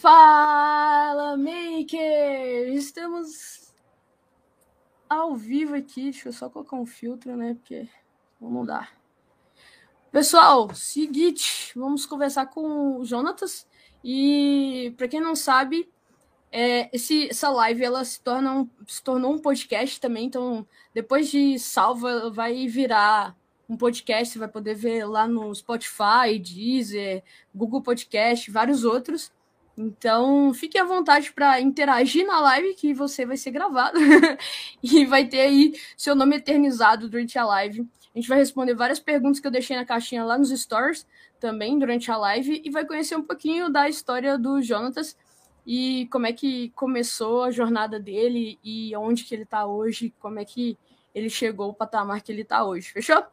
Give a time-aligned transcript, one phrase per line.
[0.00, 2.72] Fala, Maker!
[2.72, 3.70] Estamos
[5.06, 6.04] ao vivo aqui.
[6.04, 7.52] Deixa eu só colocar um filtro, né?
[7.52, 7.86] Porque
[8.40, 8.88] não dá.
[10.10, 13.68] Pessoal, seguinte, vamos conversar com o Jonatas.
[14.02, 15.86] E para quem não sabe,
[16.50, 20.24] é, esse, essa live ela se, torna um, se tornou um podcast também.
[20.24, 23.36] Então, depois de salva, vai virar
[23.68, 24.32] um podcast.
[24.32, 27.22] Você vai poder ver lá no Spotify, Deezer,
[27.54, 29.30] Google Podcast, vários outros.
[29.82, 33.98] Então, fique à vontade para interagir na live, que você vai ser gravado
[34.82, 37.88] e vai ter aí seu nome eternizado durante a live.
[38.14, 41.06] A gente vai responder várias perguntas que eu deixei na caixinha lá nos stories
[41.40, 45.16] também durante a live e vai conhecer um pouquinho da história do Jonatas
[45.66, 50.38] e como é que começou a jornada dele e onde que ele está hoje, como
[50.38, 50.76] é que
[51.14, 52.90] ele chegou ao patamar que ele está hoje.
[52.90, 53.24] Fechou?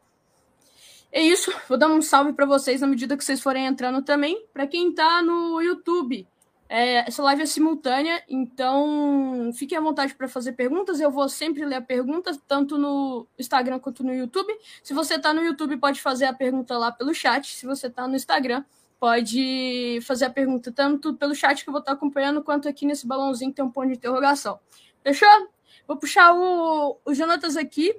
[1.12, 1.52] É isso.
[1.68, 4.46] Vou dar um salve para vocês na medida que vocês forem entrando também.
[4.54, 6.26] Para quem está no YouTube,
[6.70, 11.00] é, essa live é simultânea, então fique à vontade para fazer perguntas.
[11.00, 14.54] Eu vou sempre ler a pergunta, tanto no Instagram quanto no YouTube.
[14.84, 17.56] Se você está no YouTube, pode fazer a pergunta lá pelo chat.
[17.56, 18.66] Se você está no Instagram,
[19.00, 23.08] pode fazer a pergunta tanto pelo chat que eu vou estar acompanhando, quanto aqui nesse
[23.08, 24.60] balãozinho que tem um ponto de interrogação.
[25.04, 25.50] Fechou?
[25.88, 27.96] Vou puxar o, o Jonatas aqui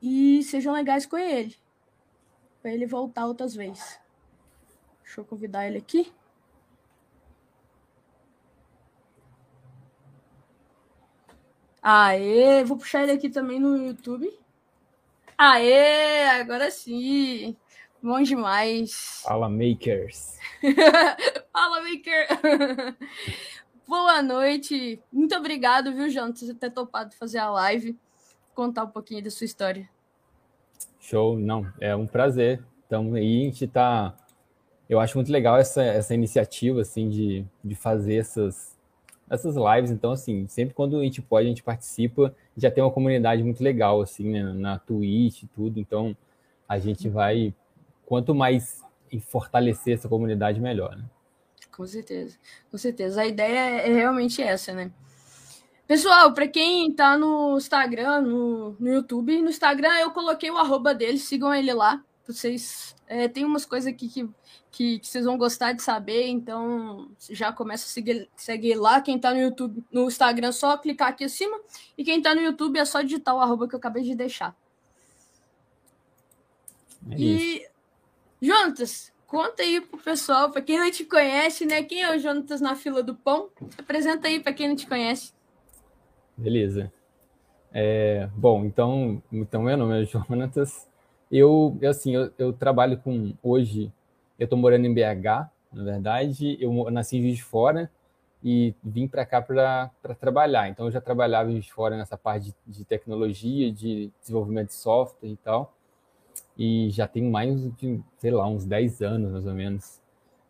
[0.00, 1.54] e sejam legais com ele,
[2.62, 4.00] para ele voltar outras vezes.
[5.04, 6.10] Deixa eu convidar ele aqui.
[11.82, 14.30] Aê, vou puxar ele aqui também no YouTube.
[15.36, 17.56] Aê, agora sim.
[18.02, 19.22] Bom demais.
[19.22, 20.38] Fala, makers.
[21.52, 22.96] Fala, maker.
[23.86, 25.02] Boa noite.
[25.12, 27.98] Muito obrigado, viu, João, por ter topado fazer a live,
[28.54, 29.88] contar um pouquinho da sua história.
[30.98, 32.62] Show, não, é um prazer.
[32.86, 34.16] Então, aí a gente tá.
[34.88, 38.78] Eu acho muito legal essa, essa iniciativa, assim, de, de fazer essas,
[39.30, 39.90] essas lives.
[39.90, 42.34] Então, assim, sempre quando a gente pode, a gente participa.
[42.56, 45.78] Já tem uma comunidade muito legal, assim, né, na Twitch e tudo.
[45.78, 46.16] Então,
[46.68, 47.54] a gente vai,
[48.04, 48.82] quanto mais
[49.20, 51.04] fortalecer essa comunidade, melhor, né?
[51.74, 52.36] Com certeza,
[52.70, 53.22] com certeza.
[53.22, 54.90] A ideia é realmente essa, né?
[55.86, 60.94] Pessoal, para quem tá no Instagram, no, no YouTube, no Instagram eu coloquei o arroba
[60.94, 62.04] dele, sigam ele lá.
[62.32, 64.28] Vocês é, tem umas coisas aqui que
[64.70, 69.00] que, que, vocês vão gostar de saber, então já começa a seguir, seguir lá.
[69.00, 71.58] Quem está no YouTube, no Instagram, é só clicar aqui acima.
[71.98, 74.56] E quem está no YouTube é só digitar o arroba que eu acabei de deixar.
[77.10, 77.66] É e,
[78.40, 81.82] Jonatas, conta aí pro pessoal, para quem não te conhece, né?
[81.82, 83.50] Quem é o Jonatas na fila do pão?
[83.76, 85.32] Apresenta aí para quem não te conhece.
[86.36, 86.92] Beleza.
[87.72, 90.89] É, bom, então, então meu nome é Jonatas.
[91.30, 93.92] Eu, assim, eu, eu trabalho com hoje
[94.40, 96.56] eu estou morando em BH, na verdade.
[96.58, 97.90] Eu nasci em Juiz de Fora
[98.42, 100.66] e vim para cá para trabalhar.
[100.70, 104.68] Então, eu já trabalhava em Juiz de Fora nessa parte de, de, tecnologia, de desenvolvimento
[104.68, 105.74] de software e tal.
[106.56, 110.00] E já tenho mais de, sei lá, uns 10 anos, mais ou menos.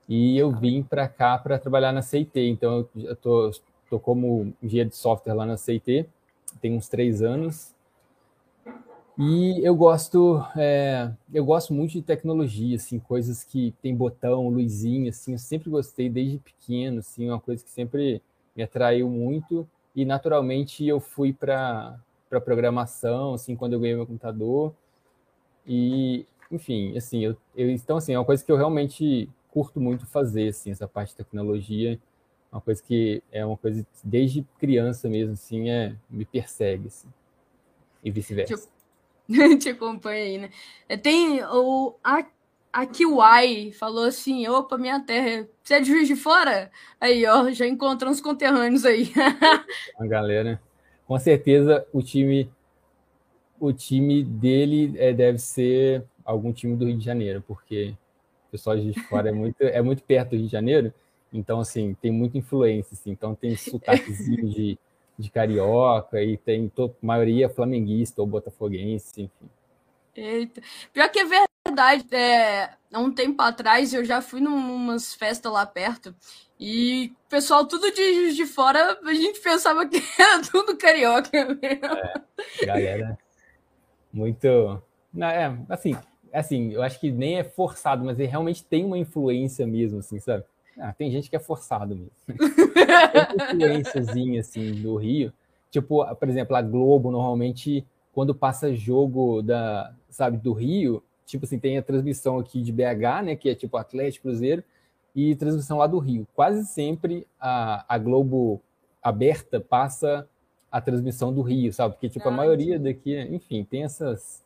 [0.08, 2.38] E eu vim para cá para trabalhar na CIT.
[2.38, 3.50] Então, eu tô,
[3.90, 6.08] tô como engenheiro de software lá na CIT.
[6.60, 7.74] Tem uns três anos.
[9.22, 15.10] E eu gosto, é, eu gosto muito de tecnologia, assim, coisas que tem botão, luzinha,
[15.10, 18.22] assim, eu sempre gostei desde pequeno, assim, uma coisa que sempre
[18.56, 19.68] me atraiu muito.
[19.94, 24.72] E naturalmente eu fui para para programação, assim, quando eu ganhei meu computador.
[25.66, 30.06] E, enfim, assim, eu, eu, então assim, é uma coisa que eu realmente curto muito
[30.06, 32.00] fazer, assim, essa parte de tecnologia,
[32.50, 37.08] uma coisa que é uma coisa desde criança mesmo, assim, é me persegue, assim,
[38.02, 38.79] e vice-versa.
[39.60, 40.50] Te acompanha aí, né?
[40.88, 42.24] É, tem o a,
[42.72, 46.70] a Kiwai falou assim: opa, minha terra, você é de Juiz de Fora?
[47.00, 49.12] Aí, ó, já encontrou uns conterrâneos aí.
[49.98, 50.60] a galera,
[51.06, 52.50] com certeza o time
[53.58, 57.94] o time dele é, deve ser algum time do Rio de Janeiro, porque
[58.48, 60.94] o pessoal de Juiz de Fora é muito, é muito perto do Rio de Janeiro,
[61.32, 64.78] então, assim, tem muita influência, assim, então tem sotaquezinho de
[65.20, 69.50] de carioca e tem to, maioria flamenguista ou botafoguense, enfim.
[70.16, 70.60] Eita.
[70.92, 72.06] Pior que é verdade.
[72.14, 76.14] É, há um tempo atrás eu já fui numas festas lá perto
[76.58, 81.86] e o pessoal tudo de, de fora, a gente pensava que era tudo carioca mesmo.
[82.60, 83.18] É, galera,
[84.12, 84.82] muito.
[85.12, 85.96] Não, é, assim,
[86.32, 90.18] assim, eu acho que nem é forçado, mas ele realmente tem uma influência mesmo, assim,
[90.18, 90.44] sabe?
[90.78, 92.10] Ah, tem gente que é forçado mesmo.
[93.58, 95.32] tem influênciazinha, assim, do Rio.
[95.70, 101.58] Tipo, por exemplo, a Globo, normalmente, quando passa jogo da, sabe, do Rio, tipo assim,
[101.58, 104.64] tem a transmissão aqui de BH, né, que é tipo Atlético Cruzeiro,
[105.14, 106.26] e transmissão lá do Rio.
[106.34, 108.60] Quase sempre a, a Globo
[109.02, 110.28] aberta passa
[110.70, 111.94] a transmissão do Rio, sabe?
[111.94, 114.42] Porque tipo a ah, maioria daqui, enfim, tem essas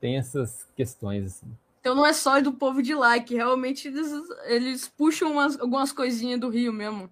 [0.00, 1.46] tem essas questões assim.
[1.84, 4.10] Então não é só do povo de lá, que realmente eles,
[4.46, 7.10] eles puxam umas, algumas coisinhas do Rio mesmo.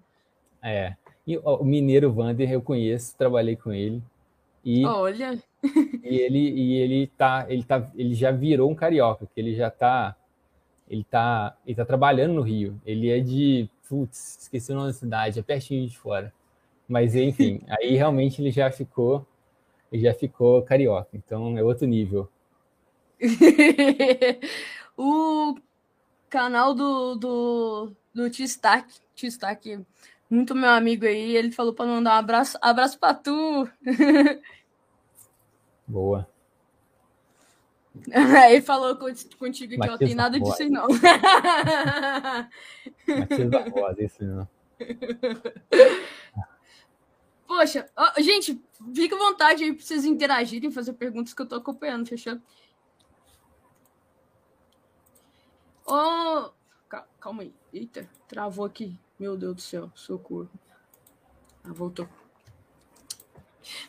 [0.62, 0.96] É.
[1.26, 4.02] E ó, o mineiro Vander eu conheço, trabalhei com ele.
[4.64, 5.38] E, Olha.
[6.02, 9.70] E ele e ele tá, ele tá, ele já virou um carioca, que ele já
[9.70, 10.16] tá
[10.88, 12.80] ele tá, ele tá trabalhando no Rio.
[12.86, 16.32] Ele é de, putz, esqueci o nome da cidade, é pertinho de fora.
[16.88, 19.26] Mas enfim, aí realmente ele já ficou,
[19.92, 21.10] ele já ficou carioca.
[21.12, 22.26] Então é outro nível.
[24.96, 25.54] o
[26.28, 29.84] canal do do do Tistac, Tistac,
[30.28, 33.68] muito meu amigo aí, ele falou para mandar um abraço, abraço para tu.
[35.86, 36.26] Boa.
[38.48, 40.88] Ele falou contigo que eu tenho nada disso aí, não.
[43.06, 44.48] Matias isso não.
[47.46, 48.58] Poxa, ó, gente,
[48.94, 52.38] fica à vontade aí para vocês interagirem, fazer perguntas que eu tô acompanhando, fechou?
[55.94, 56.50] Oh,
[57.20, 57.52] calma aí.
[57.70, 58.98] Eita, travou aqui.
[59.18, 60.48] Meu Deus do céu, socorro.
[61.62, 62.08] Ah, voltou.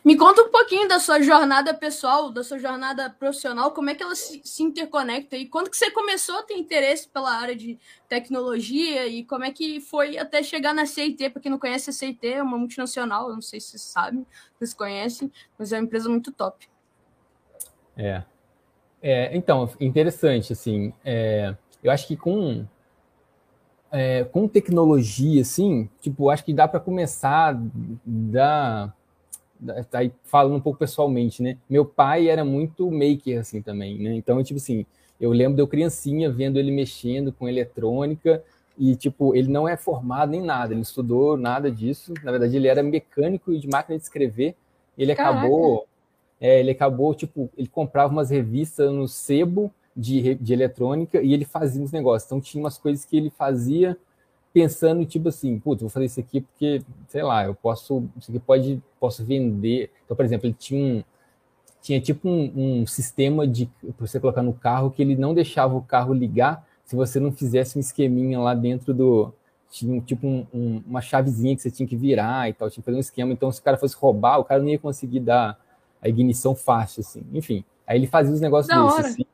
[0.04, 4.02] Me conta um pouquinho da sua jornada pessoal, da sua jornada profissional, como é que
[4.02, 7.78] ela se, se interconecta e quando que você começou a ter interesse pela área de
[8.06, 11.92] tecnologia e como é que foi até chegar na CIT, para quem não conhece a
[11.92, 14.26] CIT, é uma multinacional, não sei se vocês sabem,
[14.58, 16.68] vocês conhecem, mas é uma empresa muito top.
[17.96, 18.22] É,
[19.02, 22.64] é então, interessante, assim, é, eu acho que com
[23.92, 27.56] é, com tecnologia, assim, tipo, acho que dá para começar
[28.04, 28.92] da
[29.90, 31.56] tá aí falando um pouco pessoalmente, né?
[31.70, 34.14] Meu pai era muito maker assim também, né?
[34.14, 34.84] Então, tipo assim,
[35.20, 38.42] eu lembro de eu criancinha vendo ele mexendo com eletrônica
[38.76, 42.12] e tipo, ele não é formado nem nada, ele estudou nada disso.
[42.24, 44.56] Na verdade, ele era mecânico de máquina de escrever.
[44.98, 45.38] Ele Caraca.
[45.38, 45.86] acabou
[46.40, 51.44] é, ele acabou, tipo, ele comprava umas revistas no sebo de, de eletrônica e ele
[51.44, 52.26] fazia uns negócios.
[52.26, 53.96] Então tinha umas coisas que ele fazia
[54.52, 58.38] pensando, tipo assim, putz, vou fazer isso aqui porque, sei lá, eu posso, isso aqui
[58.38, 59.90] pode, posso vender.
[60.04, 61.04] Então, por exemplo, ele tinha um,
[61.82, 65.74] tinha tipo um, um sistema de para você colocar no carro que ele não deixava
[65.74, 69.32] o carro ligar se você não fizesse um esqueminha lá dentro do
[69.70, 72.84] tinha tipo um, um, uma chavezinha que você tinha que virar e tal, tinha que
[72.84, 73.32] fazer um esquema.
[73.32, 75.58] Então, se o cara fosse roubar, o cara não ia conseguir dar
[76.00, 77.24] a ignição fácil, assim.
[77.32, 79.26] Enfim, aí ele fazia os negócios desses, assim.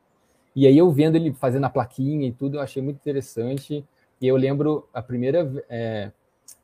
[0.55, 3.85] E aí eu vendo ele fazendo a plaquinha e tudo, eu achei muito interessante.
[4.19, 6.11] E eu lembro a primeira, é,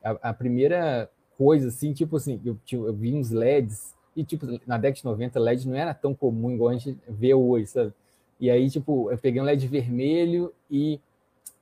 [0.03, 4.77] a, a, primeira coisa, assim, tipo assim, eu, eu vi uns LEDs, e tipo, na
[4.77, 7.93] década de 90, LED não era tão comum igual a gente vê hoje, sabe?
[8.39, 10.99] E aí, tipo, eu peguei um LED vermelho e,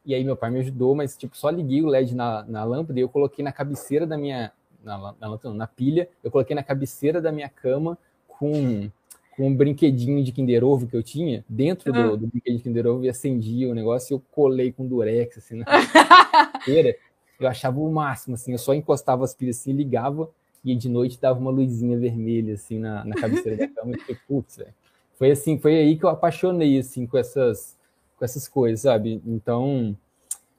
[0.05, 2.99] e aí meu pai me ajudou, mas, tipo, só liguei o LED na, na lâmpada
[2.99, 4.51] e eu coloquei na cabeceira da minha,
[4.83, 8.89] na, na, na pilha, eu coloquei na cabeceira da minha cama com
[9.35, 12.15] com um brinquedinho de Kinder Ovo que eu tinha, dentro do, ah.
[12.15, 15.57] do brinquedinho de Kinder Ovo, e acendia o negócio, e eu colei com durex, assim,
[15.57, 15.65] na
[16.63, 16.95] feira.
[17.39, 20.29] eu achava o máximo, assim, eu só encostava as pilhas assim, ligava,
[20.63, 24.17] e de noite dava uma luzinha vermelha, assim, na, na cabeceira da cama, e fiquei,
[24.27, 24.73] putz, velho.
[25.17, 27.77] Foi assim, foi aí que eu apaixonei, assim, com essas,
[28.17, 29.21] com essas coisas, sabe?
[29.25, 29.95] Então,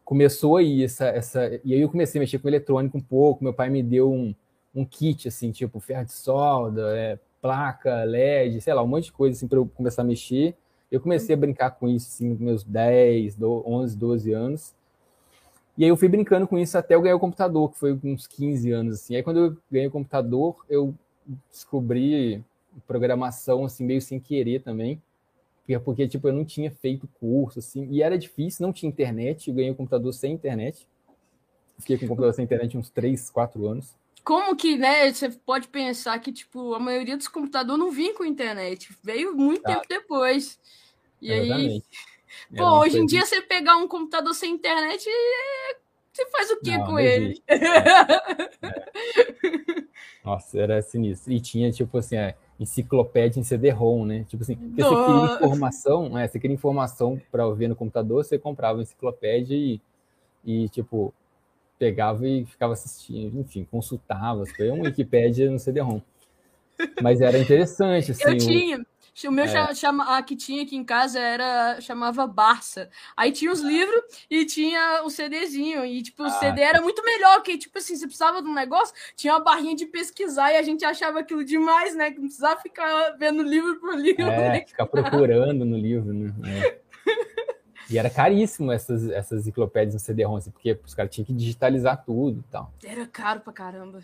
[0.04, 1.60] começou aí essa, essa...
[1.64, 4.34] E aí eu comecei a mexer com eletrônico um pouco, meu pai me deu um,
[4.74, 9.12] um kit, assim, tipo ferro de solda, é, placa, LED, sei lá, um monte de
[9.12, 10.56] coisa assim para eu começar a mexer.
[10.90, 14.74] Eu comecei a brincar com isso assim, nos meus 10, 11, 12 anos.
[15.78, 18.26] E aí eu fui brincando com isso até eu ganhar o computador, que foi uns
[18.26, 19.14] 15 anos assim.
[19.14, 20.92] Aí quando eu ganhei o computador, eu
[21.48, 22.44] descobri
[22.84, 25.00] programação assim meio sem querer também.
[25.84, 29.54] Porque, tipo, eu não tinha feito curso assim, e era difícil, não tinha internet, eu
[29.54, 30.86] ganhei o computador sem internet.
[31.78, 33.94] Fiquei com o computador sem internet uns 3, 4 anos
[34.26, 38.24] como que, né, você pode pensar que, tipo, a maioria dos computadores não vinha com
[38.24, 40.58] internet, veio muito ah, tempo depois.
[41.22, 41.80] E aí,
[42.56, 45.08] pô, hoje em dia você pegar um computador sem internet,
[46.12, 47.40] você faz o que com não ele?
[47.46, 47.54] É.
[47.54, 47.60] É.
[50.24, 51.32] Nossa, era sinistro.
[51.32, 54.24] E tinha, tipo assim, é, enciclopédia em CD-ROM, né?
[54.28, 56.26] Tipo assim, você queria informação, né?
[56.26, 59.80] Você queria informação para ver no computador, você comprava enciclopédia e,
[60.44, 61.14] e tipo,
[61.78, 66.00] pegava e ficava assistindo, enfim, consultava, foi uma Wikipédia no CD-ROM.
[67.02, 68.24] Mas era interessante, assim.
[68.24, 68.86] Eu tinha.
[69.26, 69.74] O, meu é.
[69.74, 72.90] chama, a que tinha aqui em casa era chamava Barça.
[73.16, 75.86] Aí tinha os livros e tinha o CDzinho.
[75.86, 78.52] E, tipo, o ah, CD era muito melhor, que, tipo assim, você precisava de um
[78.52, 82.10] negócio, tinha uma barrinha de pesquisar e a gente achava aquilo demais, né?
[82.10, 84.22] Que não precisava ficar vendo livro por livro.
[84.22, 84.64] É, né?
[84.66, 86.34] ficar procurando no livro, né?
[86.44, 86.85] É.
[87.90, 92.04] E era caríssimo essas, essas enciclopédias no CD-ROM, assim, porque os caras tinham que digitalizar
[92.04, 92.72] tudo e tal.
[92.84, 94.00] Era caro pra caramba.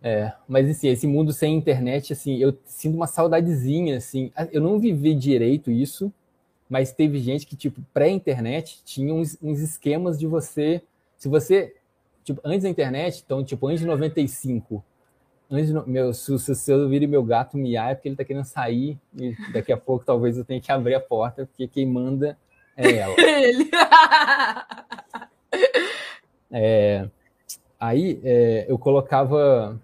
[0.00, 4.30] É, mas assim, esse mundo sem internet, assim, eu sinto uma saudadezinha, assim.
[4.52, 6.12] Eu não vivi direito isso,
[6.68, 10.82] mas teve gente que, tipo, pré-internet, tinha uns, uns, esquemas de você.
[11.16, 11.74] Se você.
[12.24, 14.84] Tipo, antes da internet, então, tipo, antes de 95,
[15.50, 18.44] antes de, meu, se, se eu vir meu gato miar, é porque ele tá querendo
[18.44, 22.36] sair, e daqui a pouco talvez eu tenha que abrir a porta, porque quem manda
[22.78, 23.14] é ela.
[23.20, 23.70] Ele.
[26.50, 27.08] é,
[27.78, 29.78] aí é, eu colocava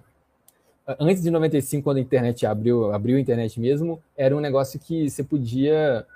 [1.01, 5.09] antes de 95, quando a internet abriu, abriu a internet mesmo, era um negócio que
[5.09, 6.07] você podia.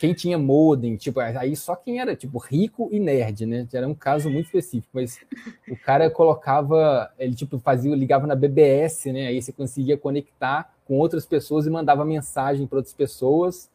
[0.00, 3.66] Quem tinha modem, tipo, aí só quem era, tipo, rico e nerd, né?
[3.72, 5.20] Era um caso muito específico, mas
[5.68, 9.28] o cara colocava, ele, tipo, fazia, ligava na BBS, né?
[9.28, 13.70] Aí você conseguia conectar com outras pessoas e mandava mensagem para outras pessoas.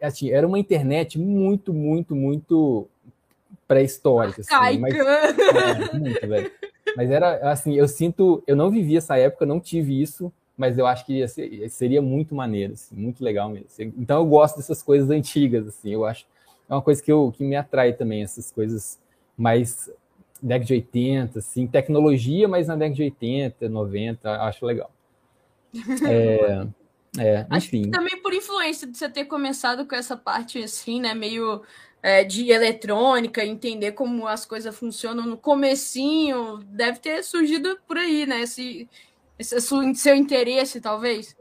[0.00, 2.86] Assim, era uma internet muito, muito, muito
[3.66, 4.42] pré-histórica.
[4.42, 6.50] Assim, mas, é, muito, velho.
[6.96, 10.86] Mas era assim, eu sinto, eu não vivi essa época, não tive isso, mas eu
[10.86, 13.66] acho que ser, seria muito maneiro, assim, muito legal mesmo.
[13.98, 16.26] Então eu gosto dessas coisas antigas, assim, eu acho
[16.68, 18.98] é uma coisa que, eu, que me atrai também, essas coisas
[19.36, 19.90] mais
[20.42, 24.90] década de 80, assim, tecnologia, mas na década de 80, 90, acho legal.
[26.08, 26.66] É,
[27.18, 27.90] é, enfim.
[27.90, 31.62] também por influência de você ter começado com essa parte assim, né, meio
[32.02, 38.24] é, de eletrônica, entender como as coisas funcionam no comecinho, deve ter surgido por aí,
[38.24, 38.42] né?
[38.42, 38.88] Esse,
[39.36, 39.60] esse
[39.94, 41.36] seu interesse, talvez.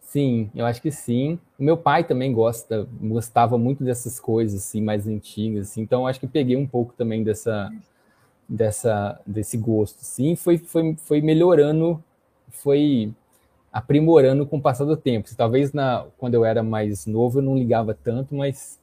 [0.00, 1.38] Sim, eu acho que sim.
[1.58, 6.18] O meu pai também gosta, gostava muito dessas coisas assim mais antigas, assim, então acho
[6.18, 7.70] que peguei um pouco também dessa
[8.48, 9.98] dessa desse gosto.
[10.02, 12.02] Sim, foi foi foi melhorando,
[12.48, 13.12] foi
[13.78, 15.28] aprimorando com o passar do tempo.
[15.36, 18.80] Talvez na quando eu era mais novo eu não ligava tanto, mas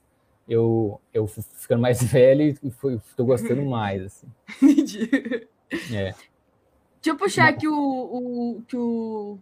[0.48, 4.28] eu, eu ficando mais velho e estou gostando mais, assim.
[4.62, 5.48] Entendi.
[5.94, 6.14] É.
[6.14, 9.38] Deixa eu puxar aqui o, o que o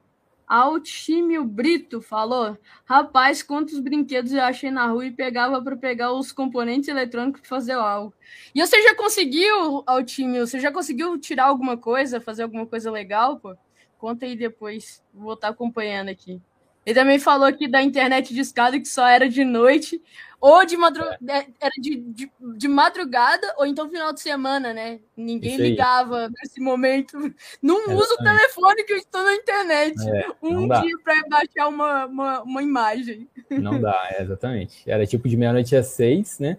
[0.48, 2.58] Altímio Brito falou.
[2.84, 7.50] Rapaz, quantos brinquedos eu achei na rua e pegava para pegar os componentes eletrônicos para
[7.50, 8.14] fazer algo.
[8.54, 10.46] E você já conseguiu, Altímio?
[10.48, 13.56] Você já conseguiu tirar alguma coisa, fazer alguma coisa legal, pô?
[14.04, 15.02] Conta aí depois.
[15.14, 16.42] Vou estar acompanhando aqui.
[16.86, 20.02] Ele também falou aqui da internet de escada que só era de noite,
[20.42, 21.48] ou de madrugada, é.
[21.62, 25.00] era de, de, de, madrugada, ou então final de semana, né?
[25.16, 27.18] Ninguém ligava nesse momento.
[27.62, 29.96] Não é, uso o telefone que eu estou na internet.
[30.06, 33.26] É, um dia para baixar uma, uma, uma, imagem.
[33.50, 34.84] Não dá, é, exatamente.
[34.86, 36.58] Era tipo de meia-noite às seis, né?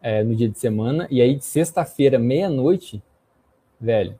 [0.00, 3.02] É, no dia de semana, e aí de sexta-feira, meia-noite,
[3.80, 4.16] velho,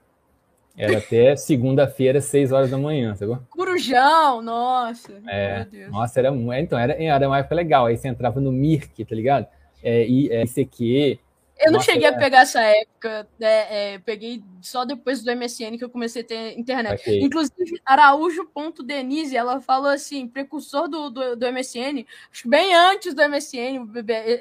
[0.76, 3.38] era até segunda-feira, seis horas da manhã, sacou?
[3.49, 5.12] Corujão, nossa.
[5.26, 6.28] É, nossa, era,
[6.59, 7.87] então, era, era uma época legal.
[7.87, 9.47] Aí você entrava no Mirk, tá ligado?
[9.83, 11.18] É, e, é, ICQ.
[11.59, 12.16] Eu não nossa, cheguei era...
[12.16, 13.95] a pegar essa época, né?
[13.95, 17.00] É, peguei só depois do MSN que eu comecei a ter internet.
[17.00, 17.23] Okay.
[17.23, 23.26] Inclusive, Araújo.denise, ela falou assim, precursor do, do, do, MSN, acho que bem antes do
[23.26, 23.88] MSN,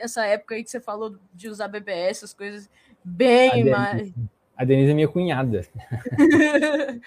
[0.01, 2.69] essa época aí que você falou de usar BBS, essas coisas,
[3.01, 4.11] bem mais.
[4.57, 5.65] A Denise é minha cunhada.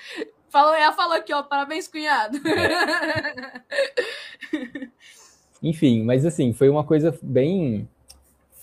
[0.51, 2.39] falou, ela falou aqui, ó, parabéns, cunhado.
[2.49, 3.61] É.
[5.63, 7.89] Enfim, mas assim, foi uma coisa bem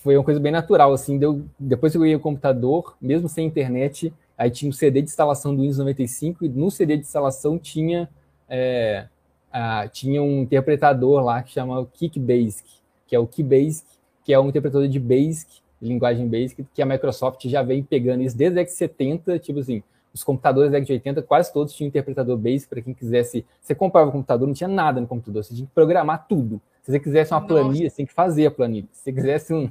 [0.06, 3.48] foi uma coisa bem natural, assim, deu, depois que eu ia o computador, mesmo sem
[3.48, 7.58] internet, aí tinha um CD de instalação do Windows 95 e no CD de instalação
[7.58, 8.08] tinha
[8.48, 9.08] é,
[9.52, 12.70] a, tinha um interpretador lá que chama Kickbasic,
[13.08, 13.88] que é o Keybasic,
[14.24, 18.38] que é um interpretador de Basic linguagem Basic, que a Microsoft já vem pegando isso
[18.38, 22.82] desde a X70, tipo assim, os computadores da X80 quase todos tinham interpretador Basic para
[22.82, 23.46] quem quisesse.
[23.62, 26.62] Você comprava o computador, não tinha nada no computador, você tinha que programar tudo.
[26.82, 28.88] Se você quisesse uma planilha, você tinha que fazer a planilha.
[28.92, 29.70] Se você quisesse um,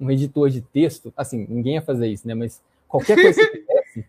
[0.00, 2.34] um editor de texto, assim, ninguém ia fazer isso, né?
[2.34, 4.06] Mas qualquer coisa que você quisesse,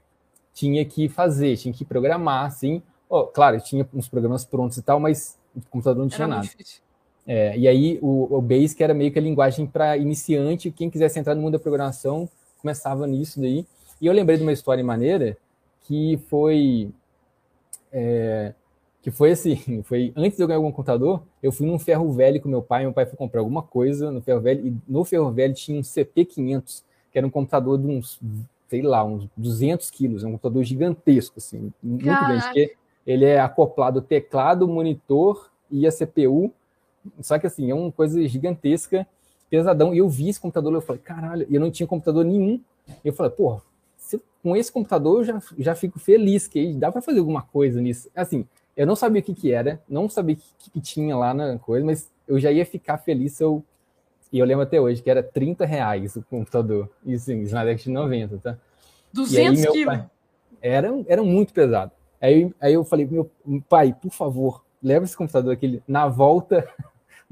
[0.53, 2.81] tinha que fazer, tinha que programar, assim.
[3.09, 6.43] Oh, claro, tinha uns programas prontos e tal, mas o computador não tinha Era nada.
[6.43, 6.82] Difícil.
[7.25, 11.19] É, e aí o, o Basic era meio que a linguagem para iniciante, quem quisesse
[11.19, 12.29] entrar no mundo da programação
[12.61, 13.65] começava nisso daí.
[14.01, 15.37] E eu lembrei de uma história maneira
[15.81, 16.91] que foi
[17.91, 18.53] é,
[19.01, 22.41] que foi assim, foi antes de eu ganhar algum computador, eu fui num ferro velho
[22.41, 25.31] com meu pai, meu pai foi comprar alguma coisa no ferro velho e no ferro
[25.31, 28.19] velho tinha um CP500, que era um computador de uns,
[28.67, 32.25] sei lá, uns 200 quilos, é um computador gigantesco, assim, muito Caraca.
[32.25, 32.75] grande, porque
[33.05, 36.53] ele é acoplado teclado, monitor e a CPU
[37.21, 39.07] só que assim, é uma coisa gigantesca,
[39.49, 39.93] pesadão.
[39.93, 42.59] E eu vi esse computador, eu falei, caralho, e eu não tinha computador nenhum.
[43.03, 43.61] E eu falei, pô,
[44.41, 48.09] com esse computador eu já, já fico feliz, que dá para fazer alguma coisa nisso.
[48.15, 48.45] Assim,
[48.75, 51.57] eu não sabia o que, que era, não sabia o que, que tinha lá na
[51.57, 53.63] coisa, mas eu já ia ficar feliz se eu
[54.31, 56.89] E eu lembro até hoje que era 30 reais o computador.
[57.05, 58.57] Isso, na década de 90, tá?
[59.13, 59.99] 200 quilos.
[60.61, 61.91] Era, era muito pesado.
[62.19, 63.29] Aí, aí eu falei, meu
[63.69, 65.81] pai, por favor, leva esse computador aqui.
[65.87, 66.67] Na volta,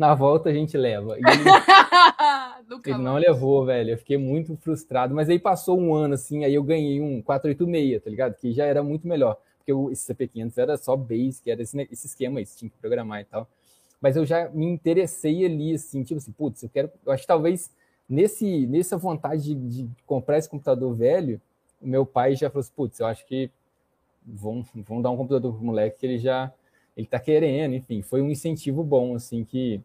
[0.01, 1.15] na volta a gente leva.
[1.15, 1.43] E ele,
[2.89, 3.91] ele não levou, velho.
[3.91, 5.13] Eu fiquei muito frustrado.
[5.13, 8.35] Mas aí passou um ano, assim, aí eu ganhei um 486, tá ligado?
[8.35, 9.37] Que já era muito melhor.
[9.59, 12.71] Porque o, esse CP500 era só base, que era esse, esse esquema aí, você tinha
[12.71, 13.47] que programar e tal.
[14.01, 16.89] Mas eu já me interessei ali, assim, tipo assim, putz, eu quero.
[17.05, 17.69] Eu acho que talvez
[18.09, 21.39] nesse, nessa vontade de, de comprar esse computador velho,
[21.79, 23.51] o meu pai já falou assim, putz, eu acho que
[24.25, 26.51] vão, vão dar um computador pro moleque que ele já
[26.97, 29.81] ele tá querendo, enfim, foi um incentivo bom, assim, que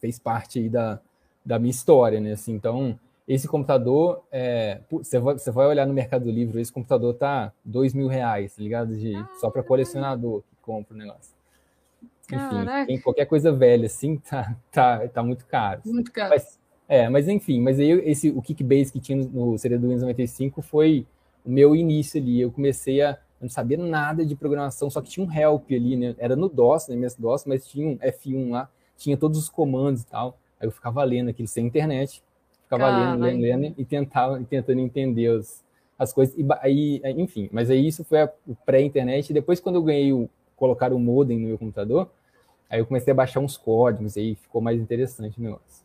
[0.00, 1.00] fez parte aí da,
[1.44, 5.94] da minha história, né, assim, então, esse computador, é, você, vai, você vai olhar no
[5.94, 8.94] Mercado Livre, esse computador tá dois mil reais, tá ligado?
[8.94, 11.34] De, só para colecionador que compra o negócio.
[12.30, 15.80] Enfim, tem qualquer coisa velha, assim, tá, tá, tá muito caro.
[15.86, 16.30] Muito caro.
[16.30, 20.02] Mas, é, mas enfim, mas aí esse, o Kickbase que tinha no CD do Windows
[20.02, 21.06] 95 foi
[21.44, 22.40] o meu início ali.
[22.40, 26.14] Eu comecei a não sabia nada de programação, só que tinha um help ali, né?
[26.18, 26.94] Era no DOS, né?
[26.94, 30.38] MS-DOS, mas tinha um F1 lá, tinha todos os comandos e tal.
[30.60, 32.22] Aí eu ficava lendo aquilo sem internet,
[32.62, 35.62] ficava lendo, lendo, lendo e tentava, tentando entender os,
[35.98, 36.34] as coisas.
[36.36, 39.32] E aí, enfim, mas aí isso foi o pré-internet.
[39.32, 42.10] Depois, quando eu ganhei o colocar o modem no meu computador,
[42.70, 45.84] aí eu comecei a baixar uns códigos, aí ficou mais interessante o negócio.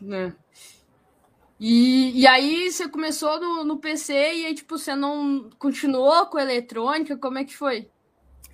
[0.00, 0.34] Né?
[1.60, 6.38] E, e aí você começou no, no PC e aí, tipo, você não continuou com
[6.38, 7.16] a eletrônica?
[7.16, 7.88] Como é que foi?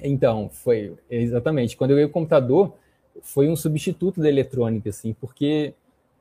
[0.00, 1.76] Então, foi exatamente.
[1.76, 2.74] Quando eu ganhei o computador,
[3.23, 5.75] foi um substituto da eletrônica, assim, porque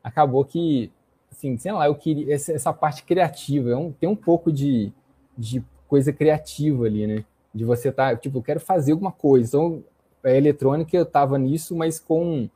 [0.03, 0.91] acabou que,
[1.31, 4.91] assim, sei lá, eu queria essa, essa parte criativa, é um, tem um pouco de,
[5.37, 7.25] de coisa criativa ali, né?
[7.53, 9.47] De você estar, tá, tipo, eu quero fazer alguma coisa.
[9.47, 9.83] Então,
[10.23, 12.49] a eletrônica eu estava nisso, mas com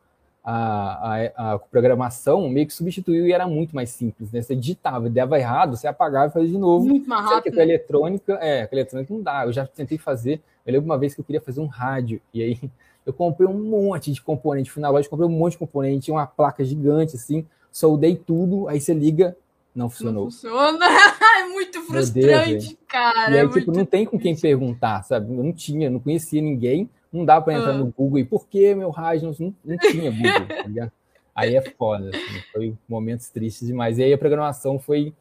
[0.44, 4.42] a, a, a, programação meio que substituiu e era muito mais simples, né?
[4.42, 6.88] Você digitava, dava errado, você apagava e fazia de novo.
[6.88, 7.54] Muito mais rápido.
[7.54, 9.46] Com a eletrônica, é, com a eletrônica não dá.
[9.46, 12.42] Eu já tentei fazer, eu lembro uma vez que eu queria fazer um rádio, e
[12.42, 12.72] aí
[13.08, 16.28] eu comprei um monte de componente, fui na loja, comprei um monte de componente, uma
[16.28, 19.34] placa gigante, assim, soldei tudo, aí você liga,
[19.74, 20.26] não funcionou.
[20.26, 20.86] Não funciona,
[21.40, 23.32] é muito frustrante, Deus, cara.
[23.32, 25.34] E aí, é tipo, não tem com quem perguntar, sabe?
[25.34, 27.78] Eu não tinha, não conhecia ninguém, não dá para entrar ah.
[27.78, 30.92] no Google e por que meu rádio não, não tinha Google, tá
[31.34, 34.00] Aí é foda, assim, foi momentos tristes demais.
[34.00, 35.14] E aí a programação foi,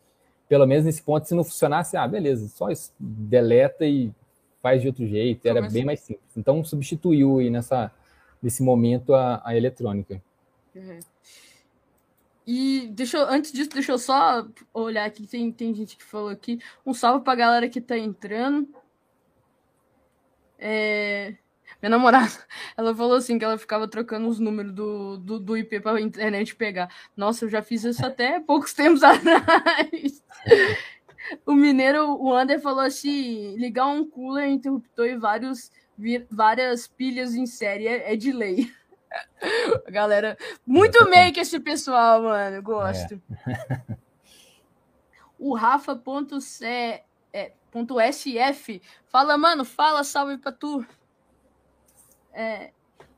[0.49, 4.11] pelo menos nesse ponto, se não funcionasse, ah, beleza, só isso, deleta e
[4.67, 6.37] faz de outro jeito, era bem mais simples.
[6.37, 7.93] Então substituiu aí nessa,
[8.43, 10.21] nesse momento a, a eletrônica.
[10.75, 10.99] Uhum.
[12.45, 16.31] E deixa eu, antes disso, deixa eu só olhar aqui, tem, tem gente que falou
[16.31, 16.59] aqui.
[16.85, 18.69] Um salve pra galera que tá entrando.
[20.59, 21.37] É,
[21.81, 22.33] minha namorada,
[22.77, 26.01] ela falou assim que ela ficava trocando os números do, do, do IP para a
[26.01, 26.93] internet pegar.
[27.17, 30.25] Nossa, eu já fiz isso até poucos tempos atrás.
[31.45, 35.71] O mineiro, o Ander falou assim: ligar um cooler, interruptor e vários,
[36.31, 38.73] várias pilhas em série é, é de lei.
[39.87, 40.37] A galera,
[40.67, 43.21] muito make esse pessoal, mano, gosto.
[43.47, 43.97] É.
[45.39, 47.53] o Rafa.c é,
[48.13, 50.85] .sf fala, mano, fala salve pra tu.
[52.33, 52.71] É,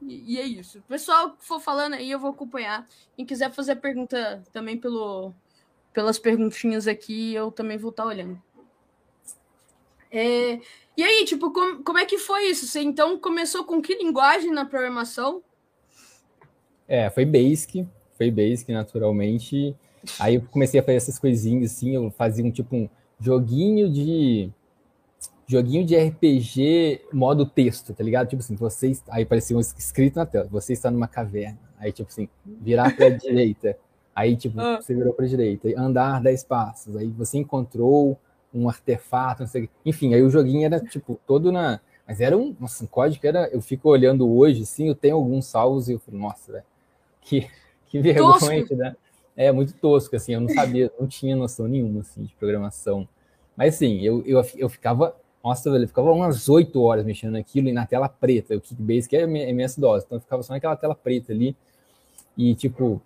[0.03, 0.79] e, e é isso.
[0.79, 2.87] O pessoal que for falando aí, eu vou acompanhar.
[3.17, 5.35] Quem quiser fazer pergunta também pelo,
[5.99, 8.41] pelas perguntinhas aqui, eu também vou estar tá olhando.
[10.13, 10.61] É,
[10.97, 12.69] e aí, tipo, como, como é que foi isso?
[12.69, 15.43] Você então começou com que linguagem na programação?
[16.87, 17.85] É, foi Basic,
[18.17, 19.75] foi Basic naturalmente.
[20.21, 24.53] Aí eu comecei a fazer essas coisinhas assim, eu fazia um tipo um joguinho de
[25.49, 28.29] joguinho de RPG modo texto, tá ligado?
[28.29, 29.03] Tipo assim, vocês.
[29.09, 31.59] Aí parecia um escrito na tela, você está numa caverna.
[31.77, 33.77] Aí, tipo assim, virar para a direita.
[34.19, 34.81] Aí, tipo, ah.
[34.81, 35.69] você virou para a direita.
[35.77, 36.97] Andar 10 passos.
[36.97, 38.19] Aí você encontrou
[38.53, 41.79] um artefato, não sei Enfim, aí o joguinho era, tipo, todo na.
[42.05, 43.49] Mas era um, nossa, um código era.
[43.53, 46.65] Eu fico olhando hoje, sim, eu tenho alguns salvos e eu falo, nossa, velho,
[47.21, 47.49] que,
[47.87, 48.97] que vergonha, né?
[49.37, 53.09] É muito tosco, assim, eu não sabia, não tinha noção nenhuma, assim, de programação.
[53.57, 57.73] Mas, assim, eu, eu, eu ficava nossa, velho, ficava umas 8 horas mexendo naquilo e
[57.73, 58.57] na tela preta.
[58.57, 61.57] O Kickbase que é MS-DOS, então ficava só naquela tela preta ali.
[62.37, 63.01] E, tipo,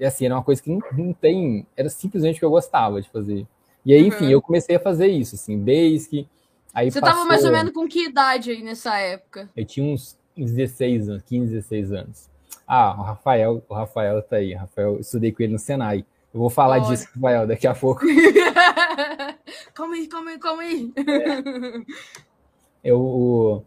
[0.00, 1.66] assim, era uma coisa que não, não tem.
[1.76, 3.46] Era simplesmente o que eu gostava de fazer.
[3.84, 4.30] E aí, enfim, uhum.
[4.30, 6.26] eu comecei a fazer isso, assim, Basic.
[6.72, 9.48] Aí Você passou, tava mais ou menos com que idade aí nessa época?
[9.56, 12.30] Eu tinha uns 16 anos, 15, 16 anos.
[12.66, 14.54] Ah, o Rafael, o Rafael tá aí.
[14.54, 16.04] O Rafael, estudei com ele no Senai.
[16.32, 16.90] Eu vou falar Olha.
[16.90, 18.04] disso, Rafael, daqui a pouco.
[19.72, 20.92] calma aí, calma aí, calma aí.
[20.96, 22.90] É.
[22.90, 23.64] Eu,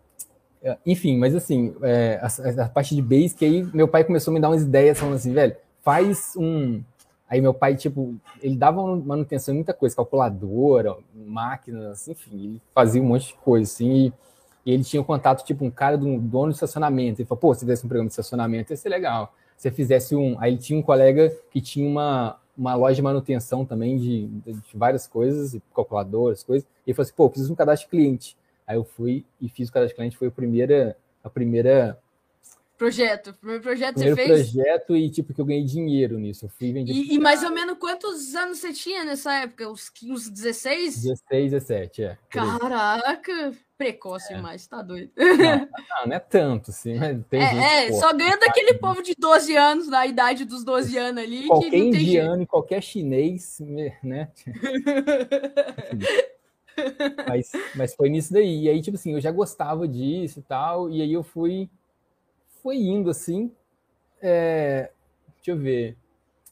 [0.85, 4.39] enfim, mas assim, é, a, a, parte de basic, aí meu pai começou a me
[4.39, 6.83] dar umas ideias, falando assim, velho, faz um.
[7.29, 13.01] Aí meu pai, tipo, ele dava manutenção em muita coisa, calculadora, máquinas, enfim, ele fazia
[13.01, 14.13] um monte de coisa, assim,
[14.65, 17.21] e, ele tinha um contato, tipo, um cara do dono de estacionamento.
[17.21, 19.33] Ele falou, pô, se tivesse um programa de estacionamento, ia ser legal.
[19.57, 20.37] Se fizesse um.
[20.39, 24.61] Aí ele tinha um colega que tinha uma, uma loja de manutenção também de, de
[24.75, 26.67] várias coisas, calculadoras, coisas.
[26.85, 28.37] E ele falou assim, pô, preciso de um cadastro de cliente.
[28.65, 31.97] Aí eu fui e fiz o cadastro de cliente, foi a primeira, a primeira
[32.77, 33.33] Projeto.
[33.33, 34.51] Primeiro projeto Primeiro você fez.
[34.51, 36.45] projeto e tipo que eu ganhei dinheiro nisso.
[36.45, 36.93] Eu fui vender.
[36.93, 39.67] E, e, mais ou menos quantos anos você tinha nessa época?
[39.67, 41.01] Uns, uns 16?
[41.01, 42.17] 16, 17, é.
[42.29, 43.53] Caraca!
[43.77, 44.41] Precoce é.
[44.69, 45.11] tá doido.
[45.15, 49.03] Não, não, não é tanto, mas tem É, gente, é pô, só ganha daquele povo
[49.03, 52.09] de 12 anos, na idade dos 12 anos ali, qualquer que não tem jeito.
[52.09, 53.59] indiano qualquer chinês,
[54.03, 54.29] né?
[57.27, 58.63] mas, mas foi nisso daí.
[58.63, 61.69] E aí, tipo assim, eu já gostava disso e tal, e aí eu fui,
[62.67, 63.49] fui indo assim.
[64.21, 64.91] é,
[65.35, 65.95] deixa eu ver.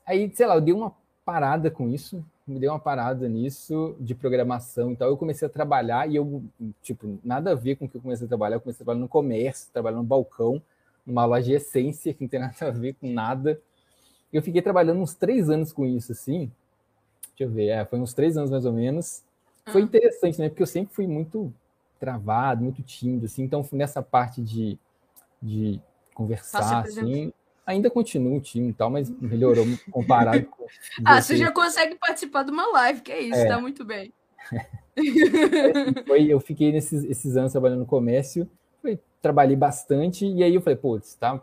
[0.05, 4.13] Aí, sei lá, eu dei uma parada com isso, me dei uma parada nisso de
[4.15, 5.09] programação e tal.
[5.09, 6.43] Eu comecei a trabalhar e eu,
[6.81, 8.55] tipo, nada a ver com o que eu comecei a trabalhar.
[8.57, 10.61] Eu comecei a trabalhar no comércio, trabalhando no balcão,
[11.05, 13.59] numa loja de essência que não tem nada a ver com nada.
[14.31, 16.49] Eu fiquei trabalhando uns três anos com isso, assim.
[17.29, 19.21] Deixa eu ver, é, foi uns três anos mais ou menos.
[19.71, 19.83] Foi Ah.
[19.83, 20.47] interessante, né?
[20.47, 21.51] Porque eu sempre fui muito
[21.99, 23.43] travado, muito tímido, assim.
[23.43, 24.77] Então, nessa parte de,
[25.41, 25.81] de
[26.15, 27.31] conversar, assim,
[27.65, 30.65] ainda continuo tímido e tal, mas melhorou comparado com
[31.05, 33.47] Ah, você já consegue participar de uma live, que é isso, É.
[33.47, 34.11] tá muito bem.
[36.07, 38.49] Foi, eu fiquei nesses esses anos trabalhando no comércio,
[38.81, 41.41] foi, trabalhei bastante, e aí eu falei, pô, tá,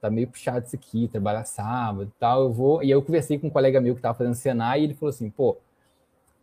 [0.00, 2.82] tá meio puxado isso aqui, trabalhar sábado e tal, eu vou.
[2.82, 5.08] E aí eu conversei com um colega meu que tava fazendo Senai, e ele falou
[5.08, 5.56] assim, pô,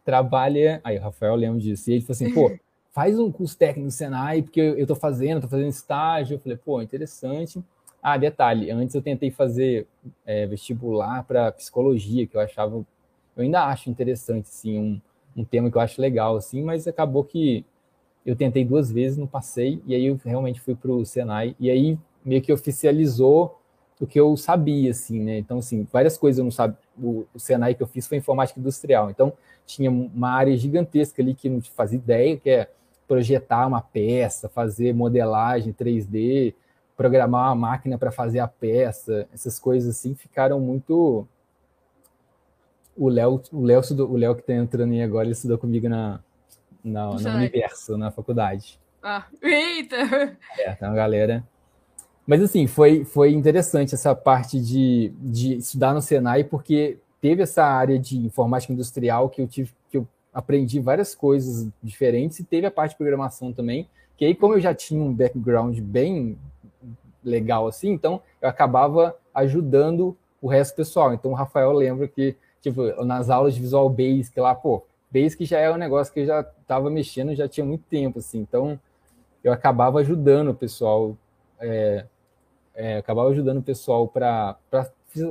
[0.03, 0.81] trabalha.
[0.83, 2.51] Aí o Rafael lembra disso, e ele falou assim, pô,
[2.91, 6.35] faz um curso técnico no Senai, porque eu, tô fazendo, tô fazendo estágio.
[6.35, 7.63] Eu falei, pô, interessante.
[8.01, 9.87] Ah, detalhe, antes eu tentei fazer
[10.25, 15.01] é, vestibular para psicologia, que eu achava, eu ainda acho interessante, assim, um,
[15.37, 17.63] um tema que eu acho legal, assim, mas acabou que
[18.25, 21.69] eu tentei duas vezes, não passei, e aí eu realmente fui para o Senai, e
[21.69, 23.59] aí meio que oficializou
[23.99, 25.37] o que eu sabia, assim, né?
[25.37, 26.77] Então, assim, várias coisas eu não sabia.
[26.99, 29.31] O, o Senai que eu fiz foi informática industrial, então
[29.63, 32.67] tinha uma área gigantesca ali que não fazia ideia, que é
[33.11, 36.55] projetar uma peça, fazer modelagem 3D,
[36.95, 41.27] programar uma máquina para fazer a peça, essas coisas assim ficaram muito.
[42.95, 46.21] O Léo, o Léo, o Léo que está entrando aí agora, ele estudou comigo na,
[46.81, 47.35] na, No na.
[47.35, 48.79] Universo, na faculdade.
[49.03, 50.37] Ah, eita!
[50.57, 51.43] É, uma galera.
[52.25, 57.65] Mas assim, foi, foi interessante essa parte de, de estudar no Senai, porque teve essa
[57.65, 59.73] área de informática industrial que eu tive,
[60.33, 64.59] aprendi várias coisas diferentes, e teve a parte de programação também, que aí, como eu
[64.59, 66.37] já tinha um background bem
[67.23, 71.13] legal assim, então eu acabava ajudando o resto do pessoal.
[71.13, 75.59] Então o Rafael lembra que, tipo, nas aulas de Visual Basic lá, pô, Basic já
[75.59, 78.79] é um negócio que eu já estava mexendo já tinha muito tempo, assim, então
[79.43, 81.17] eu acabava ajudando o pessoal,
[81.59, 82.05] é,
[82.75, 84.55] é, acabava ajudando o pessoal para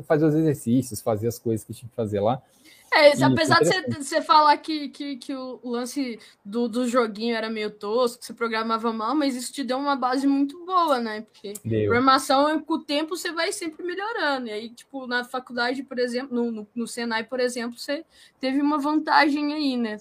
[0.05, 2.43] fazer os exercícios, fazer as coisas que tinha que fazer lá.
[2.93, 7.37] É, Isso, apesar de você, você falar que, que, que o lance do, do joguinho
[7.37, 10.99] era meio tosco, que você programava mal, mas isso te deu uma base muito boa,
[10.99, 11.21] né?
[11.21, 11.85] Porque Deu.
[11.85, 14.49] programação, com o tempo, você vai sempre melhorando.
[14.49, 18.05] E aí, tipo, na faculdade, por exemplo, no, no, no Senai, por exemplo, você
[18.41, 19.99] teve uma vantagem aí, né?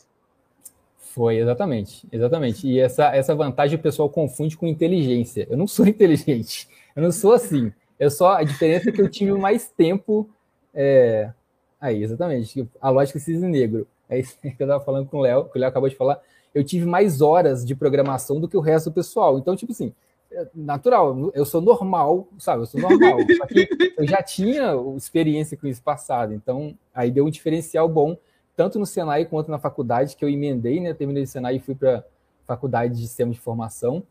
[0.97, 2.67] Foi, exatamente, exatamente.
[2.67, 5.45] E essa, essa vantagem o pessoal confunde com inteligência.
[5.47, 7.71] Eu não sou inteligente, eu não sou assim.
[7.99, 10.27] Eu só, a diferença é que eu tive mais tempo.
[10.73, 11.31] é,
[11.79, 13.87] Aí, exatamente, a lógica cisne negro.
[14.09, 16.19] É isso que eu estava falando com o Léo, que o Léo acabou de falar.
[16.53, 19.37] Eu tive mais horas de programação do que o resto do pessoal.
[19.37, 19.93] Então, tipo assim,
[20.31, 22.63] é natural, eu sou normal, sabe?
[22.63, 23.19] Eu sou normal.
[23.37, 26.33] Só que eu já tinha experiência com isso passado.
[26.33, 28.17] Então, aí deu um diferencial bom
[28.59, 30.93] tanto no Senai quanto na faculdade, que eu emendei, né?
[30.93, 32.03] Terminei o Senai e fui para
[32.45, 34.03] faculdade de sistema de formação,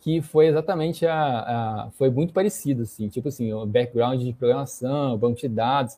[0.00, 5.16] que foi exatamente a, a, foi muito parecido, assim, tipo assim, o background de programação,
[5.16, 5.96] banco de dados.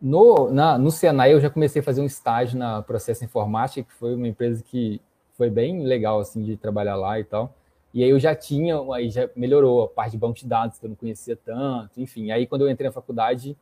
[0.00, 3.94] No, na, no Senai eu já comecei a fazer um estágio na Processo Informática, que
[3.94, 5.00] foi uma empresa que
[5.36, 7.52] foi bem legal, assim, de trabalhar lá e tal.
[7.92, 10.86] E aí eu já tinha, aí já melhorou a parte de banco de dados, que
[10.86, 12.30] eu não conhecia tanto, enfim.
[12.30, 13.56] Aí quando eu entrei na faculdade,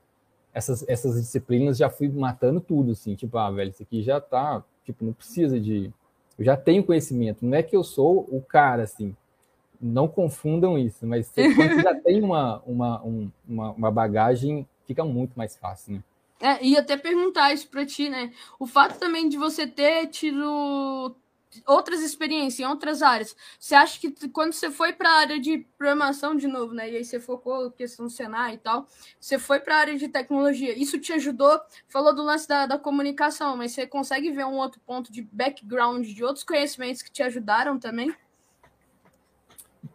[0.53, 4.65] essas, essas disciplinas já fui matando tudo, assim, tipo, ah, velho, isso aqui já tá,
[4.85, 5.93] tipo, não precisa de.
[6.39, 9.15] Eu já tenho conhecimento, não é que eu sou o cara, assim,
[9.81, 15.05] não confundam isso, mas quando você já tem uma, uma, um, uma, uma bagagem, fica
[15.05, 16.03] muito mais fácil, né?
[16.41, 18.33] É, ia até perguntar isso pra ti, né?
[18.59, 21.17] O fato também de você ter tido
[21.67, 23.35] outras experiências em outras áreas.
[23.59, 26.91] Você acha que quando você foi para a área de programação de novo, né?
[26.91, 28.87] E aí você focou questão do Senai e tal,
[29.19, 30.77] você foi para a área de tecnologia.
[30.79, 31.59] Isso te ajudou?
[31.89, 36.07] Falou do lance da, da comunicação, mas você consegue ver um outro ponto de background,
[36.07, 38.15] de outros conhecimentos que te ajudaram também?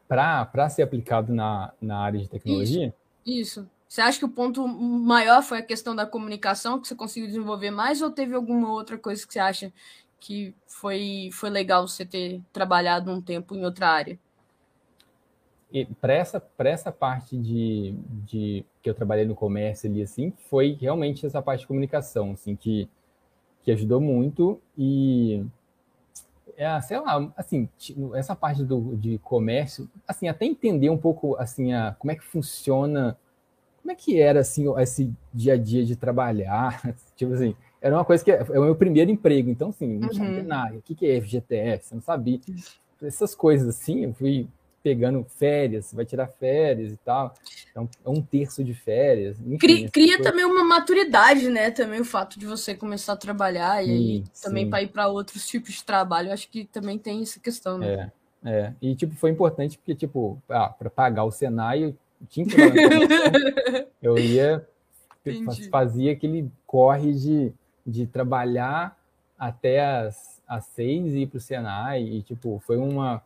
[0.08, 2.93] Para ser aplicado na, na área de tecnologia?
[3.25, 3.62] Isso.
[3.62, 3.81] Isso.
[3.91, 7.71] Você acha que o ponto maior foi a questão da comunicação, que você conseguiu desenvolver
[7.71, 9.73] mais, ou teve alguma outra coisa que você acha
[10.17, 14.17] que foi, foi legal você ter trabalhado um tempo em outra área?
[15.99, 17.93] Para essa, essa parte de,
[18.25, 22.56] de que eu trabalhei no comércio ali, assim, foi realmente essa parte de comunicação, assim,
[22.56, 22.88] que,
[23.62, 25.45] que ajudou muito e
[26.56, 27.67] é, sei lá, assim,
[28.13, 32.23] essa parte do, de comércio, assim, até entender um pouco, assim, a, como é que
[32.23, 33.17] funciona
[33.82, 36.82] como é que era, assim, esse dia a dia de trabalhar?
[37.15, 40.13] tipo assim, era uma coisa que é o meu primeiro emprego, então, assim, não uhum.
[40.13, 40.76] sabia nada.
[40.78, 41.91] O que é FGTS?
[41.91, 42.39] Eu não sabia.
[43.02, 44.48] Essas coisas, assim, eu fui
[44.84, 47.34] pegando férias, vai tirar férias e tal.
[47.70, 49.39] Então, é um terço de férias.
[49.39, 51.72] Enfim, cria, cria também uma maturidade, né?
[51.72, 55.48] Também o fato de você começar a trabalhar e sim, também para ir para outros
[55.48, 56.32] tipos de trabalho.
[56.32, 58.12] Acho que também tem essa questão, né?
[58.44, 58.74] É, é.
[58.82, 61.96] E, tipo, foi importante porque, tipo, ah, para pagar o Senai,
[64.01, 64.67] eu ia,
[65.25, 65.69] Entendi.
[65.69, 67.53] fazia aquele corre de,
[67.86, 68.97] de trabalhar
[69.38, 73.21] até as, as seis e ir pro Senai, e tipo, foi uma,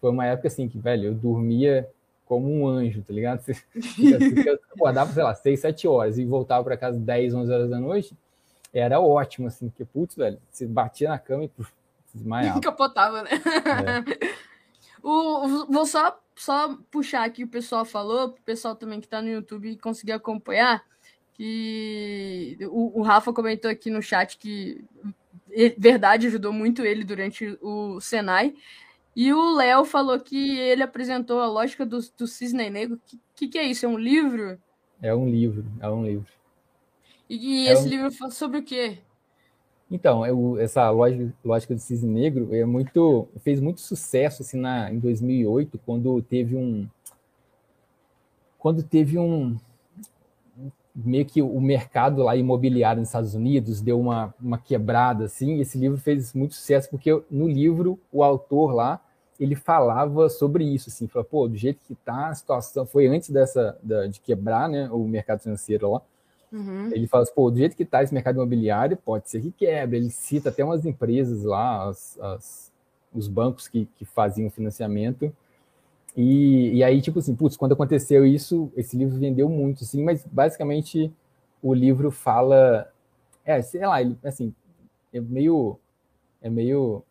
[0.00, 1.88] foi uma época assim que, velho, eu dormia
[2.24, 3.40] como um anjo, tá ligado?
[3.40, 7.70] Você, você acordava, sei lá, seis, sete horas e voltava para casa dez, onze horas
[7.70, 8.16] da noite,
[8.72, 11.72] era ótimo, assim, porque, putz, velho, você batia na cama e puf,
[12.12, 12.60] desmaiava.
[12.62, 13.30] Capotava, né?
[13.30, 14.36] É.
[15.02, 19.28] O, vou só, só puxar aqui o pessoal falou, o pessoal também que está no
[19.28, 20.84] YouTube conseguir acompanhar,
[21.34, 24.84] que o, o, Rafa comentou aqui no chat que
[25.78, 28.54] verdade ajudou muito ele durante o Senai.
[29.14, 32.96] E o Léo falou que ele apresentou a lógica do, do cisne negro.
[32.96, 33.86] O que, que, que, é isso?
[33.86, 34.58] É um livro?
[35.00, 36.26] É um livro, é um livro.
[37.28, 37.88] E, e é esse um...
[37.88, 38.98] livro fala sobre o quê?
[39.90, 44.92] Então, eu, essa lógica, lógica do cisne negro é muito, fez muito sucesso assim, na,
[44.92, 46.88] em 2008, quando teve um.
[48.58, 49.56] Quando teve um.
[50.94, 55.60] Meio que o mercado lá imobiliário nos Estados Unidos deu uma, uma quebrada, assim, e
[55.60, 59.00] esse livro fez muito sucesso, porque no livro o autor lá
[59.38, 63.28] ele falava sobre isso, assim, falou, pô, do jeito que tá a situação, foi antes
[63.28, 66.02] dessa, da, de quebrar, né, o mercado financeiro lá,
[66.52, 66.90] Uhum.
[66.92, 69.98] Ele fala assim, pô, do jeito que está esse mercado imobiliário, pode ser que quebre.
[69.98, 72.72] Ele cita até umas empresas lá, as, as,
[73.12, 75.32] os bancos que, que faziam financiamento.
[76.16, 80.24] E, e aí, tipo assim, putz, quando aconteceu isso, esse livro vendeu muito, assim, mas
[80.24, 81.12] basicamente
[81.62, 82.90] o livro fala,
[83.44, 84.54] é, sei lá, ele, assim,
[85.12, 85.78] é meio,
[86.40, 87.02] é meio,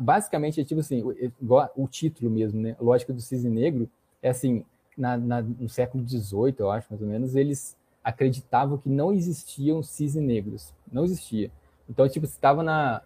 [0.00, 1.02] basicamente é tipo assim,
[1.40, 3.90] igual o título mesmo, né, Lógica do Cisne Negro,
[4.22, 4.64] é assim,
[4.96, 9.82] na, na, no século XVIII, eu acho, mais ou menos, eles acreditavam que não existiam
[9.82, 10.72] cisne negros.
[10.90, 11.50] Não existia.
[11.88, 13.02] Então, tipo, estava na,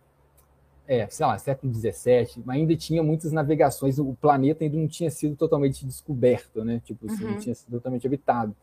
[0.86, 5.34] é, sei lá, século XVII, ainda tinha muitas navegações, o planeta ainda não tinha sido
[5.36, 6.80] totalmente descoberto, né?
[6.84, 7.30] Tipo, assim, uhum.
[7.32, 8.54] não tinha sido totalmente habitado.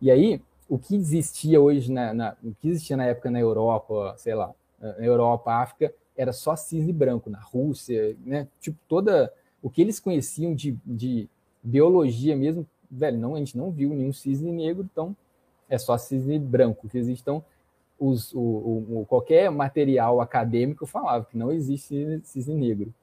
[0.00, 4.14] E aí, o que existia hoje, na, na, o que existia na época na Europa,
[4.18, 8.46] sei lá, na Europa, África, era só cisne branco, na Rússia, né?
[8.60, 11.28] Tipo, toda, o que eles conheciam de, de
[11.62, 15.16] biologia mesmo, velho, não, a gente não viu nenhum cisne negro, então
[15.70, 17.42] é só cisne branco, que existam
[18.00, 22.94] os, o, o, qualquer material acadêmico falava que não existe cisne negro.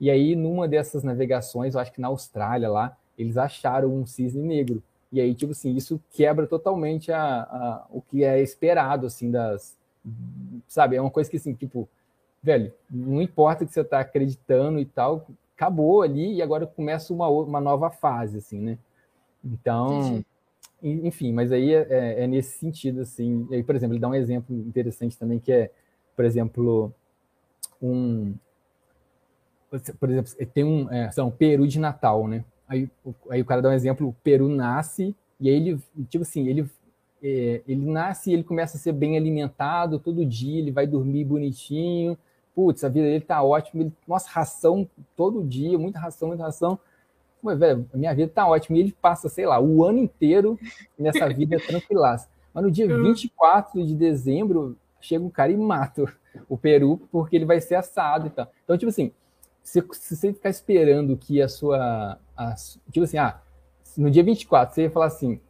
[0.00, 4.42] E aí, numa dessas navegações, eu acho que na Austrália lá, eles acharam um cisne
[4.42, 4.82] negro.
[5.12, 9.76] E aí, tipo assim, isso quebra totalmente a, a, o que é esperado, assim, das...
[10.66, 11.88] Sabe, é uma coisa que, assim, tipo,
[12.42, 17.28] velho, não importa que você está acreditando e tal, acabou ali e agora começa uma,
[17.28, 18.78] uma nova fase, assim, né?
[19.44, 20.26] Então, Entendi
[20.82, 23.46] enfim, mas aí é, é, é, nesse sentido, assim.
[23.50, 25.70] E aí, por exemplo, ele dá um exemplo interessante também, que é,
[26.16, 26.92] por exemplo,
[27.80, 28.34] um.
[29.98, 32.44] Por exemplo, tem um, é, um peru de Natal, né?
[32.68, 32.90] Aí,
[33.30, 36.68] aí o cara dá um exemplo: o peru nasce, e aí ele, tipo assim, ele,
[37.22, 41.24] é, ele nasce e ele começa a ser bem alimentado todo dia, ele vai dormir
[41.24, 42.18] bonitinho.
[42.54, 46.78] Putz, a vida dele tá ótima, ele, nossa, ração todo dia, muita ração, muita ração
[47.42, 48.78] Velho, minha vida tá ótima.
[48.78, 50.58] E ele passa, sei lá, o ano inteiro
[50.98, 52.28] nessa vida tranquilaça.
[52.54, 53.84] Mas no dia 24 hum.
[53.84, 56.04] de dezembro, chega um cara e mata
[56.48, 58.50] o peru, porque ele vai ser assado e tal.
[58.64, 59.12] Então, tipo assim,
[59.62, 62.18] se, se você ficar esperando que a sua.
[62.36, 62.54] A,
[62.90, 63.40] tipo assim, ah,
[63.96, 65.40] no dia 24, você ia falar assim: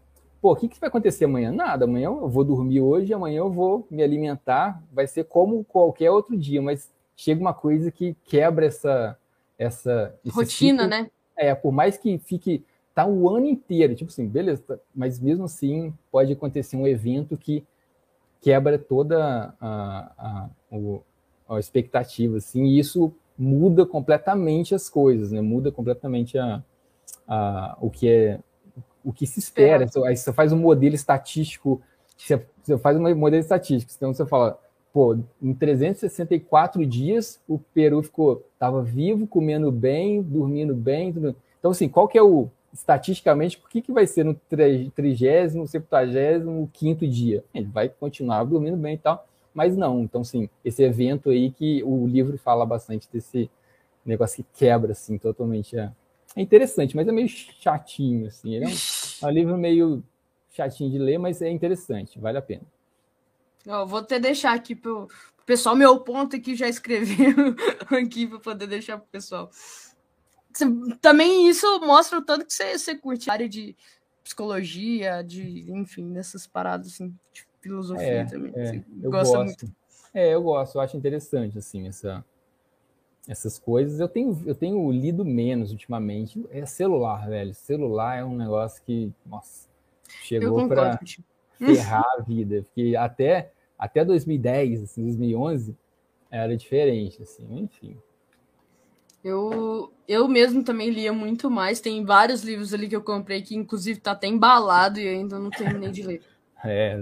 [0.41, 1.53] pô, o que, que vai acontecer amanhã?
[1.53, 6.11] Nada, amanhã eu vou dormir hoje, amanhã eu vou me alimentar, vai ser como qualquer
[6.11, 9.17] outro dia, mas chega uma coisa que quebra essa
[9.59, 10.89] essa rotina, ciclo.
[10.89, 11.11] né?
[11.37, 12.65] É, por mais que fique
[12.95, 17.37] tá o ano inteiro, tipo assim, beleza, tá, mas mesmo assim pode acontecer um evento
[17.37, 17.65] que
[18.41, 25.41] quebra toda a, a, a, a expectativa, assim, e isso muda completamente as coisas, né?
[25.41, 26.63] Muda completamente a,
[27.27, 28.41] a, o que é
[29.05, 29.87] o que se espera.
[30.07, 31.83] Aí você faz um modelo estatístico,
[32.17, 34.61] você faz um modelo estatístico, então você fala,
[34.93, 41.35] pô, em 364 dias o Peru ficou, estava vivo, comendo bem, dormindo bem, tudo.
[41.59, 44.35] então assim, qual que é o estatisticamente, por que, que vai ser no
[44.95, 47.45] trigésimo, septuagésimo, quinto dia?
[47.53, 50.01] Ele vai continuar dormindo bem e tal, mas não.
[50.01, 53.51] Então, sim, esse evento aí que o livro fala bastante desse
[54.05, 55.79] negócio que quebra, assim, totalmente.
[55.79, 55.91] É,
[56.35, 58.55] é interessante, mas é meio chatinho, assim.
[58.55, 58.73] Ele é um,
[59.23, 60.03] é um livro meio
[60.51, 62.63] chatinho de ler, mas é interessante, vale a pena.
[63.67, 65.09] Eu vou até deixar aqui pro
[65.45, 67.57] pessoal meu ponto aqui já escreveu
[67.91, 69.51] aqui para poder deixar pro pessoal
[71.01, 73.75] também isso mostra o tanto que você, você curte a área de
[74.23, 78.53] psicologia, de, enfim, dessas paradas assim, de filosofia é, também.
[78.55, 79.37] É, eu gosto.
[79.39, 79.73] Muito.
[80.15, 82.25] É, eu gosto, eu acho interessante, assim, essa,
[83.27, 83.99] essas coisas.
[83.99, 86.45] Eu tenho, eu tenho lido menos ultimamente.
[86.51, 87.55] É celular, velho.
[87.55, 89.69] Celular é um negócio que, nossa,
[90.23, 90.99] chegou para
[91.67, 92.63] ferrar a vida.
[92.63, 95.77] Porque até, até 2010, assim, 2011,
[96.31, 97.97] era diferente, assim, enfim.
[99.23, 101.81] Eu, eu mesmo também lia muito mais.
[101.81, 105.51] Tem vários livros ali que eu comprei que, inclusive, tá até embalado e ainda não
[105.51, 106.23] terminei de ler.
[106.65, 106.97] É,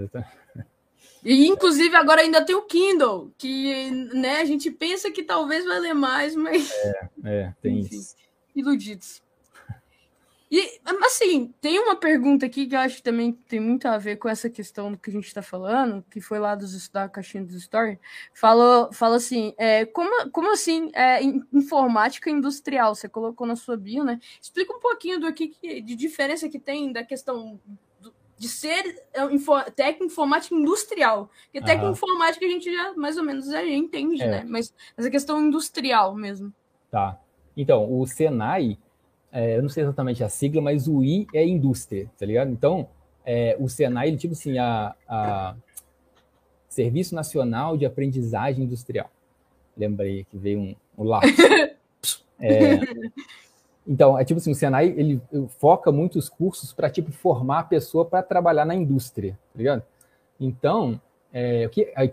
[1.23, 5.79] e inclusive agora ainda tem o Kindle, que né, a gente pensa que talvez vai
[5.79, 6.71] ler mais, mas.
[6.71, 8.15] É, é tem Enfim, isso.
[8.55, 9.21] Iludidos.
[10.51, 14.17] E, assim, tem uma pergunta aqui que eu acho que também tem muito a ver
[14.17, 17.45] com essa questão do que a gente está falando, que foi lá dos, da caixinha
[17.45, 17.97] dos story.
[18.33, 22.93] Falou, fala assim, é, como, como assim é, informática industrial?
[22.93, 24.19] Você colocou na sua bio, né?
[24.41, 27.57] Explica um pouquinho do que, que de diferença que tem da questão
[28.37, 31.29] de ser é, info, técnico informática industrial.
[31.43, 34.27] Porque técnico informática a gente já mais ou menos já entende, é.
[34.27, 34.45] né?
[34.45, 36.53] Mas essa questão industrial mesmo.
[36.89, 37.17] Tá.
[37.55, 38.77] Então, o Senai
[39.31, 42.51] é, eu não sei exatamente a sigla, mas o I é indústria, tá ligado?
[42.51, 42.87] Então,
[43.25, 45.55] é, o Senai, ele, tipo assim, a, a
[46.67, 49.09] Serviço Nacional de Aprendizagem Industrial.
[49.77, 51.35] Lembrei que veio um, um lápis.
[52.39, 52.79] é,
[53.87, 55.21] então, é tipo assim, o Senai, ele
[55.59, 59.83] foca muitos cursos para, tipo, formar a pessoa para trabalhar na indústria, tá ligado?
[60.39, 60.99] Então,
[61.31, 62.11] é, que, aí,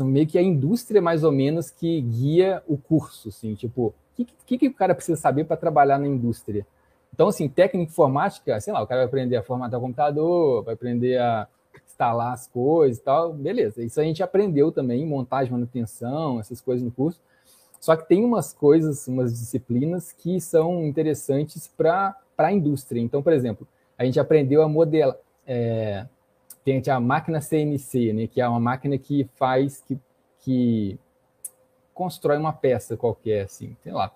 [0.00, 4.58] meio que a indústria, mais ou menos, que guia o curso, assim, tipo, que, que,
[4.58, 6.66] que o cara precisa saber para trabalhar na indústria?
[7.12, 10.74] Então, assim, técnica informática, sei lá, o cara vai aprender a formatar o computador, vai
[10.74, 11.46] aprender a
[11.86, 13.82] instalar as coisas e tal, beleza.
[13.82, 17.20] Isso a gente aprendeu também, montagem, manutenção, essas coisas no curso.
[17.80, 23.00] Só que tem umas coisas, umas disciplinas que são interessantes para a indústria.
[23.00, 25.16] Então, por exemplo, a gente aprendeu a modelar.
[25.46, 26.06] É,
[26.64, 29.96] tem a máquina CNC, né, que é uma máquina que faz, que,
[30.40, 30.98] que
[31.96, 34.12] constrói uma peça qualquer, assim, sei lá,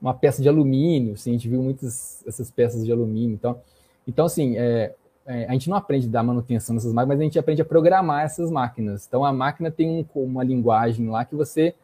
[0.00, 3.58] uma peça de alumínio, assim, a gente viu muitas essas peças de alumínio, então,
[4.06, 7.24] então assim, é, é, a gente não aprende a dar manutenção nessas máquinas, mas a
[7.24, 9.06] gente aprende a programar essas máquinas.
[9.06, 11.74] Então, a máquina tem um, uma linguagem lá que você,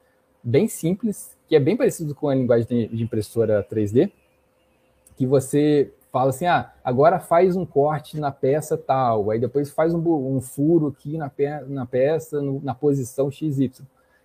[0.42, 4.12] bem simples, que é bem parecido com a linguagem de impressora 3D,
[5.16, 9.94] que você fala assim, ah, agora faz um corte na peça tal, aí depois faz
[9.94, 13.72] um, um furo aqui na, pe na peça, no, na posição XY.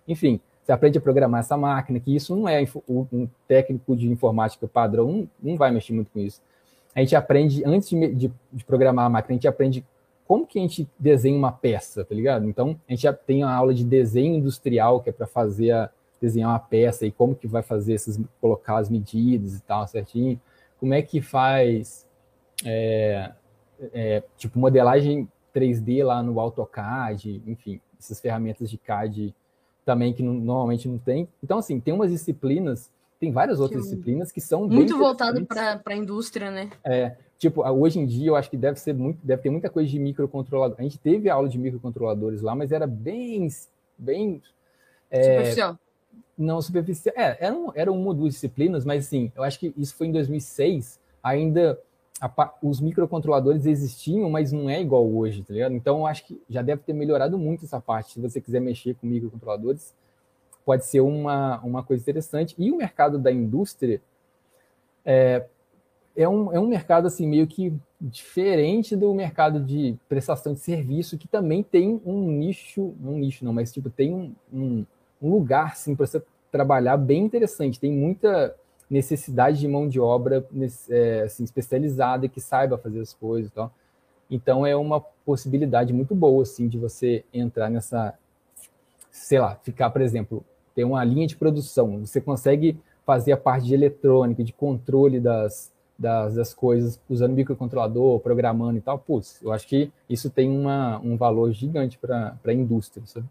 [0.06, 4.66] Enfim, você aprende a programar essa máquina, que isso não é um técnico de informática
[4.66, 6.40] padrão, não, não vai mexer muito com isso.
[6.94, 9.84] A gente aprende, antes de, de, de, programar a máquina, a gente aprende
[10.26, 12.48] como que a gente desenha uma peça, tá ligado?
[12.48, 15.90] Então, a gente já tem uma aula de desenho industrial, que é para fazer a,
[16.24, 20.40] desenhar uma peça e como que vai fazer essas, colocar as medidas e tal, certinho.
[20.80, 22.06] Como é que faz,
[22.64, 23.32] é,
[23.92, 29.34] é, tipo, modelagem 3D lá no AutoCAD, enfim, essas ferramentas de CAD
[29.84, 31.28] também que não, normalmente não tem.
[31.42, 35.80] Então, assim, tem umas disciplinas, tem várias outras que, disciplinas que são muito voltado para
[35.84, 36.70] a indústria, né?
[36.82, 39.88] É, tipo, hoje em dia eu acho que deve ser muito, deve ter muita coisa
[39.88, 40.76] de microcontrolador.
[40.78, 43.48] A gente teve aula de microcontroladores lá, mas era bem,
[43.98, 44.42] bem
[45.10, 45.78] é, superficial.
[46.36, 47.14] Não superficial.
[47.16, 50.08] É, era, um, era uma ou duas disciplinas, mas assim, eu acho que isso foi
[50.08, 51.78] em 2006, ainda
[52.20, 55.74] a, os microcontroladores existiam, mas não é igual hoje, tá ligado?
[55.74, 58.12] Então, eu acho que já deve ter melhorado muito essa parte.
[58.12, 59.94] Se você quiser mexer com microcontroladores,
[60.64, 62.54] pode ser uma, uma coisa interessante.
[62.58, 64.00] E o mercado da indústria
[65.04, 65.44] é,
[66.16, 71.18] é, um, é um mercado assim meio que diferente do mercado de prestação de serviço,
[71.18, 74.86] que também tem um nicho, um nicho não, mas tipo, tem um, um,
[75.20, 77.80] um lugar assim, para você trabalhar bem interessante.
[77.80, 78.54] Tem muita
[78.88, 80.46] necessidade de mão de obra
[80.88, 83.72] é, assim, especializada que saiba fazer as coisas e tal.
[84.30, 88.14] Então é uma possibilidade muito boa assim de você entrar nessa,
[89.10, 92.00] sei lá, ficar, por exemplo, ter uma linha de produção.
[92.00, 98.18] Você consegue fazer a parte de eletrônica, de controle das, das, das coisas, usando microcontrolador,
[98.20, 98.98] programando e tal.
[98.98, 103.06] Putz, eu acho que isso tem uma, um valor gigante para a indústria.
[103.06, 103.26] Sabe?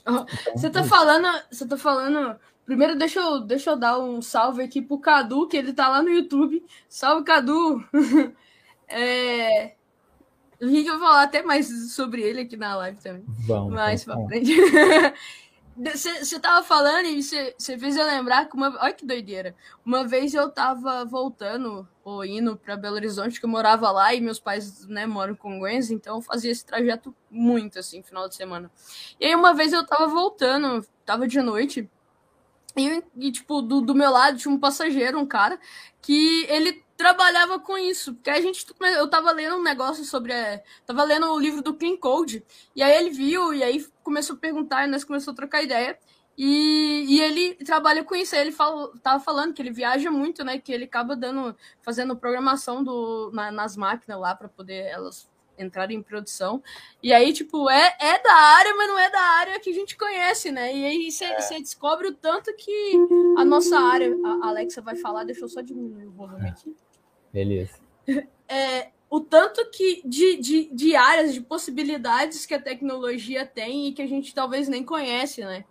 [0.00, 0.26] Então,
[0.56, 2.36] você tá falando, você tá falando.
[2.64, 6.02] Primeiro, deixa eu, deixa eu dar um salve aqui pro Cadu, que ele tá lá
[6.02, 6.64] no YouTube.
[6.88, 7.84] Salve, Cadu!
[8.88, 9.74] é,
[10.60, 13.24] a gente vai falar até mais sobre ele aqui na live também.
[13.46, 13.74] Vamos.
[13.74, 14.52] Mais pra frente.
[15.74, 18.76] Você tava falando e você fez eu lembrar que uma.
[18.78, 19.54] Olha que doideira.
[19.84, 24.20] Uma vez eu tava voltando ou indo para Belo Horizonte, que eu morava lá e
[24.20, 28.34] meus pais né, moram com Congonhas, então eu fazia esse trajeto muito, assim, final de
[28.34, 28.70] semana.
[29.18, 31.88] E aí uma vez eu tava voltando, tava de noite,
[32.76, 35.58] e, e tipo, do, do meu lado tinha um passageiro, um cara,
[36.00, 40.62] que ele trabalhava com isso, porque a gente eu tava lendo um negócio sobre é,
[40.86, 42.44] tava lendo o livro do Clean Code,
[42.76, 45.98] e aí ele viu e aí começou a perguntar, e nós começamos a trocar ideia.
[46.36, 48.34] E, e ele trabalha com isso.
[48.34, 50.58] Aí ele fala, tava falando que ele viaja muito, né?
[50.58, 55.28] Que ele acaba dando, fazendo programação do, na, nas máquinas lá para poder elas
[55.58, 56.62] entrarem em produção.
[57.02, 59.96] E aí, tipo, é, é da área, mas não é da área que a gente
[59.96, 60.74] conhece, né?
[60.74, 61.60] E aí você é.
[61.60, 62.98] descobre o tanto que
[63.36, 64.14] a nossa área.
[64.24, 66.74] A Alexa vai falar, deixa eu só diminuir o volume aqui.
[67.32, 67.78] Beleza.
[68.48, 73.92] É, o tanto que de, de, de áreas, de possibilidades que a tecnologia tem e
[73.92, 75.64] que a gente talvez nem conhece, né?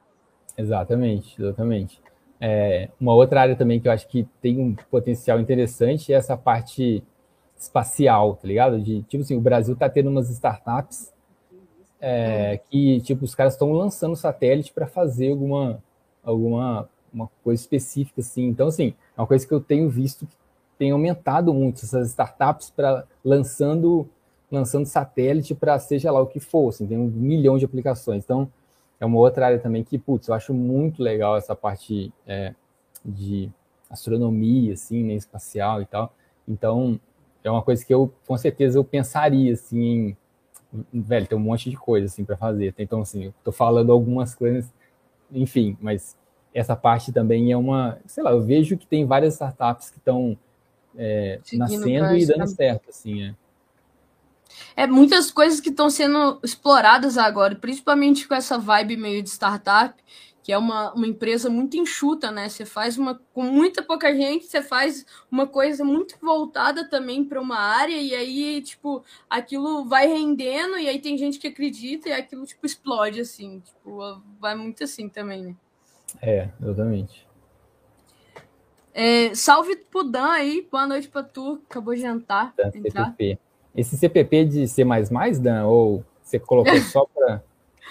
[0.57, 2.01] Exatamente, exatamente.
[2.39, 6.35] É, uma outra área também que eu acho que tem um potencial interessante é essa
[6.35, 7.03] parte
[7.61, 8.81] espacial, tá ligado?
[8.81, 11.13] De, tipo assim, o Brasil tá tendo umas startups
[11.99, 15.81] é, que, tipo, os caras estão lançando satélite para fazer alguma,
[16.23, 18.47] alguma uma coisa específica, assim.
[18.47, 20.35] Então, assim, é uma coisa que eu tenho visto que
[20.77, 24.09] tem aumentado muito essas startups para lançando
[24.49, 28.23] lançando satélite para seja lá o que for, assim, tem um milhão de aplicações.
[28.23, 28.51] Então,
[28.99, 32.53] é uma outra área também que, putz, eu acho muito legal essa parte é,
[33.05, 33.49] de
[33.89, 36.13] astronomia, assim, né, espacial e tal.
[36.45, 36.99] Então,
[37.43, 40.15] é uma coisa que eu, com certeza, eu pensaria, assim,
[40.93, 42.73] em, velho, tem um monte de coisa, assim, para fazer.
[42.77, 44.71] Então, assim, eu tô falando algumas coisas,
[45.31, 46.17] enfim, mas
[46.53, 50.37] essa parte também é uma, sei lá, eu vejo que tem várias startups que estão
[50.95, 53.35] é, nascendo e dando certo, assim, é.
[54.75, 59.95] É muitas coisas que estão sendo exploradas agora, principalmente com essa vibe meio de startup,
[60.43, 62.49] que é uma, uma empresa muito enxuta, né?
[62.49, 67.39] Você faz uma com muita pouca gente, você faz uma coisa muito voltada também para
[67.39, 72.13] uma área e aí tipo aquilo vai rendendo e aí tem gente que acredita e
[72.13, 75.55] aquilo tipo explode assim, tipo vai muito assim também, né?
[76.21, 77.27] É, exatamente.
[78.93, 82.53] É, salve pro Dan aí, boa noite pra tu, acabou de jantar.
[82.57, 83.39] Dan, CPP.
[83.73, 84.83] Esse CPP de C++,
[85.39, 87.41] Dan, ou você colocou só para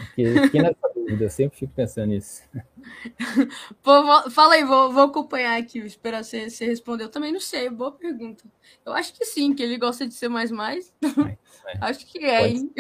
[0.01, 2.43] porque fiquei nessa dúvida, eu sempre fico pensando nisso.
[3.83, 7.05] Pô, fala aí, vou, vou acompanhar aqui, esperar você, você responder.
[7.05, 8.45] Eu também não sei, boa pergunta.
[8.85, 10.93] Eu acho que sim, que ele gosta de ser mais mais.
[11.03, 11.79] É, é.
[11.83, 12.73] acho que é, Pode hein?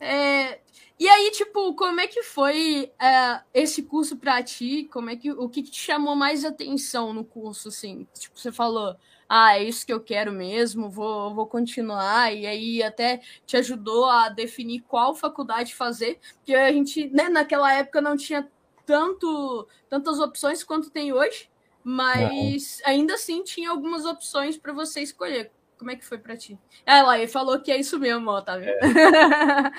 [0.00, 0.60] é,
[0.98, 4.88] e aí, tipo, como é que foi é, esse curso para ti?
[4.90, 8.06] Como é que o que, que te chamou mais atenção no curso, assim?
[8.18, 8.96] Tipo, você falou,
[9.28, 14.06] ah, é isso que eu quero mesmo, vou, vou continuar, e aí até te ajudou
[14.06, 18.48] a definir qual faculdade fazer, porque a gente, né, naquela época não tinha
[18.84, 21.50] tanto, tantas opções quanto tem hoje,
[21.82, 22.92] mas não.
[22.92, 25.50] ainda assim tinha algumas opções para você escolher.
[25.78, 26.58] Como é que foi para ti?
[26.86, 28.78] Ela aí falou que é isso mesmo, ó, tá vendo?
[28.82, 29.70] É.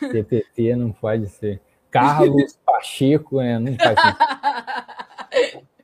[0.10, 1.60] TPT não pode ser.
[1.90, 3.58] Carlos Pacheco, né?
[3.58, 5.68] Não faz sentido.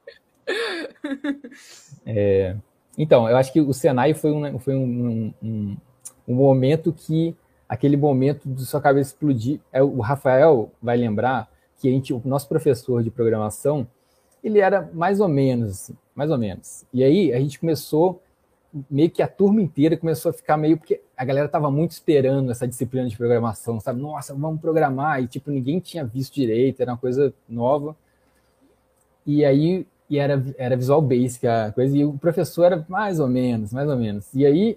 [2.05, 2.57] É,
[3.03, 5.77] então, eu acho que o Senai foi um, foi um, um,
[6.29, 7.35] um momento que
[7.67, 9.59] aquele momento de sua cabeça explodir.
[9.73, 13.87] É, o Rafael vai lembrar que a gente, o nosso professor de programação,
[14.45, 16.85] ele era mais ou menos, assim, mais ou menos.
[16.93, 18.21] E aí a gente começou,
[18.91, 22.51] meio que a turma inteira começou a ficar meio, porque a galera estava muito esperando
[22.51, 23.99] essa disciplina de programação, sabe?
[23.99, 25.23] Nossa, vamos programar.
[25.23, 27.97] E tipo, ninguém tinha visto direito, era uma coisa nova.
[29.27, 33.29] E aí e era, era Visual Basic a coisa, e o professor era mais ou
[33.29, 34.27] menos, mais ou menos.
[34.35, 34.77] E aí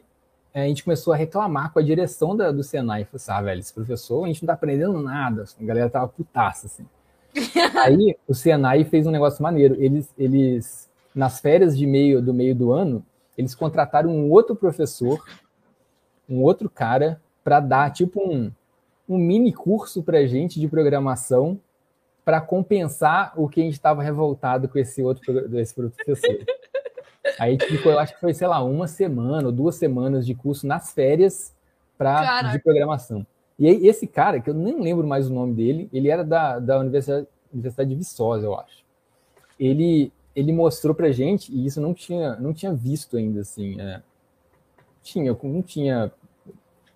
[0.53, 3.05] a gente começou a reclamar com a direção da, do Senai.
[3.05, 5.43] Falei assim, ah, velho, esse professor, a gente não tá aprendendo nada.
[5.59, 6.85] A galera tava putaça, assim.
[7.83, 9.75] aí o Senai fez um negócio maneiro.
[9.79, 13.03] Eles, eles nas férias de meio do meio do ano,
[13.35, 15.23] eles contrataram um outro professor,
[16.29, 18.51] um outro cara, para dar tipo um,
[19.09, 21.59] um mini curso para gente de programação
[22.23, 26.45] para compensar o que a gente estava revoltado com esse outro desse professor.
[27.39, 30.67] Aí ficou, eu acho que foi, sei lá, uma semana ou duas semanas de curso
[30.67, 31.53] nas férias
[31.97, 33.25] para de programação.
[33.57, 36.59] E aí, esse cara, que eu nem lembro mais o nome dele, ele era da,
[36.59, 38.83] da Universidade, Universidade de Viçosa, eu acho.
[39.59, 43.79] Ele, ele mostrou pra gente, e isso não tinha, não tinha visto ainda, assim.
[43.79, 44.01] É,
[45.03, 46.11] tinha, não tinha,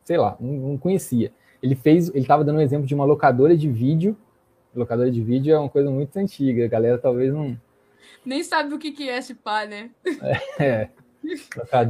[0.04, 1.32] sei lá, não, não conhecia.
[1.62, 4.18] Ele fez, ele estava dando um exemplo de uma locadora de vídeo.
[4.78, 7.60] Locadora de vídeo é uma coisa muito antiga, a galera talvez não.
[8.26, 9.90] Nem sabe o que, que é esse pá, né?
[10.60, 10.64] É.
[10.64, 10.90] é.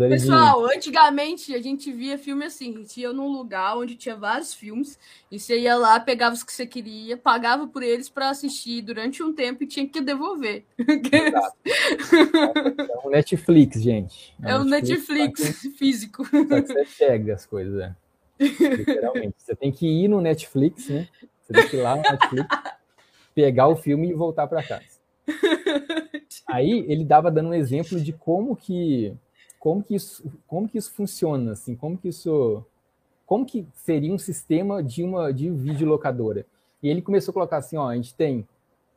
[0.09, 0.75] Pessoal, de...
[0.75, 4.97] antigamente a gente via filme assim, a gente ia num lugar onde tinha vários filmes,
[5.29, 9.21] e você ia lá, pegava os que você queria, pagava por eles para assistir durante
[9.21, 10.65] um tempo e tinha que devolver.
[12.83, 14.33] É o Netflix, gente.
[14.43, 16.23] É, é o Netflix, Netflix físico.
[16.23, 17.95] você pega as coisas, né?
[18.39, 19.35] Literalmente.
[19.37, 21.07] Você tem que ir no Netflix, né?
[21.41, 22.47] Você tem que ir lá no Netflix,
[23.37, 24.97] pegar o filme e voltar para casa.
[26.49, 29.13] Aí ele dava dando um exemplo de como que
[29.59, 32.65] como que isso como que isso funciona, assim, como que isso
[33.27, 36.47] como que seria um sistema de uma de videolocadora.
[36.81, 38.43] E ele começou a colocar assim, ó, a gente tem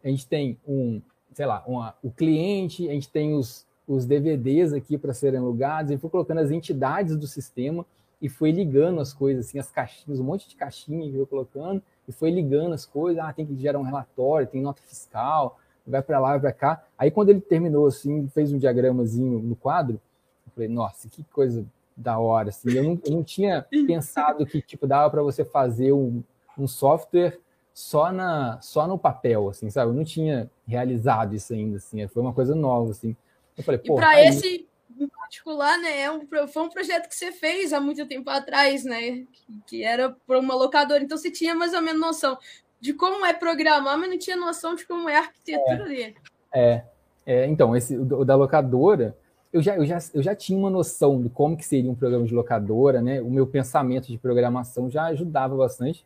[0.03, 1.03] a gente tem um,
[1.35, 5.91] sei lá, uma, o cliente, a gente tem os, os DVDs aqui para serem alugados,
[5.91, 7.85] ele foi colocando as entidades do sistema
[8.23, 11.83] e foi ligando as coisas, assim, as caixinhas, um monte de caixinha que foi colocando,
[12.11, 16.03] e foi ligando as coisas, ah, tem que gerar um relatório, tem nota fiscal, vai
[16.03, 16.85] para lá, vai para cá.
[16.99, 20.01] Aí quando ele terminou assim, fez um diagramazinho no quadro,
[20.45, 21.65] eu falei, nossa, que coisa
[21.97, 22.73] da hora, assim.
[22.73, 26.21] Eu não, eu não tinha pensado que tipo dava para você fazer um,
[26.59, 27.39] um software
[27.73, 29.93] só na só no papel, assim, sabe?
[29.93, 32.05] Eu não tinha realizado isso ainda, assim.
[32.09, 33.15] Foi uma coisa nova, assim.
[33.57, 33.95] Eu falei, pô.
[33.95, 34.67] Para esse
[35.05, 38.85] em particular, né, é um, foi um projeto que você fez há muito tempo atrás,
[38.85, 39.25] né,
[39.67, 42.39] que, era para uma locadora, então você tinha mais ou menos noção
[42.81, 46.17] de como é programar, mas não tinha noção de como é a arquitetura é, dele.
[46.53, 46.85] É,
[47.27, 49.17] é, então, esse o da locadora,
[49.53, 52.27] eu já, eu, já, eu já tinha uma noção de como que seria um programa
[52.27, 56.05] de locadora, né, o meu pensamento de programação já ajudava bastante,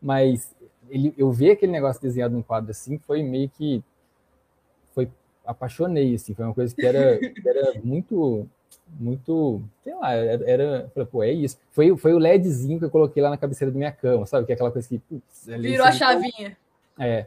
[0.00, 0.54] mas
[0.88, 3.82] ele, eu ver aquele negócio desenhado num quadro assim, foi meio que
[5.50, 8.46] apaixonei, assim, foi uma coisa que era, era muito,
[8.98, 11.58] muito, sei lá, era, era, pô, é isso.
[11.72, 14.46] Foi, foi o LEDzinho que eu coloquei lá na cabeceira da minha cama, sabe?
[14.46, 14.98] Que é aquela coisa que.
[14.98, 16.56] Putz, Virou a chavinha.
[16.98, 17.26] É.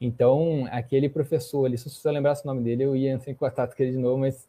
[0.00, 3.74] Então, aquele professor ali, se eu lembrasse o nome dele, eu ia entrar em contato
[3.74, 4.46] com ele de novo, mas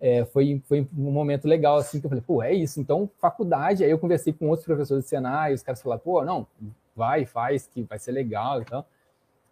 [0.00, 3.82] é, foi, foi um momento legal, assim, que eu falei, pô, é isso, então, faculdade.
[3.82, 6.46] Aí eu conversei com outros professores do Senai, os caras falaram, pô, não,
[6.94, 8.86] vai, faz, que vai ser legal e tal.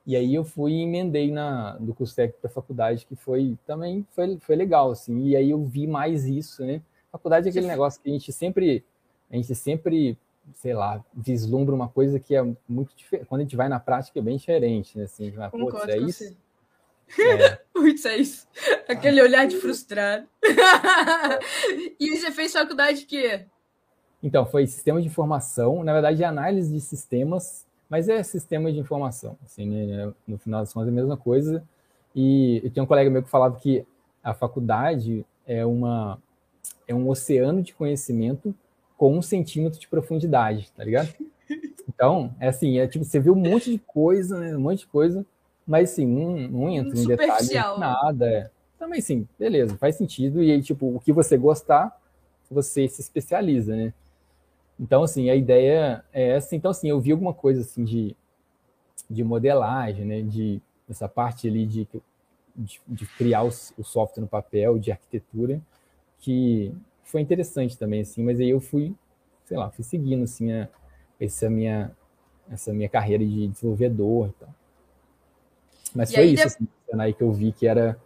[0.06, 4.06] E aí eu fui e emendei na, do curso técnico para faculdade, que foi também
[4.10, 5.26] foi, foi legal, assim.
[5.26, 6.80] E aí eu vi mais isso, né?
[7.12, 8.84] Faculdade é aquele negócio que a gente sempre,
[9.30, 10.16] a gente sempre,
[10.54, 13.26] sei lá, vislumbra uma coisa que é muito diferente.
[13.26, 15.04] Quando a gente vai na prática é bem diferente, né?
[15.04, 16.36] Assim, vai, Pô, é isso?
[17.18, 17.58] É.
[17.74, 18.46] Putz, é isso.
[18.88, 20.26] Aquele olhar de frustrado.
[22.00, 23.46] e você fez faculdade de quê?
[24.22, 29.36] Então, foi sistema de informação, na verdade, análise de sistemas mas é sistema de informação,
[29.44, 30.12] assim, né?
[30.26, 31.62] no final das contas é a mesma coisa.
[32.14, 33.84] E eu tinha um colega meu que falava que
[34.22, 36.18] a faculdade é, uma,
[36.86, 38.54] é um oceano de conhecimento
[38.96, 41.12] com um centímetro de profundidade, tá ligado?
[41.88, 44.56] Então, é assim, é tipo, você vê um monte de coisa, né?
[44.56, 45.26] Um monte de coisa,
[45.66, 48.30] mas assim, não, não entra em detalhe nada.
[48.30, 48.50] É.
[48.78, 50.40] Também sim, beleza, faz sentido.
[50.42, 52.00] E aí, tipo, o que você gostar,
[52.48, 53.92] você se especializa, né?
[54.80, 56.56] Então, assim, a ideia é essa.
[56.56, 58.16] Então, assim, eu vi alguma coisa assim de,
[59.10, 60.22] de modelagem, né?
[60.22, 61.86] De essa parte ali de,
[62.56, 65.60] de, de criar o, o, software no papel, de arquitetura,
[66.18, 66.74] que
[67.04, 68.24] foi interessante também, assim.
[68.24, 68.94] Mas aí eu fui,
[69.44, 70.66] sei lá, fui seguindo, assim, a,
[71.20, 71.92] essa minha
[72.50, 74.54] essa minha carreira de desenvolvedor e tal.
[75.94, 76.66] Mas e foi isso, assim,
[76.98, 78.00] aí que eu vi que era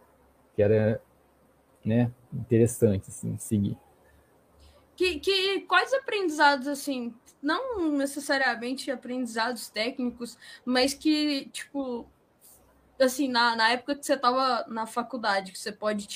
[0.55, 1.01] que era,
[1.83, 3.77] né, interessante, assim, seguir.
[4.95, 12.07] Que, que quais aprendizados, assim, não necessariamente aprendizados técnicos, mas que, tipo,
[12.99, 16.07] assim, na, na época que você estava na faculdade, que você pode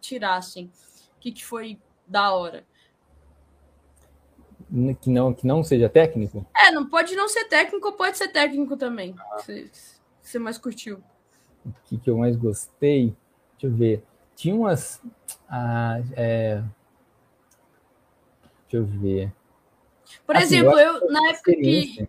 [0.00, 0.70] tirar, assim,
[1.16, 2.64] o que, que foi da hora?
[5.00, 6.46] Que não, que não seja técnico?
[6.56, 9.14] É, não pode não ser técnico, pode ser técnico também.
[9.18, 9.38] Ah.
[9.38, 9.70] Você,
[10.20, 11.02] você mais curtiu.
[11.64, 13.16] O que, que eu mais gostei?
[13.52, 14.04] Deixa eu ver.
[14.36, 15.00] Tinha umas.
[15.48, 16.62] Ah, é,
[18.70, 19.32] Deixa eu ver.
[20.26, 22.08] Por assim, exemplo, eu, eu na época que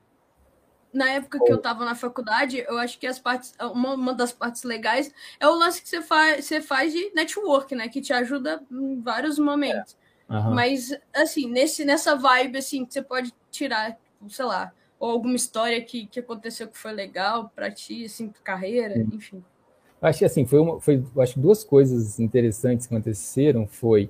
[0.91, 4.31] na época que eu estava na faculdade, eu acho que as partes, uma, uma, das
[4.31, 7.87] partes legais é o lance que você faz, você faz de network, né?
[7.87, 9.95] Que te ajuda em vários momentos.
[10.27, 10.33] É.
[10.33, 10.53] Uhum.
[10.53, 13.97] Mas, assim, nesse, nessa vibe, assim, que você pode tirar,
[14.29, 18.95] sei lá, ou alguma história que, que aconteceu que foi legal para ti, assim, carreira,
[18.95, 19.09] Sim.
[19.13, 19.43] enfim.
[20.01, 24.09] Acho que assim, foi, uma, foi acho duas coisas interessantes que aconteceram foi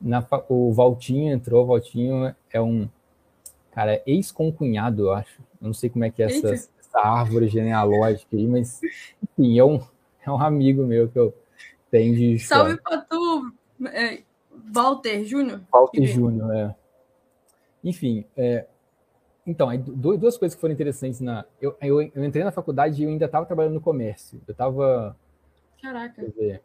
[0.00, 2.88] na, o Valtinho entrou, o Valtinho é um
[3.70, 5.40] cara ex-concunhado, eu acho.
[5.60, 8.80] Eu não sei como é que é essa, essa, árvore genealógica aí, mas
[9.22, 9.80] enfim, é um,
[10.24, 11.34] é um amigo meu que eu
[11.90, 12.38] tenho de.
[12.38, 13.52] Salve para tu,
[13.86, 14.22] é,
[14.72, 15.60] Walter Júnior.
[15.72, 16.74] Walter Júnior, é.
[17.84, 18.66] Enfim, é,
[19.46, 21.44] então, duas coisas que foram interessantes na.
[21.60, 24.42] Eu, eu, eu entrei na faculdade e eu ainda estava trabalhando no comércio.
[24.46, 25.16] Eu estava.
[25.80, 26.20] Caraca.
[26.20, 26.62] Dizer,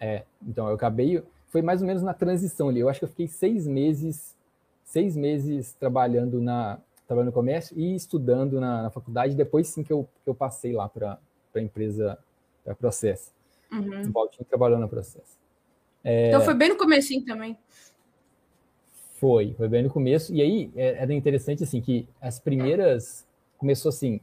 [0.00, 1.22] é, então eu acabei.
[1.48, 2.80] Foi mais ou menos na transição ali.
[2.80, 4.36] Eu acho que eu fiquei seis meses,
[4.84, 9.34] seis meses trabalhando na trabalhando no comércio e estudando na, na faculdade.
[9.34, 11.18] Depois sim que eu, que eu passei lá para
[11.54, 12.18] a empresa,
[12.62, 13.32] para processo.
[13.72, 14.02] Uhum.
[14.02, 15.38] O Valtinho trabalhou na processo.
[16.04, 17.56] É, então foi bem no comecinho também.
[19.14, 20.34] Foi, foi bem no começo.
[20.34, 23.26] E aí é, era interessante assim que as primeiras
[23.56, 24.20] começou assim.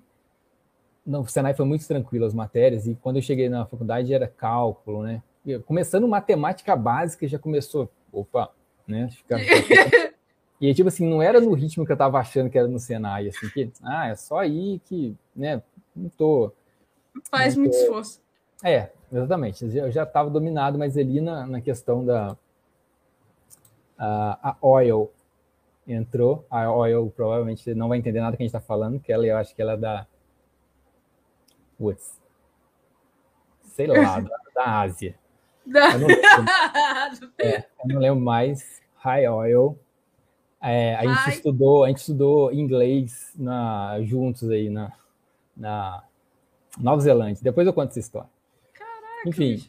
[1.06, 4.28] Não, o Senai foi muito tranquilo as matérias e quando eu cheguei na faculdade era
[4.28, 5.22] cálculo, né?
[5.66, 8.52] Começando matemática básica já começou, opa,
[8.88, 9.10] né?
[10.60, 13.28] e tipo assim, não era no ritmo que eu tava achando que era no Senai,
[13.28, 15.62] assim, que ah, é só aí que, né,
[15.96, 16.52] não tô
[17.30, 17.70] faz não tô...
[17.70, 18.22] muito esforço.
[18.64, 19.66] É, exatamente.
[19.76, 22.36] Eu já estava dominado, mas ali na, na questão da
[23.98, 25.12] a, a Oil
[25.88, 26.46] entrou.
[26.50, 29.38] A Oil provavelmente não vai entender nada que a gente está falando, que ela, eu
[29.38, 30.08] acho que ela é da.
[31.78, 32.20] Putz.
[33.62, 35.16] Sei lá, da, da Ásia.
[35.68, 36.10] Eu, não
[37.40, 38.82] é, eu não lembro mais.
[38.96, 39.78] High Oil.
[40.62, 44.92] É, a gente estudou, a gente estudou inglês na, juntos aí na,
[45.56, 46.04] na
[46.80, 47.44] Nova Zelândia.
[47.44, 48.30] Depois eu conto essa história.
[48.74, 49.64] Caraca, Enfim,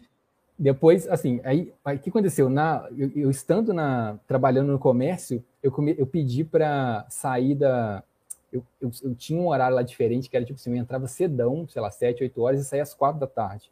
[0.58, 2.48] depois, assim, aí o que aconteceu?
[2.48, 8.02] Na, eu, eu, estando na, trabalhando no comércio, eu, come, eu pedi para sair da.
[8.50, 11.68] Eu, eu, eu, tinha um horário lá diferente, que era tipo assim, eu entrava cedão,
[11.68, 13.70] sei lá, 7, 8 horas e saía às 4 da tarde.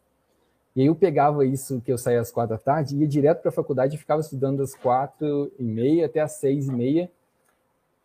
[0.75, 3.49] E aí eu pegava isso que eu saía às 4 da tarde, ia direto para
[3.49, 7.11] a faculdade e ficava estudando das 4 e meia até às 6 e meia.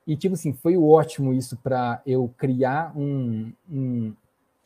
[0.07, 4.13] E, tipo assim, foi ótimo isso para eu criar um, um,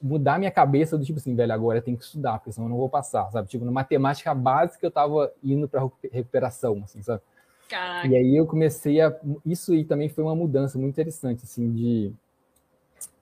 [0.00, 2.76] mudar minha cabeça do tipo assim, velho, agora tenho que estudar, porque senão eu não
[2.76, 3.48] vou passar, sabe?
[3.48, 7.22] Tipo, na matemática básica eu tava indo para recuperação, assim, sabe?
[7.68, 8.07] Caraca.
[8.07, 9.14] E aí eu comecei a.
[9.44, 12.12] Isso aí também foi uma mudança muito interessante, assim, de.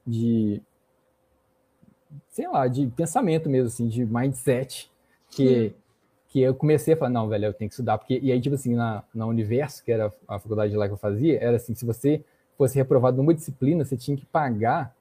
[0.04, 0.62] de
[2.30, 4.90] sei lá, de pensamento mesmo, assim, de mindset,
[5.30, 5.74] que,
[6.28, 8.54] que eu comecei a falar, não, velho, eu tenho que estudar, porque, e aí, tipo
[8.54, 11.84] assim, na, na Universo, que era a faculdade lá que eu fazia, era assim, se
[11.84, 12.24] você
[12.56, 14.94] fosse reprovado numa disciplina, você tinha que pagar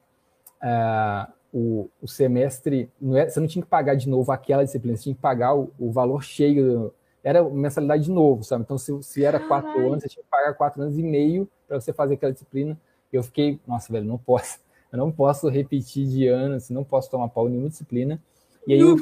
[0.61, 4.95] uh, o, o semestre, não era, você não tinha que pagar de novo aquela disciplina,
[4.97, 6.93] você tinha que pagar o, o valor cheio,
[7.23, 8.63] era mensalidade de novo, sabe?
[8.63, 11.79] Então, se, se era quatro anos, você tinha que pagar quatro anos e meio para
[11.79, 12.77] você fazer aquela disciplina.
[13.11, 14.59] Eu fiquei, nossa, velho, não posso,
[14.91, 18.21] eu não posso repetir de ano, assim, não posso tomar pau em nenhuma disciplina.
[18.67, 18.97] E aí eu,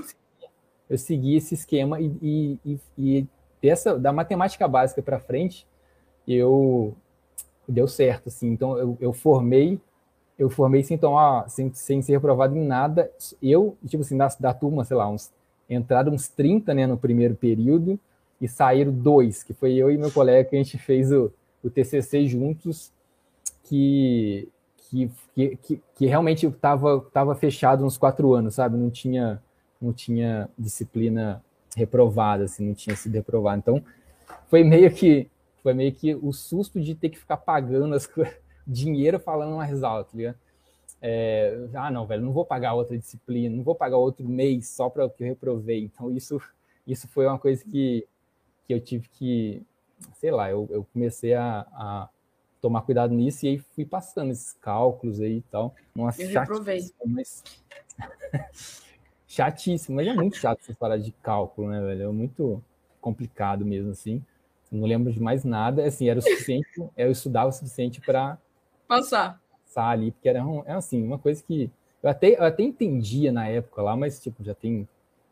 [0.90, 3.28] eu segui esse esquema e, e, e, e
[3.62, 5.68] dessa, da matemática básica para frente,
[6.28, 6.96] eu
[7.68, 8.50] deu certo, assim.
[8.52, 9.80] Então, eu, eu formei
[10.40, 13.12] eu formei sem tomar, sem, sem ser reprovado em nada.
[13.44, 15.30] Eu, tipo assim, da, da turma, sei lá, uns,
[15.70, 18.00] entraram uns 30, né, no primeiro período,
[18.40, 21.30] e saíram dois, que foi eu e meu colega que a gente fez o,
[21.62, 22.90] o TCC juntos,
[23.66, 24.48] que,
[24.90, 25.12] que,
[25.58, 28.78] que, que realmente estava tava fechado uns quatro anos, sabe?
[28.78, 29.42] Não tinha,
[29.82, 31.44] não tinha disciplina
[31.76, 33.60] reprovada, assim, não tinha sido reprovado.
[33.60, 33.84] Então,
[34.48, 35.30] foi meio que
[35.62, 38.10] foi meio que o susto de ter que ficar pagando as
[38.66, 40.38] dinheiro falando mais alto, ligado?
[41.02, 44.90] É, ah, não, velho, não vou pagar outra disciplina, não vou pagar outro mês só
[44.90, 45.84] para o que eu reprovei.
[45.84, 46.42] Então, isso,
[46.86, 48.06] isso foi uma coisa que,
[48.66, 49.64] que eu tive que,
[50.16, 52.10] sei lá, eu, eu comecei a, a
[52.62, 55.74] tomar cuidado nisso e aí fui passando esses cálculos aí e tal.
[55.96, 56.82] Nossa, eu reprovei.
[57.06, 57.44] Mas...
[59.28, 62.04] chatíssimo, mas é muito chato essas paradas de cálculo, né, velho?
[62.04, 62.64] É muito
[63.00, 64.24] complicado mesmo, assim.
[64.72, 68.38] Não lembro de mais nada, assim, era o suficiente, eu estudava o suficiente para
[68.90, 69.40] Passar.
[69.64, 71.70] Passar ali, porque era um, é assim, uma coisa que
[72.02, 74.88] eu até, eu até entendia na época lá, mas tipo, já tem.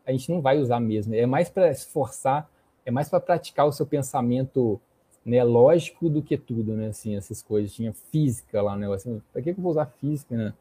[0.06, 1.12] A gente não vai usar mesmo.
[1.12, 2.48] É mais para esforçar,
[2.86, 4.80] é mais para praticar o seu pensamento
[5.28, 6.88] né, lógico do que tudo, né?
[6.88, 7.72] Assim, essas coisas.
[7.72, 8.90] Tinha física lá, né?
[8.92, 10.54] Assim, para que eu vou usar física, né?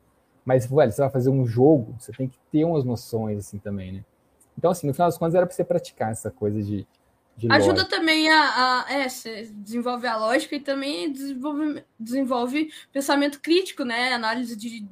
[0.43, 3.93] Mas, velho, você vai fazer um jogo, você tem que ter umas noções assim também,
[3.93, 4.03] né?
[4.57, 6.86] Então, assim, no final das contas, era para você praticar essa coisa de,
[7.38, 7.97] de Ajuda lógica.
[7.97, 9.07] também a, a é,
[9.53, 14.11] desenvolve a lógica e também desenvolve, desenvolve pensamento crítico, né?
[14.13, 14.86] Análise de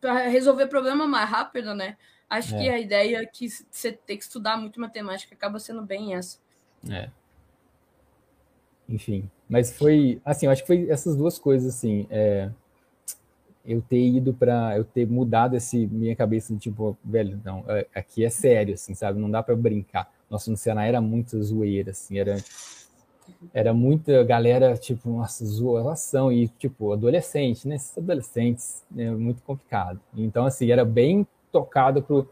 [0.00, 1.96] para resolver problema mais rápido, né?
[2.30, 2.58] Acho é.
[2.58, 6.38] que a ideia é que você tem que estudar muito matemática acaba sendo bem essa.
[6.88, 7.10] É.
[8.88, 12.06] Enfim, mas foi assim, eu acho que foi essas duas coisas assim.
[12.10, 12.50] É,
[13.64, 17.86] eu ter ido para eu ter mudado esse minha cabeça de tipo, velho, não, é,
[17.94, 19.18] aqui é sério, assim, sabe?
[19.18, 20.10] Não dá para brincar.
[20.30, 22.36] Nossa, no Senai era muito zoeira, assim, era
[23.52, 27.76] era muita galera, tipo, nossa, zoação e, tipo, adolescente, né?
[27.76, 30.00] Esses adolescentes, é muito complicado.
[30.16, 32.28] Então, assim, era bem tocado pro,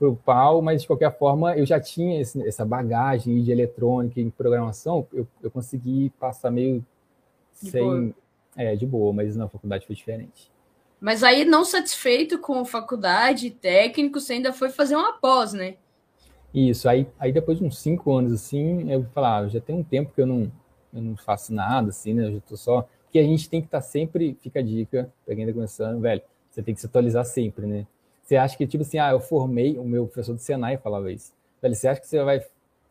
[0.00, 4.30] pro pau, mas de qualquer forma eu já tinha esse, essa bagagem de eletrônica e
[4.30, 6.82] programação, eu, eu consegui passar meio
[7.60, 7.82] de sem.
[7.82, 8.14] Boa.
[8.56, 10.50] É, de boa, mas na faculdade foi diferente.
[11.00, 15.76] Mas aí, não satisfeito com faculdade, técnico, você ainda foi fazer uma pós, né?
[16.52, 19.84] Isso, aí, aí depois de uns cinco anos, assim, eu falava, ah, já tem um
[19.84, 20.50] tempo que eu não,
[20.92, 22.26] eu não faço nada, assim, né?
[22.26, 22.88] Eu já tô só.
[23.04, 26.00] Porque a gente tem que estar tá sempre, fica a dica, pra quem tá começando,
[26.00, 27.86] velho, você tem que se atualizar sempre, né?
[28.30, 31.32] Você acha que, tipo assim, ah, eu formei, o meu professor do Senai falava isso.
[31.60, 32.40] Velho, você acha que você vai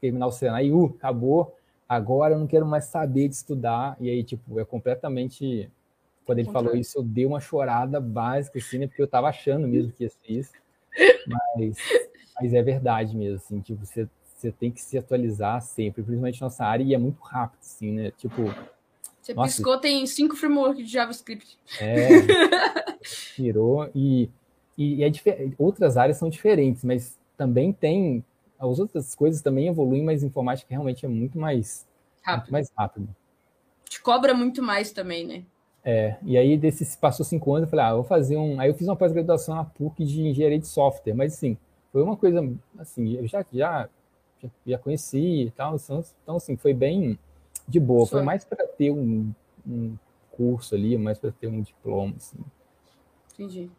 [0.02, 1.56] terminar o Senai e, uh, acabou,
[1.88, 5.72] agora eu não quero mais saber de estudar, e aí, tipo, é completamente
[6.26, 8.88] quando ele falou isso, eu dei uma chorada básica, assim, né?
[8.88, 10.52] Porque eu tava achando mesmo que ia ser isso.
[11.26, 11.78] Mas,
[12.42, 16.66] mas é verdade mesmo, assim, tipo, você, você tem que se atualizar sempre, principalmente nossa
[16.66, 18.12] área, e é muito rápido, assim, né?
[18.12, 18.44] Tipo.
[19.22, 21.58] Você nossa, piscou, tem cinco frameworks de JavaScript.
[21.80, 22.10] É.
[23.36, 24.30] Tirou, e,
[24.80, 25.12] e, é
[25.58, 28.24] outras áreas são diferentes, mas também tem.
[28.58, 31.88] As outras coisas também evoluem, mas informática realmente é muito mais
[32.22, 32.42] rápido.
[32.42, 33.16] Muito mais rápido.
[33.86, 35.44] Te cobra muito mais também, né?
[35.84, 38.60] É, e aí, desses, passou cinco anos, eu falei, ah, vou fazer um.
[38.60, 41.58] Aí eu fiz uma pós-graduação na PUC de engenharia de software, mas assim,
[41.92, 42.42] foi uma coisa
[42.78, 43.90] assim, eu já, já,
[44.66, 47.18] já conheci e tal, então, então assim, foi bem
[47.68, 48.06] de boa.
[48.06, 49.34] Foi mais para ter um,
[49.68, 49.96] um,
[50.32, 52.38] curso ali, mais para ter um diploma, assim.
[53.34, 53.70] Entendi.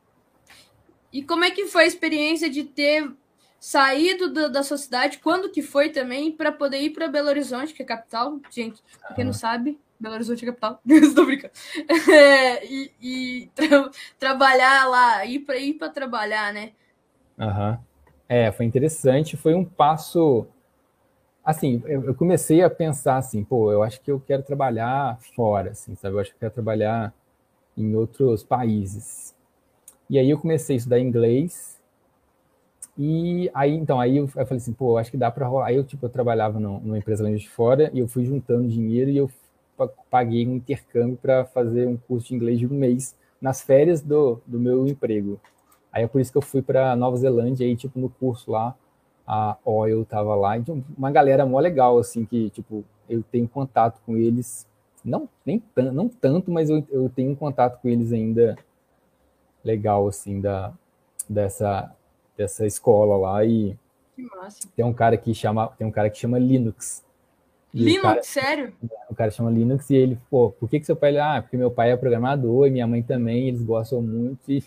[1.13, 3.11] E como é que foi a experiência de ter
[3.59, 5.19] saído do, da sua cidade?
[5.19, 8.39] Quando que foi também para poder ir para Belo Horizonte, que é a capital?
[8.51, 10.81] Gente, pra quem não sabe, Belo Horizonte é capital.
[10.89, 11.53] Estou brincando.
[12.11, 16.73] É, e, e tra trabalhar lá, ir para ir para trabalhar, né?
[17.39, 17.73] Aham.
[17.73, 17.91] Uhum.
[18.29, 19.37] É, foi interessante.
[19.37, 20.47] Foi um passo.
[21.45, 25.97] Assim, eu comecei a pensar assim, pô, eu acho que eu quero trabalhar fora, assim,
[25.97, 26.15] sabe?
[26.15, 27.13] Eu acho que eu quero trabalhar
[27.77, 29.35] em outros países.
[30.11, 31.79] E aí eu comecei a estudar inglês.
[32.99, 35.67] E aí, então, aí eu, falei assim, pô, eu acho que dá para rolar.
[35.67, 39.09] Aí eu, tipo, eu trabalhava numa empresa lá de fora e eu fui juntando dinheiro
[39.09, 39.31] e eu
[40.11, 44.41] paguei um intercâmbio para fazer um curso de inglês de um mês nas férias do,
[44.45, 45.41] do meu emprego.
[45.93, 48.75] Aí é por isso que eu fui para Nova Zelândia, aí, tipo, no curso lá,
[49.25, 50.65] a Oil tava lá, e
[50.99, 54.67] uma galera mó legal, assim, que, tipo, eu tenho contato com eles,
[55.05, 58.59] não, nem não tanto, mas eu, eu tenho contato com eles ainda
[59.65, 60.73] legal, assim, da,
[61.29, 61.95] dessa,
[62.37, 63.77] dessa escola lá, e
[64.77, 67.03] tem um cara que chama, tem um cara que chama Linux,
[67.73, 68.73] Linux, cara, sério?
[69.09, 71.17] O cara chama Linux e ele, pô, por que, que seu pai.
[71.19, 74.63] Ah, porque meu pai é programador e minha mãe também, eles gostam muito e,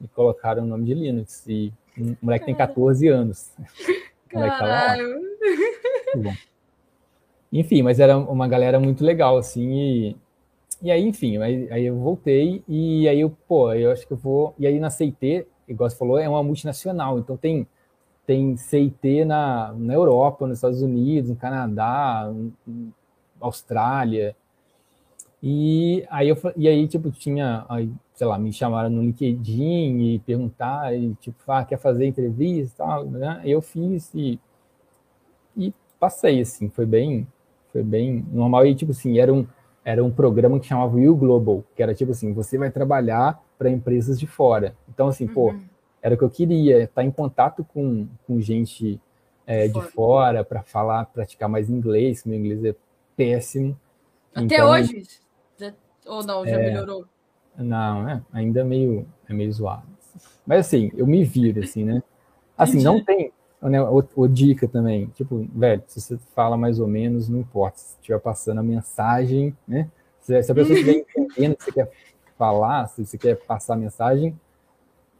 [0.00, 1.44] e colocaram o nome de Linux.
[1.46, 3.52] E o moleque tem 14 anos.
[4.28, 5.20] Caralho.
[6.16, 6.34] Bom.
[7.52, 10.16] Enfim, mas era uma galera muito legal, assim, e,
[10.82, 14.16] e aí, enfim, aí, aí eu voltei e aí eu, pô, eu acho que eu
[14.16, 14.54] vou.
[14.58, 17.66] E aí na CIT, igual você falou, é uma multinacional, então tem
[18.26, 22.32] tem CIT na, na Europa, nos Estados Unidos, no Canadá,
[22.66, 22.92] na
[23.40, 24.36] Austrália.
[25.42, 27.66] E aí, eu, e aí tipo, tinha,
[28.14, 33.04] sei lá, me chamaram no LinkedIn e perguntar, e, tipo, ah, quer fazer entrevista tal,
[33.04, 33.40] né?
[33.44, 34.38] Eu fiz e,
[35.56, 37.26] e passei, assim, foi bem,
[37.72, 38.66] foi bem normal.
[38.66, 39.46] E, tipo assim, era um,
[39.84, 43.70] era um programa que chamava U Global, que era, tipo assim, você vai trabalhar para
[43.70, 44.76] empresas de fora.
[44.88, 45.34] Então, assim, uhum.
[45.34, 45.54] pô,
[46.00, 49.00] era o que eu queria, estar em contato com, com gente
[49.46, 52.74] é, de fora para falar, praticar mais inglês, meu inglês é
[53.16, 53.78] péssimo.
[54.34, 55.02] Até então, hoje?
[56.06, 57.06] Ou não, já é, melhorou?
[57.56, 59.86] Não, é, ainda é meio, é meio zoado.
[60.46, 62.02] Mas assim, eu me viro, assim, né?
[62.56, 62.84] Assim, Entendi.
[62.84, 63.32] não tem.
[63.62, 63.78] Né,
[64.28, 67.78] dica também, tipo, velho, se você fala mais ou menos, não importa.
[67.78, 69.88] Se estiver passando a mensagem, né?
[70.20, 71.92] Se, se a pessoa estiver entendendo o que você quer
[72.36, 74.36] falar, se você quer passar a mensagem,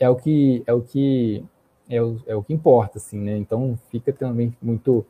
[0.00, 1.44] é o que é o que
[1.88, 3.36] é o, é o que importa, assim, né?
[3.36, 5.06] Então fica também muito,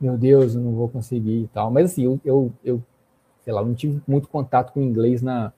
[0.00, 1.70] meu Deus, eu não vou conseguir e tal.
[1.70, 2.82] Mas assim, eu, eu, eu
[3.42, 5.52] sei lá, não tive muito contato com inglês na,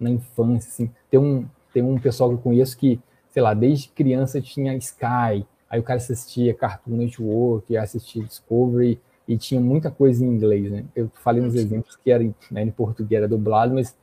[0.00, 0.90] na infância, assim.
[1.10, 2.98] Tem um, tem um pessoal que eu conheço que,
[3.28, 9.36] sei lá, desde criança tinha Sky, aí o cara assistia Cartoon Network, assistia Discovery, e
[9.36, 10.84] tinha muita coisa em inglês, né?
[10.94, 13.96] Eu falei uns exemplos que era né, em português, era dublado, mas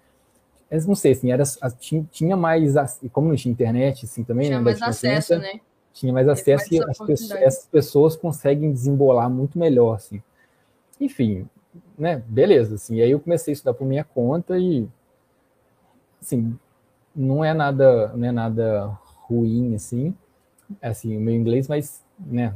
[0.74, 1.44] mas não sei, assim, era,
[1.80, 2.74] tinha, tinha mais,
[3.12, 5.60] como não tinha internet, assim, também, tinha né, mais acesso, né?
[5.94, 10.20] Tinha mais acesso mais e as pessoas, essas pessoas conseguem desembolar muito melhor, assim.
[11.00, 11.48] Enfim,
[11.96, 14.88] né, beleza, assim, e aí eu comecei a estudar por minha conta e,
[16.20, 16.58] assim,
[17.16, 18.98] não é nada, não é nada
[19.30, 20.16] ruim assim,
[20.82, 22.54] assim, o meu inglês, mas, né,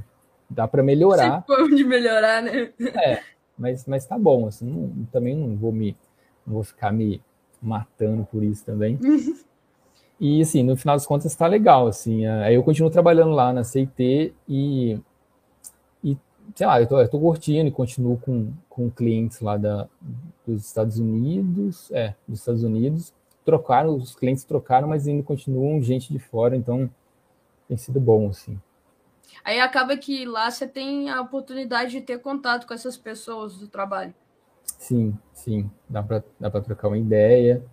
[0.50, 1.44] dá para melhorar.
[1.48, 2.72] Sempre de melhorar, né?
[2.80, 3.22] É,
[3.58, 5.96] mas, mas tá bom, assim, não, também não vou me,
[6.46, 7.22] não vou ficar me
[7.62, 9.00] matando por isso também.
[10.20, 13.64] e, assim, no final das contas tá legal, assim, aí eu continuo trabalhando lá na
[13.64, 15.00] CIT e,
[16.04, 16.18] e
[16.56, 19.88] sei lá, eu tô, eu tô curtindo e continuo com, com clientes lá da,
[20.46, 23.14] dos Estados Unidos, é, dos Estados Unidos,
[23.44, 26.90] trocaram, os clientes trocaram, mas ainda continuam gente de fora, então
[27.68, 28.60] tem sido bom, assim.
[29.44, 33.68] Aí acaba que lá você tem a oportunidade de ter contato com essas pessoas do
[33.68, 34.14] trabalho.
[34.78, 37.64] Sim, sim, dá para dá trocar uma ideia.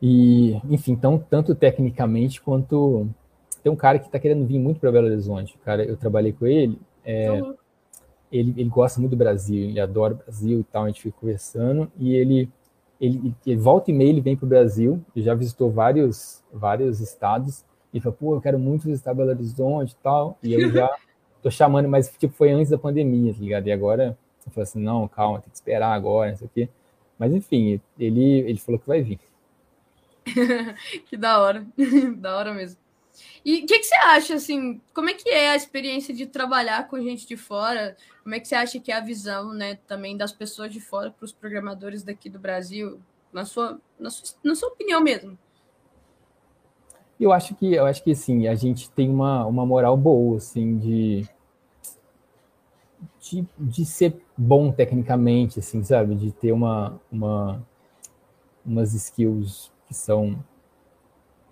[0.00, 3.08] E, enfim, então, tanto tecnicamente quanto.
[3.62, 5.58] Tem um cara que está querendo vir muito para Belo Horizonte.
[5.64, 6.80] Cara, eu trabalhei com ele.
[7.04, 7.54] É, uhum.
[8.30, 10.84] ele, ele gosta muito do Brasil, ele adora o Brasil e tal.
[10.84, 11.90] A gente fica conversando.
[11.98, 12.48] E ele
[13.00, 17.64] ele, ele volta e meia ele vem para o Brasil, já visitou vários, vários estados,
[17.96, 20.90] e fala, pô, eu quero muito visitar Belo Horizonte e tal, e eu já
[21.42, 23.66] tô chamando, mas tipo, foi antes da pandemia, tá ligado?
[23.66, 26.68] E agora eu falei assim, não, calma, tem que esperar agora, não sei o quê.
[27.18, 29.18] Mas enfim, ele, ele falou que vai vir.
[31.08, 31.66] que da hora,
[32.16, 32.78] da hora mesmo.
[33.42, 36.86] E o que, que, você acha, assim, como é que é a experiência de trabalhar
[36.88, 37.96] com gente de fora?
[38.22, 41.10] Como é que você acha que é a visão, né, também das pessoas de fora
[41.10, 43.00] para os programadores daqui do Brasil,
[43.32, 45.38] na sua, na sua, na sua opinião mesmo?
[47.18, 50.76] Eu acho que, eu acho que, sim, a gente tem uma, uma moral boa, assim,
[50.76, 51.26] de,
[53.20, 56.14] de, de ser bom tecnicamente, assim, sabe?
[56.14, 57.66] De ter uma, uma,
[58.64, 60.38] umas skills que são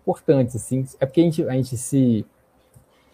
[0.03, 0.85] importantes, assim.
[1.01, 2.27] É porque a gente, a gente se.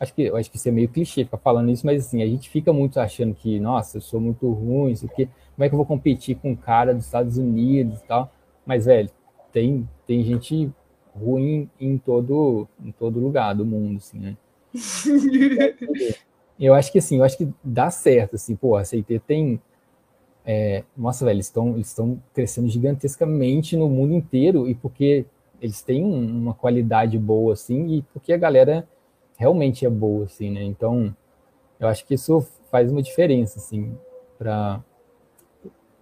[0.00, 2.48] Acho que, acho que isso é meio clichê ficar falando isso, mas assim, a gente
[2.48, 5.76] fica muito achando que, nossa, eu sou muito ruim, isso aqui, como é que eu
[5.76, 8.32] vou competir com um cara dos Estados Unidos e tal?
[8.64, 9.10] Mas, velho,
[9.52, 10.72] tem, tem gente
[11.14, 14.36] ruim em todo, em todo lugar do mundo, assim, né?
[16.58, 19.60] eu acho que assim, eu acho que dá certo, assim, pô, a CIT tem.
[20.44, 21.96] É, nossa, velho, eles estão eles
[22.32, 25.26] crescendo gigantescamente no mundo inteiro, e porque
[25.60, 28.88] eles têm uma qualidade boa, assim, e porque a galera
[29.36, 30.62] realmente é boa, assim, né?
[30.62, 31.14] Então,
[31.78, 33.96] eu acho que isso faz uma diferença, assim,
[34.38, 34.82] para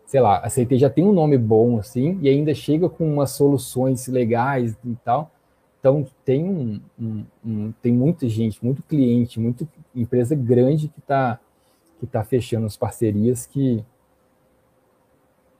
[0.09, 3.33] sei lá, a CT já tem um nome bom, assim, e ainda chega com umas
[3.33, 5.31] soluções legais e tal.
[5.79, 11.39] Então, tem, um, um, um tem muita gente, muito cliente, muita empresa grande que está
[12.01, 13.85] que tá fechando as parcerias que...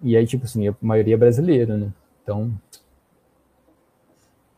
[0.01, 1.93] E aí, tipo assim, a maioria é brasileira, né?
[2.23, 2.53] Então,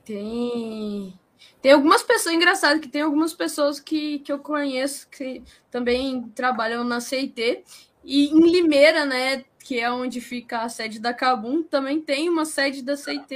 [0.04, 1.18] tem.
[1.60, 6.84] Tem algumas pessoas, engraçado que tem algumas pessoas que, que eu conheço que também trabalham
[6.84, 7.64] na CIT.
[8.04, 12.44] E em Limeira, né, que é onde fica a sede da Cabum, também tem uma
[12.44, 13.34] sede da CIT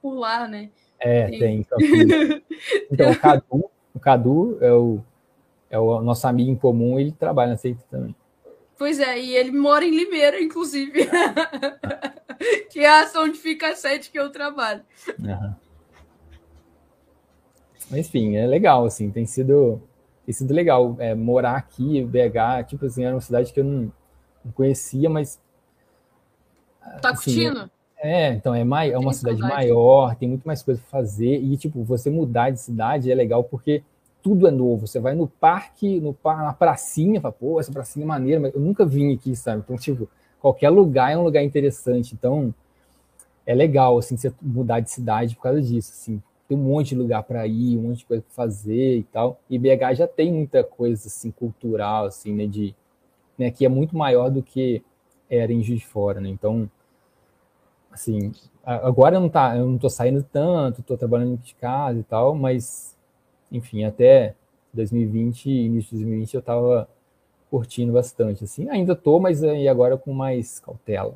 [0.00, 0.70] por lá, né?
[0.98, 1.38] É, tem.
[1.38, 1.78] tem então,
[2.90, 4.98] então o Cadu, o Cadu é o,
[5.70, 8.14] é o nosso amigo em comum, ele trabalha na CIT também.
[8.78, 11.08] Pois é, e ele mora em Limeira, inclusive.
[12.70, 14.82] que é onde fica a sede que eu trabalho.
[15.18, 15.54] Uhum.
[17.90, 19.80] Mas, enfim, é legal, assim, tem sido,
[20.24, 23.92] tem sido legal é, morar aqui, BH, tipo assim, era uma cidade que eu não
[24.52, 25.40] conhecia, mas...
[27.02, 27.70] Tá assim, curtindo?
[27.98, 31.56] É, então, é, mai, é uma cidade maior, tem muito mais coisa para fazer, e,
[31.56, 33.82] tipo, você mudar de cidade é legal porque
[34.22, 34.86] tudo é novo.
[34.86, 38.60] Você vai no parque, no, na pracinha, fala, pô, essa pracinha é maneira, mas eu
[38.60, 39.62] nunca vim aqui, sabe?
[39.64, 40.08] Então, tipo,
[40.40, 42.14] qualquer lugar é um lugar interessante.
[42.14, 42.54] Então,
[43.46, 46.96] é legal, assim, você mudar de cidade por causa disso, assim tem um monte de
[46.96, 49.40] lugar para ir, um monte de coisa para fazer e tal.
[49.50, 52.74] E BH já tem muita coisa assim cultural assim, né, de
[53.38, 54.82] né, que é muito maior do que
[55.28, 56.28] era em Juiz de Fora, né?
[56.28, 56.70] Então,
[57.90, 58.32] assim,
[58.64, 62.34] agora eu não tá, eu não tô saindo tanto, tô trabalhando de casa e tal,
[62.34, 62.96] mas
[63.50, 64.34] enfim, até
[64.72, 66.88] 2020, início de 2020 eu tava
[67.50, 68.68] curtindo bastante assim.
[68.68, 71.14] Ainda tô, mas aí agora com mais cautela.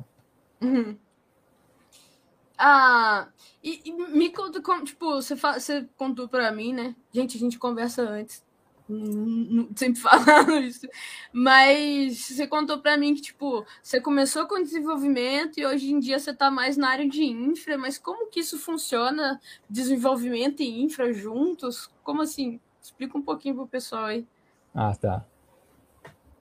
[0.61, 0.97] Uhum.
[2.57, 3.27] Ah,
[3.63, 6.95] e, e, me conta como, tipo, você, você contou para mim, né?
[7.11, 8.43] Gente, a gente conversa antes.
[9.75, 10.87] Sempre falando isso.
[11.33, 16.19] Mas você contou para mim que, tipo, você começou com desenvolvimento e hoje em dia
[16.19, 19.39] você tá mais na área de infra, mas como que isso funciona?
[19.69, 21.89] Desenvolvimento e infra juntos?
[22.03, 22.59] Como assim?
[22.81, 24.25] Explica um pouquinho pro pessoal aí.
[24.73, 25.25] Ah, tá.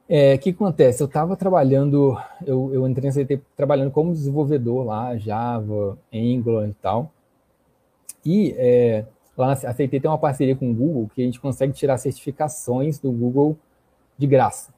[0.08, 1.00] É, o que acontece?
[1.00, 6.74] Eu estava trabalhando, eu, eu entrei na CT trabalhando como desenvolvedor lá, Java, Angular e
[6.74, 7.12] tal.
[8.24, 9.04] E é,
[9.40, 12.98] lá na CT tem uma parceria com o Google que a gente consegue tirar certificações
[12.98, 13.56] do Google
[14.18, 14.72] de graça.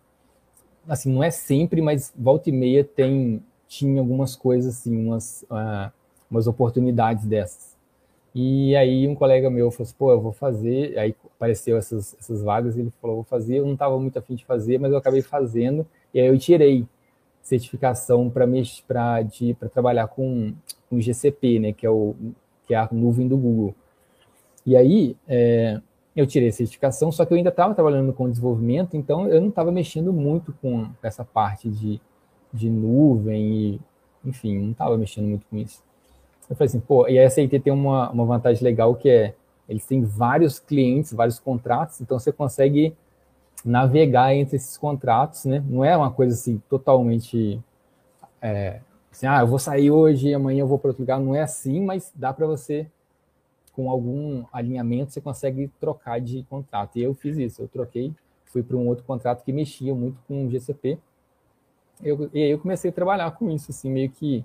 [0.88, 5.92] Assim, não é sempre, mas volta e meia tem, tinha algumas coisas assim, umas, uh,
[6.30, 7.76] umas oportunidades dessas.
[8.34, 12.40] E aí um colega meu falou assim, pô, eu vou fazer, aí apareceu essas, essas
[12.40, 15.22] vagas, ele falou, vou fazer, eu não estava muito afim de fazer, mas eu acabei
[15.22, 16.86] fazendo, e aí eu tirei
[17.42, 18.46] certificação para
[19.72, 20.54] trabalhar com,
[20.88, 22.14] com GCP, né, que é, o,
[22.66, 23.74] que é a nuvem do Google.
[24.64, 25.80] E aí é,
[26.14, 29.48] eu tirei a certificação, só que eu ainda estava trabalhando com desenvolvimento, então eu não
[29.48, 32.00] estava mexendo muito com essa parte de,
[32.52, 33.80] de nuvem e,
[34.24, 35.82] enfim, não estava mexendo muito com isso.
[36.48, 39.34] Eu falei assim, pô, e a SAT tem uma, uma vantagem legal que é,
[39.68, 42.94] eles têm vários clientes, vários contratos, então você consegue
[43.64, 45.64] navegar entre esses contratos, né?
[45.68, 47.60] Não é uma coisa assim totalmente
[48.42, 48.80] é,
[49.12, 51.20] assim, ah, eu vou sair hoje, amanhã eu vou para outro lugar.
[51.20, 52.88] Não é assim, mas dá para você,
[53.72, 56.98] com algum alinhamento, você consegue trocar de contrato.
[56.98, 58.12] E eu fiz isso, eu troquei,
[58.44, 60.98] fui para um outro contrato que mexia muito com o GCP.
[62.02, 64.44] Eu, e aí eu comecei a trabalhar com isso, assim, meio que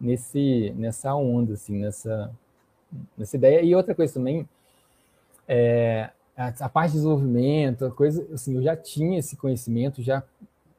[0.00, 2.30] nesse, nessa onda, assim, nessa,
[3.16, 3.62] nessa ideia.
[3.62, 4.48] E outra coisa também,
[5.46, 10.22] é, a, a, parte de desenvolvimento, a coisa, assim, eu já tinha esse conhecimento, já,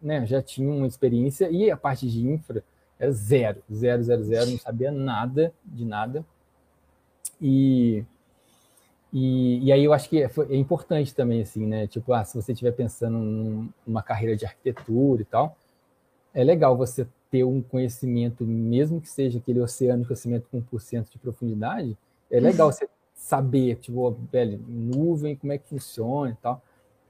[0.01, 2.63] né, já tinha uma experiência, e a parte de infra
[2.99, 6.25] era zero, zero, zero, zero, não sabia nada de nada.
[7.41, 8.03] E,
[9.11, 12.35] e, e aí eu acho que é, é importante também, assim, né, tipo, ah, se
[12.35, 13.17] você estiver pensando
[13.85, 15.55] numa carreira de arquitetura e tal,
[16.33, 21.11] é legal você ter um conhecimento, mesmo que seja aquele oceano de conhecimento com 1%
[21.11, 21.97] de profundidade,
[22.29, 22.73] é legal uhum.
[22.73, 26.61] você saber, tipo, velho, nuvem, como é que funciona e tal.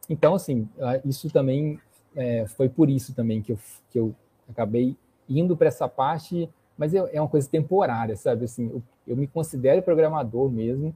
[0.09, 0.67] Então, assim,
[1.05, 1.79] isso também
[2.15, 3.59] é, foi por isso também que eu,
[3.91, 4.15] que eu
[4.49, 4.97] acabei
[5.29, 6.49] indo para essa parte,
[6.79, 8.45] mas é, uma coisa temporária, sabe?
[8.45, 10.95] Assim, eu, eu me considero programador mesmo,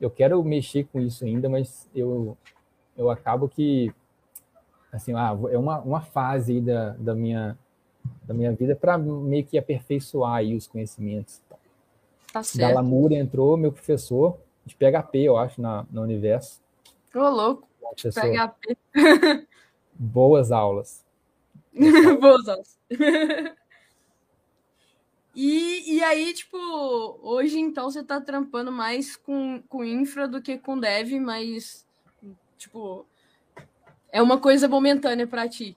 [0.00, 2.38] eu quero mexer com isso ainda, mas eu,
[2.96, 3.92] eu acabo que,
[4.92, 7.58] assim, ah, é uma, uma fase aí da, da minha
[8.22, 11.42] da minha vida para meio que aperfeiçoar os conhecimentos.
[12.32, 12.72] Tá certo.
[12.72, 16.62] Da Lamura entrou meu professor de PHP, eu acho, na, no universo.
[17.14, 17.68] Ô, louco.
[17.96, 18.78] PHP.
[19.92, 21.04] Boas aulas.
[22.20, 22.78] Boas aulas.
[25.34, 26.56] e, e aí, tipo,
[27.22, 31.86] hoje então você tá trampando mais com, com infra do que com dev, mas,
[32.58, 33.06] tipo,
[34.10, 35.76] é uma coisa momentânea para ti.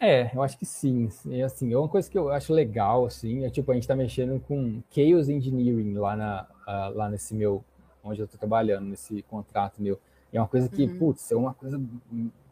[0.00, 1.08] É, eu acho que sim.
[1.30, 3.96] É, assim, é uma coisa que eu acho legal, assim, é tipo, a gente está
[3.96, 7.64] mexendo com Chaos Engineering lá, na, uh, lá nesse meu,
[8.02, 9.98] onde eu estou trabalhando, nesse contrato meu.
[10.32, 10.98] E é uma coisa que, uhum.
[10.98, 11.80] putz, é uma coisa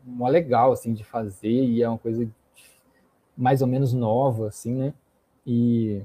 [0.04, 2.28] uma legal, assim, de fazer e é uma coisa
[3.36, 4.94] mais ou menos nova, assim, né?
[5.44, 6.02] E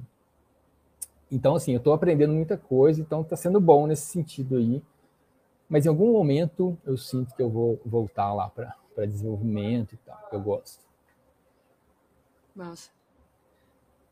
[1.31, 4.83] então, assim, eu estou aprendendo muita coisa, então está sendo bom nesse sentido aí.
[5.69, 10.27] Mas em algum momento eu sinto que eu vou voltar lá para desenvolvimento e tal,
[10.29, 10.83] que eu gosto.
[12.53, 12.89] Nossa.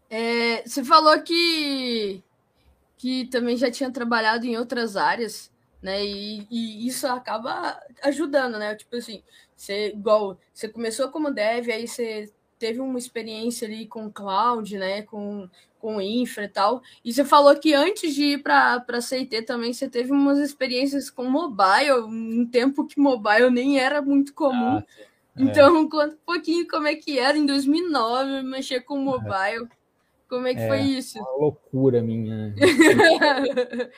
[0.10, 2.24] É, você falou que,
[2.98, 5.52] que também já tinha trabalhado em outras áreas,
[5.82, 6.04] né?
[6.04, 8.74] E, e, isso acaba ajudando, né?
[8.76, 9.22] Tipo assim,
[9.56, 15.02] você igual você começou como dev, aí você teve uma experiência ali com cloud, né?
[15.04, 15.50] Com,
[15.80, 16.82] com infra e tal.
[17.04, 21.10] E você falou que antes de ir para a CIT também você teve umas experiências
[21.10, 24.78] com mobile, um tempo que mobile nem era muito comum.
[24.78, 25.06] Ah, é.
[25.38, 25.84] Então, é.
[25.90, 29.68] conta um pouquinho como é que era em 2009 mexer com mobile.
[30.28, 31.18] Como é que é, foi isso?
[31.18, 32.54] Uma loucura minha.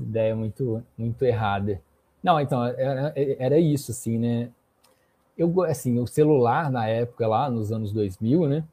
[0.00, 1.82] Ideia muito, muito errada.
[2.22, 4.50] Não, então, era, era isso, assim, né?
[5.38, 8.64] Eu, assim, o celular na época, lá nos anos 2000, né?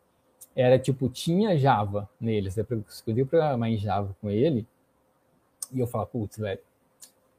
[0.56, 2.58] Era tipo, tinha Java neles.
[2.58, 4.66] Eu escolhi programar em Java com ele.
[5.72, 6.60] E eu falava, putz, velho,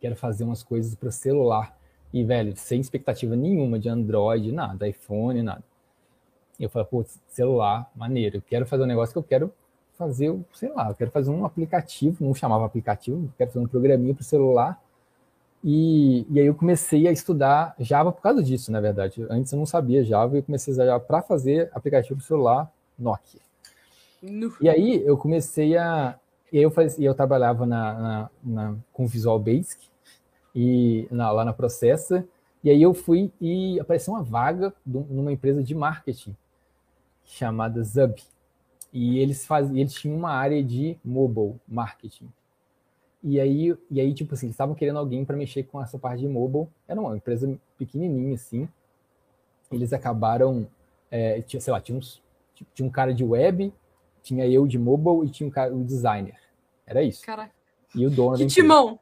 [0.01, 1.77] quero fazer umas coisas para celular.
[2.13, 5.65] E, velho, sem expectativa nenhuma de Android, nada, iPhone, nada.
[6.59, 8.37] E eu falei, pô, celular, maneiro.
[8.37, 9.53] Eu quero fazer um negócio que eu quero
[9.99, 14.15] fazer, sei lá, eu quero fazer um aplicativo, não chamava aplicativo, quero fazer um programinha
[14.15, 14.81] para celular.
[15.69, 19.27] E, e aí eu comecei a estudar Java por causa disso, na verdade.
[19.29, 22.71] Antes eu não sabia Java e eu comecei a usar Java para fazer aplicativo celular
[22.97, 23.41] Nokia.
[24.23, 24.55] No.
[24.61, 26.15] E aí eu comecei a.
[26.53, 29.89] Eu, faz, eu trabalhava na, na, na, com Visual Basic,
[30.57, 32.25] e na, lá na Processa.
[32.65, 36.35] E aí eu fui e apareceu uma vaga numa empresa de marketing
[37.25, 38.15] chamada Zub.
[38.93, 42.29] E eles faziam, eles tinham uma área de mobile marketing.
[43.29, 46.21] E aí, e aí tipo assim, eles estavam querendo alguém para mexer com essa parte
[46.21, 46.69] de mobile.
[46.87, 48.69] Era uma empresa pequenininha assim.
[49.69, 50.69] Eles acabaram,
[51.11, 52.23] é, tinha, sei lá, tinha, uns,
[52.73, 53.75] tinha um cara de web,
[54.23, 56.39] tinha eu de mobile e tinha um cara, o um designer.
[56.87, 57.27] Era isso.
[57.27, 57.53] Caraca.
[57.97, 59.01] E o dono que timão!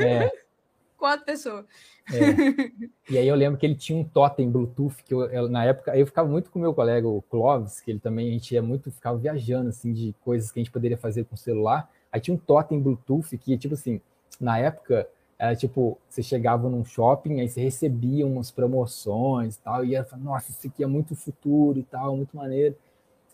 [0.00, 0.30] É,
[0.96, 1.66] quatro pessoas.
[2.12, 2.70] É.
[3.10, 5.98] E aí eu lembro que ele tinha um totem Bluetooth, que eu, eu, na época
[5.98, 8.92] eu ficava muito com meu colega, o Clóvis, que ele também, a gente ia muito,
[8.92, 11.90] ficava viajando, assim, de coisas que a gente poderia fazer com o celular.
[12.16, 14.00] Aí tinha um totem Bluetooth que, tipo assim,
[14.40, 15.06] na época,
[15.38, 20.06] era tipo, você chegava num shopping, aí você recebia umas promoções e tal, e era,
[20.16, 22.74] nossa, isso aqui é muito futuro e tal, muito maneiro.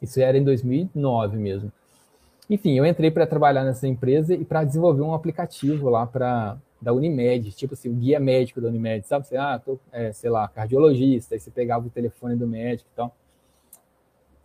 [0.00, 1.70] Isso era em 2009 mesmo.
[2.50, 6.92] Enfim, eu entrei para trabalhar nessa empresa e para desenvolver um aplicativo lá para da
[6.92, 9.24] Unimed, tipo assim, o guia médico da Unimed, sabe?
[9.28, 12.96] Você, ah, tô, é, sei lá, cardiologista, aí você pegava o telefone do médico e
[12.96, 13.14] tal.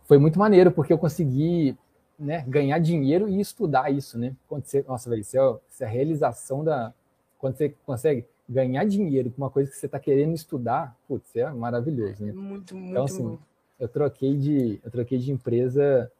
[0.04, 1.76] Foi muito maneiro, porque eu consegui
[2.18, 4.34] né, ganhar dinheiro e estudar isso, né?
[4.48, 6.92] Quando você, nossa, velho, isso é, isso é a realização da.
[7.38, 11.48] Quando você consegue ganhar dinheiro com uma coisa que você está querendo estudar, putz, é
[11.50, 12.32] maravilhoso, né?
[12.32, 13.38] Muito, muito então, assim.
[13.78, 16.10] Eu troquei de, eu troquei de empresa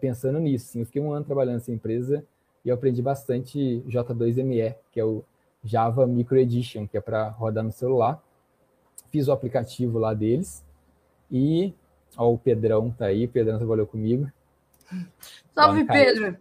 [0.00, 0.66] pensando nisso.
[0.68, 2.22] Assim, eu fiquei um ano trabalhando nessa empresa
[2.62, 5.24] e eu aprendi bastante J2ME, que é o
[5.64, 8.22] Java Micro Edition, que é para rodar no celular.
[9.10, 10.62] Fiz o aplicativo lá deles
[11.30, 11.72] e
[12.16, 14.30] ó, o Pedrão tá aí, o Pedrão trabalhou comigo.
[15.54, 16.36] Salve, Pedro!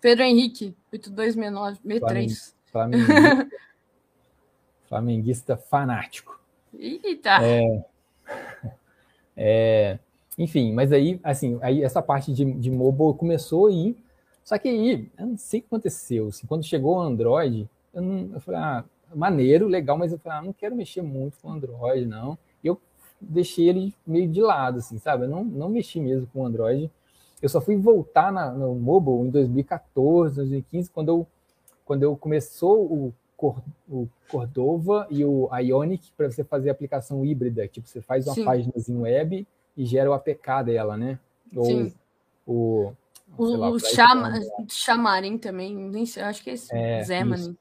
[0.00, 2.54] Pedro Henrique, 8269-63.
[2.66, 3.48] Flamenguista,
[4.88, 6.40] flamenguista fanático.
[6.78, 7.38] Eita!
[7.42, 7.84] É,
[9.36, 9.98] é,
[10.38, 13.96] enfim, mas aí, assim, aí essa parte de, de mobile começou aí.
[14.44, 16.28] Só que aí, eu não sei o que aconteceu.
[16.28, 20.38] Assim, quando chegou o Android, eu, não, eu falei, ah, maneiro, legal, mas eu falei,
[20.38, 22.38] ah, não quero mexer muito com Android, não.
[22.62, 22.80] E eu
[23.20, 25.24] deixei ele meio de lado, assim, sabe?
[25.24, 26.90] Eu não, não mexi mesmo com Android.
[27.40, 31.26] Eu só fui voltar na, no mobile em 2014, 2015, quando eu,
[31.84, 33.14] quando eu começou o,
[33.88, 37.68] o Cordova e o Ionic para você fazer aplicação híbrida.
[37.68, 41.18] Tipo, você faz uma página web e gera o APK dela, né?
[41.54, 41.94] Ou Sim.
[42.46, 42.92] o.
[43.36, 47.56] O, lá, o chama, Xamarin também, nem sei, acho que é esse, é, Xamarin.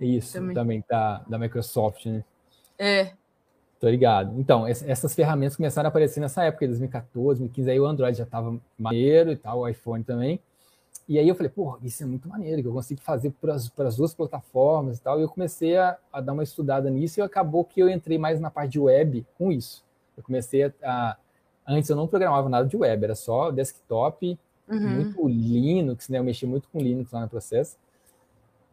[0.00, 0.54] Isso, isso também.
[0.54, 2.24] também tá da Microsoft, né?
[2.78, 3.12] É.
[3.82, 4.38] Tô ligado.
[4.38, 8.56] Então, essas ferramentas começaram a aparecer nessa época, 2014, 2015, aí o Android já tava
[8.78, 10.38] maneiro e tal, o iPhone também.
[11.08, 13.96] E aí eu falei, pô, isso é muito maneiro, que eu consigo fazer para as
[13.96, 15.18] duas plataformas e tal.
[15.18, 18.38] E eu comecei a, a, dar uma estudada nisso e acabou que eu entrei mais
[18.38, 19.82] na parte de web com isso.
[20.16, 21.16] Eu comecei a, a
[21.66, 24.90] Antes eu não programava nada de web, era só desktop, uhum.
[24.90, 26.20] muito Linux, né?
[26.20, 27.76] Eu mexi muito com Linux lá no processo.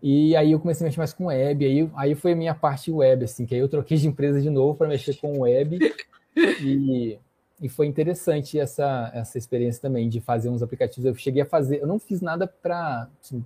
[0.02, 2.92] E aí eu comecei a mexer mais com web, aí, aí foi a minha parte
[2.92, 5.78] web, assim, que aí eu troquei de empresa de novo para mexer com web.
[6.64, 7.20] e,
[7.62, 11.06] e foi interessante essa, essa experiência também de fazer uns aplicativos.
[11.06, 13.46] Eu cheguei a fazer, eu não fiz nada para assim,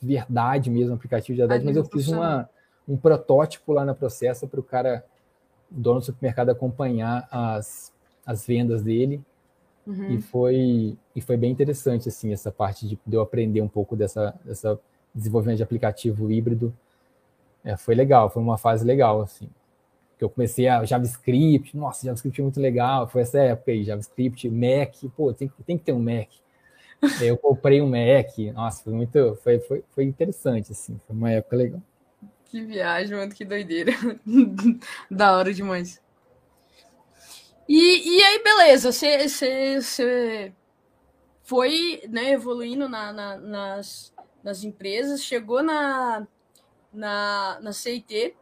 [0.00, 2.48] verdade mesmo, aplicativo de verdade, mas eu fiz uma,
[2.88, 5.04] um protótipo lá na processo para o cara,
[5.70, 7.92] dono do supermercado, acompanhar as
[8.28, 9.22] as vendas dele.
[9.86, 10.10] Uhum.
[10.10, 13.96] E, foi, e foi bem interessante, assim, essa parte de, de eu aprender um pouco
[13.96, 14.78] dessa, dessa
[15.14, 16.74] desenvolvimento de aplicativo híbrido.
[17.64, 19.48] É, foi legal, foi uma fase legal, assim.
[20.18, 24.48] Que eu comecei a JavaScript, nossa, JavaScript é muito legal, foi essa época aí, JavaScript,
[24.48, 26.28] Mac, pô, tem, tem que ter um Mac.
[27.22, 31.56] eu comprei um Mac, nossa, foi muito, foi, foi, foi interessante, assim, foi uma época
[31.56, 31.82] legal.
[32.46, 33.92] Que viagem, mano, que doideira.
[35.10, 36.00] da hora demais.
[37.68, 40.52] E, e aí, beleza, você
[41.42, 44.14] foi né, evoluindo na, na, nas,
[44.48, 46.26] nas empresas, chegou na,
[46.90, 48.34] na, na CIT,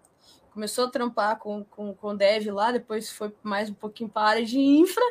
[0.53, 4.31] começou a trampar com, com, com dev lá, depois foi mais um pouquinho para a
[4.31, 5.03] área de infra.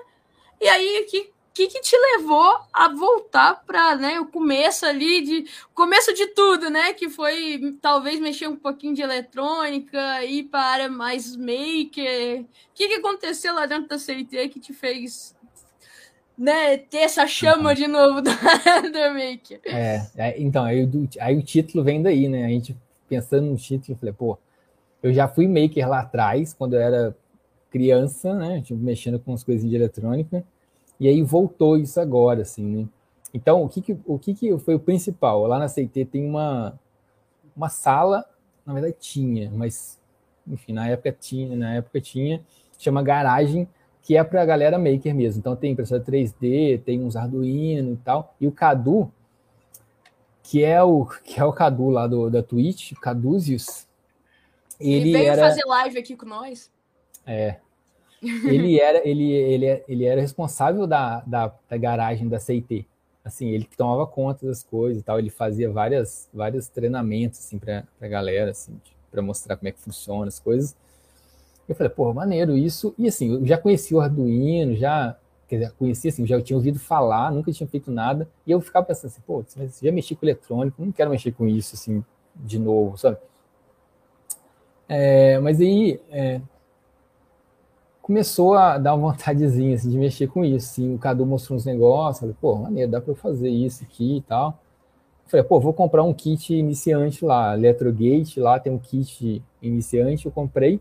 [0.59, 5.51] E aí, que, que, que te levou a voltar para né, o começo ali de
[5.73, 6.93] começo de tudo, né?
[6.93, 12.41] Que foi talvez mexer um pouquinho de eletrônica, ir para a área mais maker.
[12.41, 15.35] O que, que aconteceu lá dentro da CIT que te fez
[16.37, 18.31] né, ter essa chama de novo da
[19.13, 19.61] maker?
[19.65, 20.87] É, é, então, aí,
[21.19, 22.45] aí o título vem daí, né?
[22.45, 22.75] A gente
[23.07, 24.37] pensando no título, falei, pô,
[25.01, 27.15] eu já fui maker lá atrás, quando eu era
[27.69, 28.61] criança, né?
[28.61, 30.43] Tipo, mexendo com as coisinhas de eletrônica.
[30.99, 32.87] E aí voltou isso agora, assim, né?
[33.33, 35.45] Então, o que, que, o que, que foi o principal?
[35.45, 36.79] Lá na CT tem uma,
[37.55, 38.25] uma sala,
[38.65, 39.99] na verdade tinha, mas,
[40.47, 42.41] enfim, na época tinha, na época tinha,
[42.79, 43.67] chama garagem,
[44.05, 45.39] que é para a galera maker mesmo.
[45.39, 48.35] Então tem impressora 3D, tem uns Arduino e tal.
[48.39, 49.11] E o Cadu,
[50.43, 53.87] que é o que é o Cadu lá do, da Twitch, Caduzius,
[54.79, 55.41] ele, ele veio era...
[55.41, 56.71] fazer live aqui com nós.
[57.25, 57.57] É,
[58.21, 62.87] ele era, ele, ele, ele era responsável da, da, da garagem da CIT.
[63.23, 67.57] Assim, ele que tomava conta das coisas e tal, ele fazia várias, vários treinamentos, assim,
[67.57, 68.79] pra, pra galera, assim,
[69.09, 70.75] para mostrar como é que funciona as coisas.
[71.67, 72.93] Eu falei, pô, maneiro isso.
[72.97, 75.17] E assim, eu já conhecia o Arduino, já,
[75.47, 78.27] quer dizer, conhecia assim, já tinha ouvido falar, nunca tinha feito nada.
[78.45, 79.43] E eu ficava pensando assim, pô,
[79.81, 82.03] já mexi com eletrônico, não quero mexer com isso, assim,
[82.35, 83.17] de novo, sabe?
[84.87, 86.39] É, mas aí, é,
[88.05, 90.69] começou a dar uma vontadezinha assim, de mexer com isso.
[90.73, 90.93] Assim.
[90.93, 94.21] O Cadu mostrou uns negócios, falei, pô, maneiro, dá para eu fazer isso aqui e
[94.21, 94.59] tal.
[95.25, 100.31] falei, pô, vou comprar um kit iniciante lá, Electrogate, lá tem um kit iniciante, eu
[100.31, 100.79] comprei.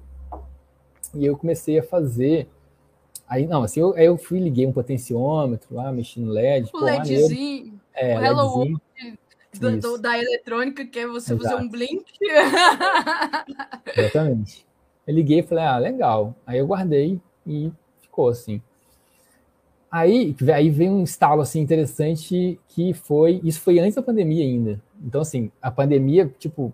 [1.15, 2.49] E eu comecei a fazer.
[3.28, 6.69] Aí, não, assim, eu, aí eu fui, liguei um potenciômetro lá, mexi no LED.
[6.69, 8.82] O pô, LEDzinho, é, o Hello World
[9.59, 11.49] do, do, da eletrônica, que é você Exato.
[11.49, 12.05] fazer um blink.
[13.97, 14.66] Exatamente.
[15.07, 16.35] Eu liguei e falei, ah, legal.
[16.47, 17.70] Aí eu guardei e
[18.01, 18.61] ficou assim.
[19.91, 24.82] Aí, aí vem um estalo assim interessante que foi, isso foi antes da pandemia ainda.
[25.01, 26.73] Então assim, a pandemia tipo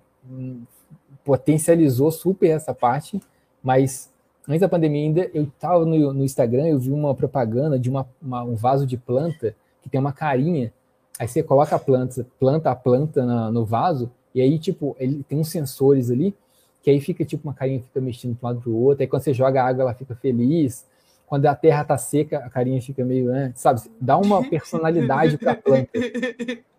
[1.23, 3.21] potencializou super essa parte,
[3.63, 4.11] mas
[4.49, 8.07] antes da pandemia ainda eu estava no, no, Instagram, eu vi uma propaganda de uma,
[8.21, 10.73] uma, um vaso de planta que tem uma carinha.
[11.19, 15.23] Aí você coloca a planta, planta a planta na, no vaso e aí tipo ele
[15.29, 16.35] tem uns sensores ali
[16.83, 19.03] que aí fica tipo uma carinha fica mexendo de um lado para o outro.
[19.03, 20.87] Aí quando você joga água ela fica feliz
[21.31, 23.53] quando a terra tá seca, a carinha fica meio, né?
[23.55, 23.81] Sabe?
[24.01, 25.91] Dá uma personalidade para a planta.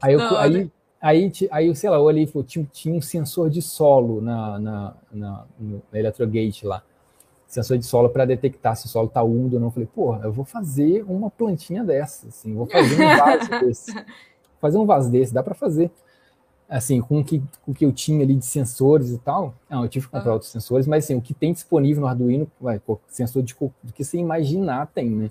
[0.00, 0.70] Aí, eu, aí,
[1.06, 4.94] aí, aí, sei lá, eu olhei e tinha, tinha um sensor de solo na, na,
[5.12, 6.82] na, no Electrogate lá.
[7.46, 9.68] Sensor de solo para detectar se o solo tá úmido ou não.
[9.68, 14.04] Eu falei, porra, eu vou fazer uma plantinha dessa, assim, vou fazer um vaso desse.
[14.60, 15.90] Fazer um vaso desse, dá para fazer
[16.68, 19.84] assim, com o que, com o que eu tinha ali de sensores e tal, não,
[19.84, 22.80] eu tive que comprar outros sensores, mas assim, o que tem disponível no Arduino, vai,
[23.08, 25.30] sensor de do que você imaginar tem, né?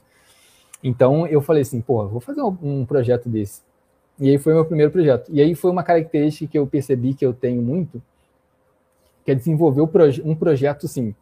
[0.83, 3.61] Então eu falei assim, pô, vou fazer um, um, projeto desse.
[4.19, 5.29] E aí foi o meu primeiro projeto.
[5.29, 8.01] E aí foi uma característica que eu percebi que eu tenho muito,
[9.23, 11.13] que é desenvolver um projeto, assim,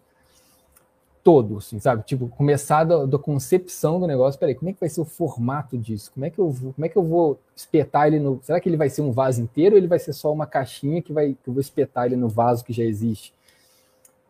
[1.24, 2.03] todo, assim, sabe?
[2.03, 4.40] Tipo, começar da, da, concepção do negócio.
[4.40, 6.11] Peraí, como é que vai ser o formato disso?
[6.14, 8.41] Como é que eu vou, como é que eu vou espetar ele no.
[8.44, 11.02] Será que ele vai ser um vaso inteiro ou ele vai ser só uma caixinha
[11.02, 13.34] que, vai, que eu vou espetar ele no vaso que já existe?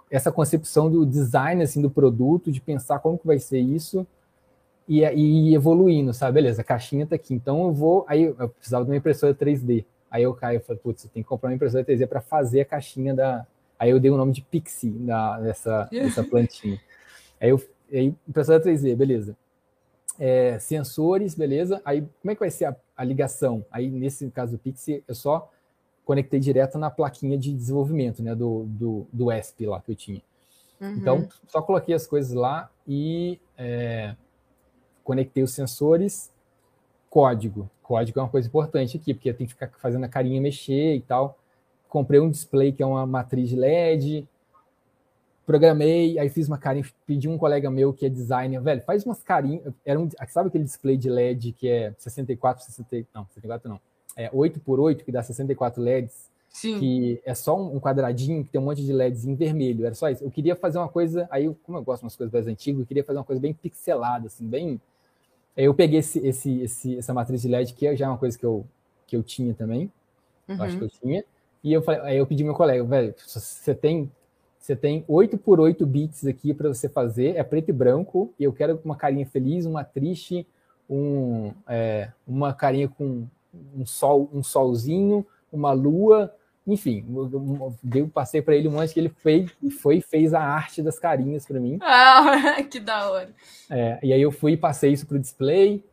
[0.09, 4.05] Essa concepção do design assim, do produto, de pensar como que vai ser isso
[4.87, 6.35] e, e evoluindo, sabe?
[6.35, 7.33] Beleza, a caixinha tá aqui.
[7.33, 8.05] Então eu vou.
[8.07, 9.85] Aí eu precisava de uma impressora 3D.
[10.09, 12.61] Aí eu caio e falei, putz, você tem que comprar uma impressora 3D para fazer
[12.61, 13.47] a caixinha da,
[13.83, 16.79] Aí eu dei o nome de Pixie na, nessa, nessa plantinha.
[17.39, 17.61] Aí eu
[17.91, 19.35] aí, impressora 3D, beleza.
[20.17, 21.81] É, sensores, beleza.
[21.83, 23.65] Aí como é que vai ser a, a, ligação?
[23.69, 25.51] Aí nesse caso do Pixie, eu só
[26.05, 30.21] conectei direto na plaquinha de desenvolvimento, né, do, do, do ESP lá que eu tinha.
[30.79, 30.95] Uhum.
[30.95, 34.15] Então, só coloquei as coisas lá e é,
[35.03, 36.31] conectei os sensores,
[37.09, 37.69] código.
[37.81, 41.01] Código é uma coisa importante aqui, porque tem que ficar fazendo a carinha mexer e
[41.01, 41.37] tal
[41.93, 44.27] comprei um display que é uma matriz de LED,
[45.45, 49.21] programei, aí fiz uma carinha, pedi um colega meu que é designer, velho, faz umas
[49.21, 53.79] carinhas, era um, sabe aquele display de LED que é 64, 60, não, 64 não,
[54.17, 56.79] é 8 por 8 que dá 64 LEDs, Sim.
[56.79, 60.09] que é só um quadradinho que tem um monte de LEDs em vermelho, era só
[60.09, 60.23] isso.
[60.23, 62.87] Eu queria fazer uma coisa, aí como eu gosto de umas coisas mais antigas, eu
[62.87, 64.81] queria fazer uma coisa bem pixelada, assim, bem...
[65.55, 68.37] Aí eu peguei esse, esse, esse, essa matriz de LED, que é já uma coisa
[68.37, 68.65] que eu,
[69.05, 69.91] que eu tinha também,
[70.47, 70.61] uhum.
[70.61, 71.23] acho que eu tinha,
[71.63, 74.11] e eu falei, aí eu pedi meu colega, velho, você tem
[74.63, 78.45] você tem 8 por 8 bits aqui para você fazer, é preto e branco, e
[78.45, 80.47] eu quero uma carinha feliz, uma triste,
[80.89, 83.27] um, é, uma carinha com
[83.75, 86.33] um sol, um solzinho, uma lua,
[86.65, 87.05] enfim,
[87.93, 89.49] eu passei para ele um monte que ele foi,
[89.81, 91.77] foi fez a arte das carinhas para mim.
[91.81, 93.33] Ah, que da hora.
[93.69, 95.83] É, e aí eu fui e passei isso para o display,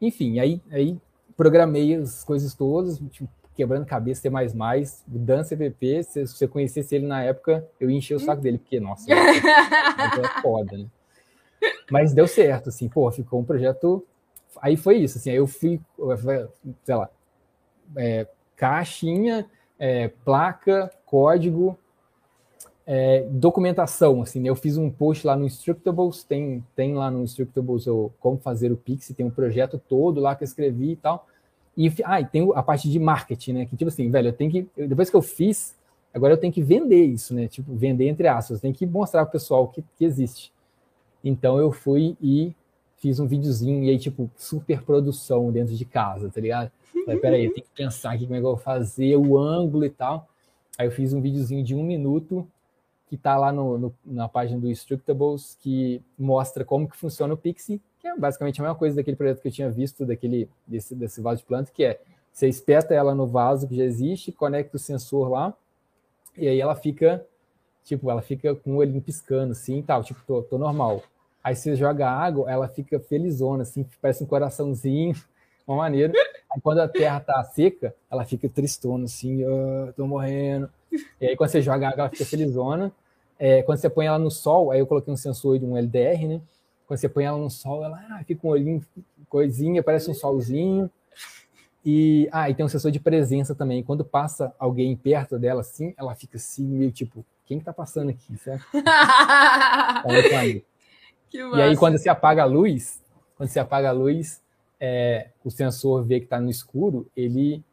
[0.00, 0.96] enfim, aí, aí
[1.36, 6.94] programei as coisas todas, tipo, quebrando cabeça, ter mais mais, dança EVP, se você conhecesse
[6.94, 10.86] ele na época, eu ia encher o saco dele, porque, nossa, é foda, né?
[11.90, 14.06] Mas deu certo, assim, pô, ficou um projeto.
[14.62, 15.80] Aí foi isso, assim, aí eu fui,
[16.84, 17.10] sei lá,
[17.96, 19.44] é, caixinha,
[19.78, 21.78] é, placa, código,
[22.86, 24.48] é, documentação, assim, né?
[24.48, 28.72] eu fiz um post lá no Instructables, tem, tem lá no Instructables o, como fazer
[28.72, 31.26] o Pix, tem um projeto todo lá que eu escrevi e tal.
[31.76, 33.66] E, ah, e tem a parte de marketing, né?
[33.66, 34.66] Que tipo assim, velho, eu tenho que.
[34.74, 35.76] Depois que eu fiz,
[36.12, 37.46] agora eu tenho que vender isso, né?
[37.46, 40.52] Tipo, vender entre aspas, tenho que mostrar pro pessoal que, que existe.
[41.22, 42.52] Então eu fui e
[42.96, 46.70] fiz um videozinho, e aí, tipo, super produção dentro de casa, tá ligado?
[47.08, 49.84] Falei, peraí, eu tenho que pensar aqui como é que eu vou fazer, o ângulo
[49.84, 50.28] e tal.
[50.76, 52.46] Aí eu fiz um videozinho de um minuto
[53.08, 57.36] que tá lá no, no, na página do Instructables, que mostra como que funciona o
[57.36, 60.94] Pixie que é basicamente a mesma coisa daquele projeto que eu tinha visto, daquele, desse,
[60.94, 62.00] desse vaso de planta, que é
[62.32, 65.54] você espeta ela no vaso que já existe, conecta o sensor lá,
[66.36, 67.26] e aí ela fica,
[67.84, 71.02] tipo, ela fica com o olhinho piscando, assim, tal, tipo, tô, tô normal.
[71.42, 75.14] Aí você joga água, ela fica felizona, assim, parece um coraçãozinho,
[75.66, 76.12] uma maneira.
[76.50, 80.70] Aí quando a terra tá seca, ela fica tristona, assim, oh, tô morrendo.
[81.20, 82.92] E aí quando você joga água, ela fica felizona.
[83.38, 86.26] É, quando você põe ela no sol, aí eu coloquei um sensor de um LDR,
[86.26, 86.40] né?
[86.86, 88.82] Quando você põe ela no sol, ela ah, fica um olhinho,
[89.28, 90.90] coisinha, parece um solzinho.
[91.84, 93.82] E, ah, e tem um sensor de presença também.
[93.82, 98.10] Quando passa alguém perto dela, assim, ela fica assim, meio tipo, quem que tá passando
[98.10, 98.64] aqui, certo?
[101.34, 103.02] e aí, quando se apaga a luz,
[103.36, 104.40] quando se apaga a luz,
[104.80, 107.64] é, o sensor vê que tá no escuro, ele.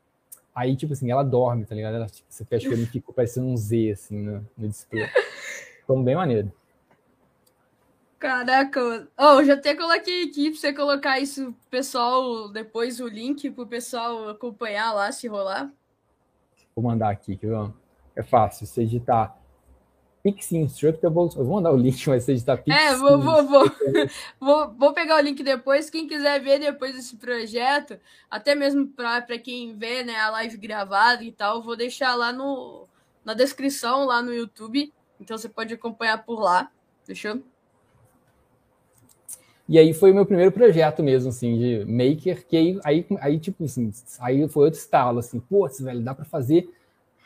[0.53, 1.95] Aí, tipo assim, ela dorme, tá ligado?
[1.95, 5.06] Ela, tipo, você fecha o olho e fica parecendo um Z, assim, no, no display.
[5.82, 6.52] Ficou bem maneiro.
[8.18, 13.68] Caraca, oh, já até coloquei aqui pra você colocar isso, pessoal, depois o link pro
[13.68, 15.72] pessoal acompanhar lá, se rolar.
[16.73, 17.45] Vou mandar aqui, que
[18.15, 19.38] é fácil, você digitar
[20.26, 22.81] Pixie Instructables, eu vou mandar o link, mas você digitar Pixie.
[22.81, 23.72] É, vou, vou, vou,
[24.41, 29.38] vou, vou pegar o link depois, quem quiser ver depois desse projeto, até mesmo para
[29.38, 32.88] quem vê né, a live gravada e tal, vou deixar lá no,
[33.23, 34.91] na descrição, lá no YouTube,
[35.22, 36.72] então você pode acompanhar por lá,
[37.03, 37.43] fechou?
[39.69, 43.39] E aí foi o meu primeiro projeto mesmo, assim, de maker, que aí, aí, aí
[43.39, 46.68] tipo assim, aí foi outro estalo, assim, pô, velho, dá para fazer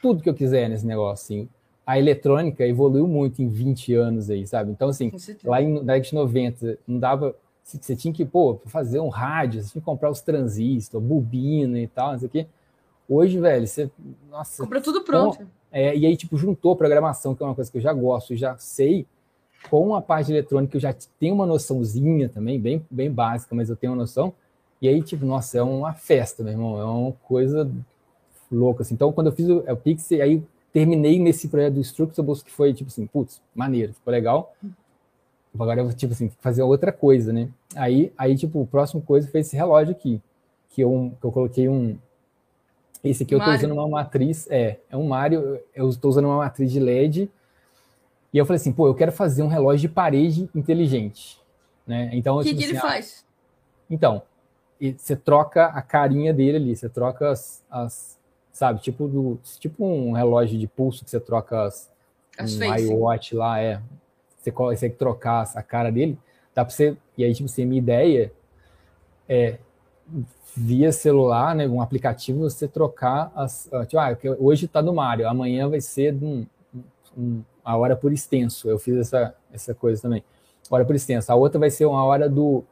[0.01, 1.49] tudo que eu quiser nesse negócio, assim.
[1.89, 4.71] A eletrônica evoluiu muito em 20 anos aí, sabe?
[4.71, 5.11] Então, assim,
[5.43, 7.35] lá em, na década de 90, não dava...
[7.63, 11.87] Você tinha que, pô, fazer um rádio, você tinha que comprar os transistores, bobina e
[11.87, 12.47] tal, não sei o quê.
[13.07, 13.89] Hoje, velho, você...
[14.29, 14.61] Nossa...
[14.61, 15.47] Compra tudo pronto.
[15.71, 18.55] é, e aí, tipo, juntou programação, que é uma coisa que eu já gosto, já
[18.57, 19.07] sei,
[19.67, 23.75] com a parte eletrônica eu já tenho uma noçãozinha também, bem, bem básica, mas eu
[23.75, 24.31] tenho uma noção.
[24.79, 27.67] E aí, tipo, nossa, é uma festa, meu irmão, é uma coisa
[28.51, 28.93] louca, assim.
[28.93, 32.73] Então, quando eu fiz o, o Pix, aí terminei nesse projeto do Structables, que foi,
[32.73, 34.55] tipo assim, putz, maneiro, ficou legal.
[35.53, 37.49] Agora eu vou, tipo assim, fazer outra coisa, né?
[37.75, 40.21] Aí, aí tipo, o próximo coisa foi esse relógio aqui,
[40.69, 41.97] que eu, que eu coloquei um...
[43.03, 46.37] Esse aqui eu estou usando uma matriz, é, é um Mario, eu estou usando uma
[46.37, 47.31] matriz de LED,
[48.33, 51.39] e eu falei assim, pô, eu quero fazer um relógio de parede inteligente.
[51.87, 52.09] Né?
[52.13, 53.25] Então, o que, tipo que ele assim, ah, faz?
[53.89, 54.21] Então,
[54.97, 58.18] você troca a carinha dele ali, você troca as, as,
[58.59, 61.89] sabe, tipo do, tipo um relógio de pulso que você troca as,
[62.37, 63.81] as um iWatch lá, é,
[64.37, 66.19] você consegue trocar a cara dele,
[66.53, 68.33] dá para você, e aí tipo assim, minha ideia
[69.29, 69.59] é
[70.57, 75.29] via celular, né, um aplicativo, você trocar as, ah, tipo, ah, hoje está no Mario,
[75.29, 76.45] amanhã vai ser um,
[77.17, 78.67] um, a hora por extenso.
[78.67, 80.21] Eu fiz essa, essa coisa também.
[80.69, 81.31] Hora por extenso.
[81.31, 82.63] A outra vai ser uma hora do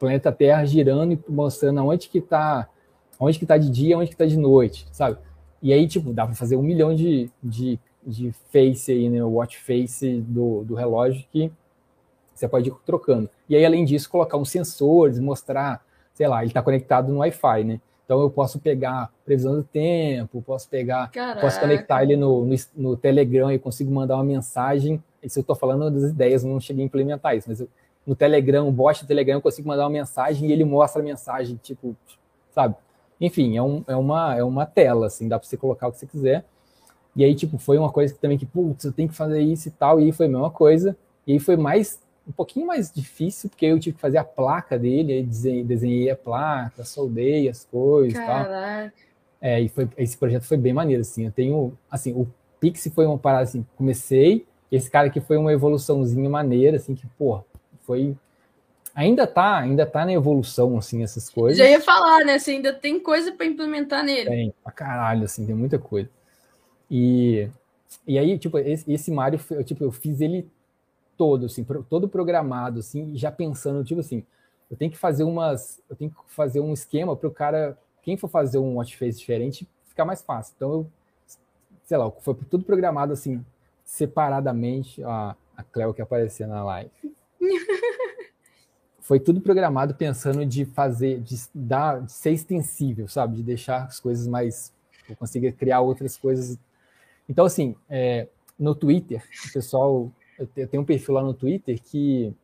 [0.00, 2.68] planeta Terra girando e mostrando onde que está
[3.20, 5.18] onde que tá de dia, onde que tá de noite, sabe?
[5.62, 9.22] E aí, tipo, dá para fazer um milhão de, de, de face aí, né?
[9.22, 11.50] Watch face do, do relógio que
[12.34, 13.28] você pode ir trocando.
[13.48, 17.64] E aí, além disso, colocar uns sensores, mostrar, sei lá, ele está conectado no Wi-Fi,
[17.64, 17.80] né?
[18.04, 21.42] Então eu posso pegar previsão do tempo, posso pegar, Caraca.
[21.42, 25.02] posso conectar ele no, no, no, Telegram e consigo mandar uma mensagem.
[25.22, 27.68] Isso eu estou falando das ideias, não cheguei a implementar isso, mas eu,
[28.06, 31.04] no Telegram, o bot do Telegram, eu consigo mandar uma mensagem e ele mostra a
[31.04, 31.94] mensagem, tipo,
[32.50, 32.74] sabe?
[33.20, 35.98] Enfim, é, um, é, uma, é uma tela, assim, dá para você colocar o que
[35.98, 36.44] você quiser.
[37.16, 39.68] E aí, tipo, foi uma coisa que também que, putz, eu tenho que fazer isso
[39.68, 40.96] e tal, e aí foi a mesma coisa.
[41.26, 44.78] E aí foi mais um pouquinho mais difícil, porque eu tive que fazer a placa
[44.78, 48.86] dele, aí desenhei, desenhei a placa, soldei as coisas Caraca.
[48.86, 49.08] e tal.
[49.40, 51.24] É, e foi, esse projeto foi bem maneiro, assim.
[51.24, 52.28] Eu tenho, assim, o
[52.60, 57.06] Pix foi uma parada, assim, comecei, esse cara aqui foi uma evoluçãozinha maneira, assim, que,
[57.18, 57.40] pô,
[57.80, 58.14] foi...
[58.98, 61.56] Ainda tá, ainda tá na evolução, assim, essas coisas.
[61.56, 62.36] Já ia falar, né?
[62.36, 64.28] Você ainda tem coisa para implementar nele.
[64.28, 66.10] Tem, pra caralho, assim, tem muita coisa.
[66.90, 67.48] E,
[68.04, 70.50] e aí, tipo, esse, esse Mario, eu, tipo, eu fiz ele
[71.16, 74.24] todo, assim, todo programado, assim, já pensando, tipo assim,
[74.68, 78.16] eu tenho que fazer umas, eu tenho que fazer um esquema para o cara, quem
[78.16, 80.54] for fazer um watch face diferente, ficar mais fácil.
[80.56, 80.86] Então eu,
[81.84, 83.44] sei lá, foi tudo programado assim,
[83.84, 86.90] separadamente, a, a Cleo que aparecia na live.
[89.08, 93.98] foi tudo programado pensando de fazer, de dar, de ser extensível, sabe, de deixar as
[93.98, 94.70] coisas mais,
[95.08, 96.58] eu consiga criar outras coisas.
[97.26, 98.28] Então assim, é,
[98.58, 100.12] no Twitter, o pessoal
[100.54, 102.34] eu tenho um perfil lá no Twitter que,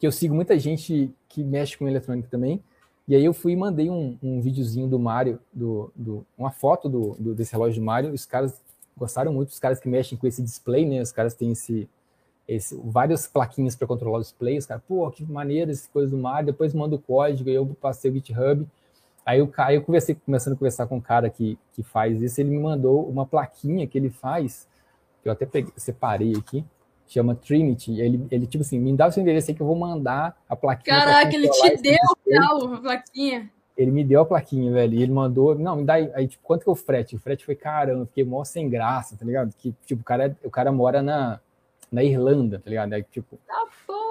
[0.00, 2.60] que eu sigo muita gente que mexe com eletrônica também.
[3.06, 6.88] E aí eu fui e mandei um, um videozinho do Mario, do, do, uma foto
[6.88, 8.12] do, do, desse relógio do Mario.
[8.12, 8.60] Os caras
[8.96, 11.00] gostaram muito, os caras que mexem com esse display, né?
[11.00, 11.88] Os caras têm esse,
[12.48, 14.18] esse várias plaquinhas para controlar.
[14.18, 14.34] Os
[14.66, 16.46] caras, pô, que maneiro essa coisa do Mario.
[16.46, 18.66] Depois manda o código, eu passei o GitHub.
[19.24, 22.40] Aí eu, aí eu conversei, começando a conversar com um cara que, que faz isso,
[22.40, 24.68] ele me mandou uma plaquinha que ele faz
[25.26, 26.64] eu até peguei, separei aqui,
[27.08, 28.00] chama Trinity.
[28.00, 30.54] Ele, ele, tipo assim, me dá o seu endereço aí que eu vou mandar a
[30.54, 30.98] plaquinha.
[30.98, 31.98] Caraca, ele te deu
[32.30, 33.50] tal, a plaquinha.
[33.76, 34.94] Ele me deu a plaquinha, velho.
[34.94, 37.16] E ele mandou, não, me dá aí, aí tipo, quanto que é o frete?
[37.16, 39.52] O frete foi caramba, fiquei mó sem graça, tá ligado?
[39.58, 41.40] Que, tipo, o cara, o cara mora na,
[41.90, 42.92] na Irlanda, tá ligado?
[42.92, 43.66] Aí, tipo, tá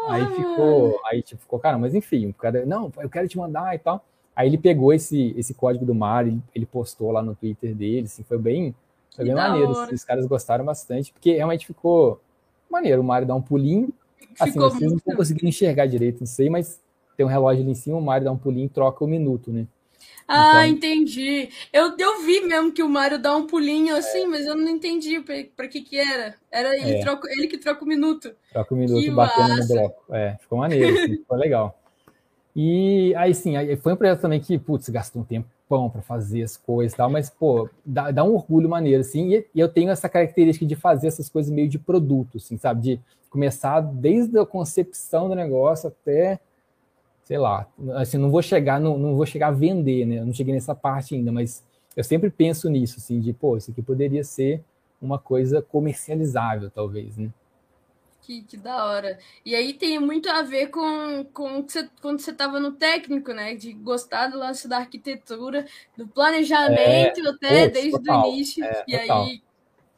[0.10, 3.76] aí ficou, aí, tipo, ficou, cara, mas enfim, o cara, não, eu quero te mandar
[3.76, 4.04] e tal.
[4.36, 8.06] Aí ele pegou esse, esse código do mar, ele, ele postou lá no Twitter dele,
[8.06, 8.76] assim, foi bem,
[9.16, 9.72] foi bem maneiro.
[9.72, 12.20] Os caras gostaram bastante, porque realmente ficou
[12.70, 13.02] maneiro.
[13.02, 13.94] O Mario dá um pulinho.
[14.40, 16.82] Assim, ficou vocês não estão conseguindo enxergar direito, não sei, mas
[17.16, 19.10] tem um relógio ali em cima, o Mario dá um pulinho e troca o um
[19.10, 19.66] minuto, né?
[20.27, 20.90] Ah, então...
[20.90, 21.49] entendi.
[21.72, 24.27] Eu, eu vi mesmo que o Mario dá um pulinho assim, é.
[24.27, 25.19] mas eu não entendi
[25.56, 26.36] para que que era.
[26.52, 27.02] Era ele, é.
[27.02, 28.32] troca, ele que troca o minuto.
[28.52, 29.61] Troca o minuto que batendo massa.
[29.61, 30.15] no bloco.
[30.15, 31.80] É, ficou maneiro, assim, ficou legal.
[32.56, 36.41] E aí sim, aí foi um projeto também que, putz, gastou um tempão para fazer
[36.41, 39.68] as coisas e tal, mas, pô, dá, dá um orgulho maneiro, assim, e, e, eu
[39.68, 42.82] tenho essa característica de fazer essas coisas meio de produto, assim, sabe?
[42.82, 42.99] De
[43.30, 46.40] começar desde a concepção do negócio até,
[47.26, 50.20] sei lá, assim, não vou chegar, não, não vou chegar a vender, né?
[50.20, 51.66] Eu não cheguei nessa parte ainda, mas
[51.96, 54.64] eu sempre penso nisso, assim, de, pô, isso aqui poderia ser
[55.02, 57.32] uma coisa comercializável, talvez, né?
[58.22, 59.18] Que, que da hora.
[59.44, 63.56] E aí tem muito a ver com, com você, quando você estava no técnico, né?
[63.56, 65.66] De gostar do lance da arquitetura,
[65.98, 68.64] do planejamento é, até desde total, o início.
[68.64, 69.42] É, e total, aí.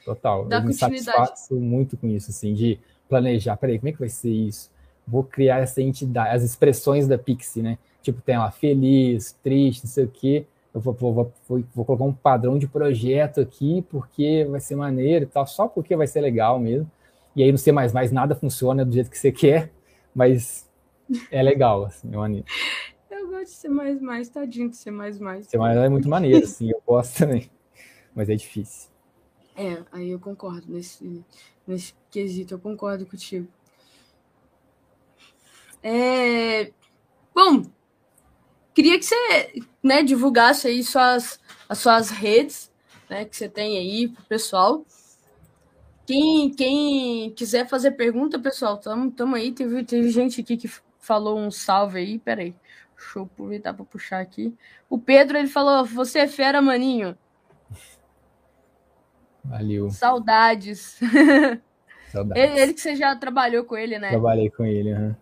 [0.04, 0.46] Total.
[0.46, 3.58] Da Eu me satisfaço muito com isso, assim, de planejar.
[3.58, 4.70] Peraí, como é que vai ser isso?
[5.08, 7.78] Vou criar essa entidade, as expressões da Pixie, né?
[8.02, 10.46] Tipo, tem lá feliz, triste, não sei o quê.
[10.74, 15.26] Eu vou, vou, vou, vou, colocar um padrão de projeto aqui, porque vai ser maneiro
[15.26, 16.90] e tal, só porque vai ser legal mesmo.
[17.36, 17.72] E aí no C++
[18.12, 19.72] nada funciona do jeito que você quer,
[20.14, 20.70] mas
[21.32, 22.46] é legal, assim, é maneiro.
[23.10, 24.92] Eu gosto de C++, tadinho de C++.
[25.44, 27.50] C++ é muito maneiro, assim, eu gosto também,
[28.16, 28.90] mas é difícil.
[29.56, 31.26] É, aí eu concordo nesse,
[31.66, 33.48] nesse quesito, eu concordo contigo.
[35.84, 36.72] É...
[37.34, 37.64] Bom,
[38.74, 41.40] queria que você né, divulgasse aí suas,
[41.70, 42.72] as suas redes
[43.10, 44.86] né, que você tem aí pro pessoal.
[46.06, 49.52] Quem, quem quiser fazer pergunta, pessoal, tamo, tamo aí.
[49.52, 52.20] Teve, teve gente aqui que falou um salve aí.
[52.20, 52.56] Peraí,
[52.96, 54.56] deixa eu aproveitar para puxar aqui.
[54.90, 57.18] O Pedro, ele falou: Você é fera, maninho.
[59.44, 59.90] Valeu.
[59.90, 61.00] Saudades.
[62.12, 62.44] Saudades.
[62.44, 64.10] Ele, ele, que você já trabalhou com ele, né?
[64.10, 65.16] Trabalhei com ele, uhum.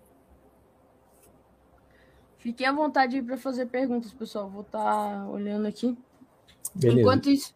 [2.45, 4.47] Fiquem à vontade para fazer perguntas, pessoal.
[4.47, 5.97] Vou estar tá olhando aqui.
[6.75, 7.01] Beleza.
[7.01, 7.55] Enquanto isso,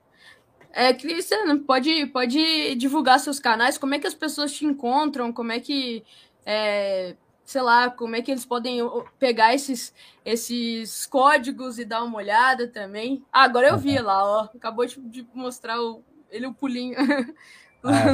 [0.74, 5.52] é, Cristiano, pode, pode divulgar seus canais, como é que as pessoas te encontram, como
[5.52, 6.04] é que,
[6.44, 8.80] é, sei lá, como é que eles podem
[9.20, 9.94] pegar esses,
[10.26, 13.24] esses códigos e dar uma olhada também.
[13.32, 16.02] Ah, agora eu vi lá, ó, acabou de, mostrar o,
[16.32, 16.98] ele o pulinho
[17.86, 18.06] ah,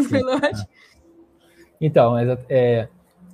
[0.43, 0.67] ah.
[1.79, 2.17] Então,
[2.49, 2.89] é,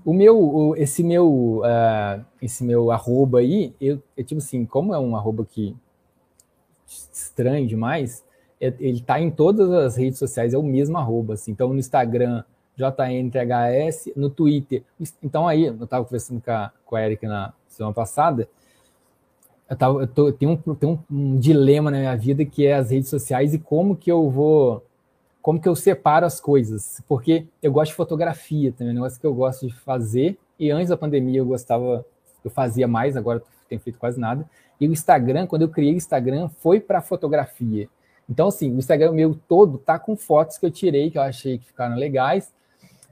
[0.06, 4.94] o meu, o, esse meu, uh, esse meu arroba aí, eu, eu, tipo assim, como
[4.94, 5.76] é um arroba que
[7.12, 8.24] estranho demais,
[8.60, 11.52] é, ele está em todas as redes sociais, é o mesmo arroba, assim.
[11.52, 12.44] Então, no Instagram,
[12.76, 14.84] JNTHS, no Twitter.
[15.24, 18.48] Então, aí, eu estava conversando com a, com a Erika na semana passada,
[19.70, 22.68] eu, tava, eu, tô, eu tenho, um, tenho um, um, dilema na minha vida que
[22.68, 24.86] é as redes sociais e como que eu vou,
[25.42, 29.20] como que eu separo as coisas, porque eu gosto de fotografia também, é um negócio
[29.20, 32.06] que eu gosto de fazer, e antes da pandemia eu gostava,
[32.44, 34.48] eu fazia mais, agora tenho feito quase nada,
[34.80, 37.90] e o Instagram, quando eu criei o Instagram, foi para fotografia,
[38.32, 41.58] então, assim, o Instagram meu todo tá com fotos que eu tirei, que eu achei
[41.58, 42.50] que ficaram legais.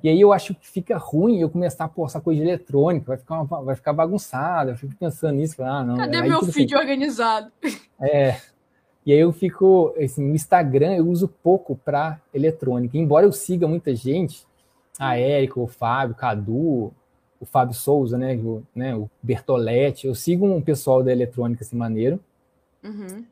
[0.01, 3.41] E aí eu acho que fica ruim eu começar a postar coisa eletrônica, vai ficar,
[3.41, 4.69] uma, vai ficar bagunçado.
[4.71, 5.61] Eu fico pensando nisso.
[5.61, 7.51] Ah, não, Cadê aí, meu feed assim, organizado?
[7.99, 8.37] É.
[9.09, 12.95] E aí eu fico, assim, no Instagram eu uso pouco para eletrônica.
[12.95, 14.45] Embora eu siga muita gente,
[14.99, 16.93] a Érica, o Fábio, o Cadu,
[17.39, 21.75] o Fábio Souza, né, o, né, o Bertoletti, eu sigo um pessoal da eletrônica assim
[21.75, 22.19] maneiro.
[22.83, 23.25] Uhum.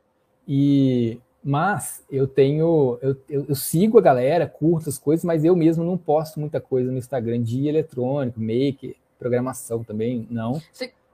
[0.48, 5.54] E mas eu tenho, eu, eu, eu, sigo a galera, curto as coisas, mas eu
[5.54, 10.60] mesmo não posto muita coisa no Instagram de eletrônico, make, programação também, não.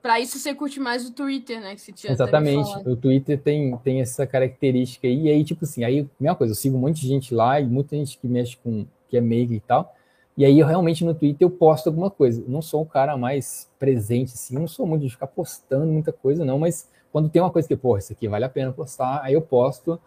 [0.04, 1.74] Para isso você curte mais o Twitter, né?
[1.74, 2.70] Que você tinha Exatamente.
[2.86, 5.22] O Twitter tem, tem essa característica aí.
[5.22, 7.64] E aí, tipo assim, aí, mesma coisa, eu sigo um monte de gente lá e
[7.64, 9.94] muita gente que mexe com, que é make e tal.
[10.36, 12.42] E aí, eu realmente no Twitter eu posto alguma coisa.
[12.42, 15.90] Eu não sou o cara mais presente, assim, eu não sou muito de ficar postando
[15.90, 18.72] muita coisa, não, mas quando tem uma coisa que, pô, isso aqui vale a pena
[18.72, 19.98] postar, aí eu posto.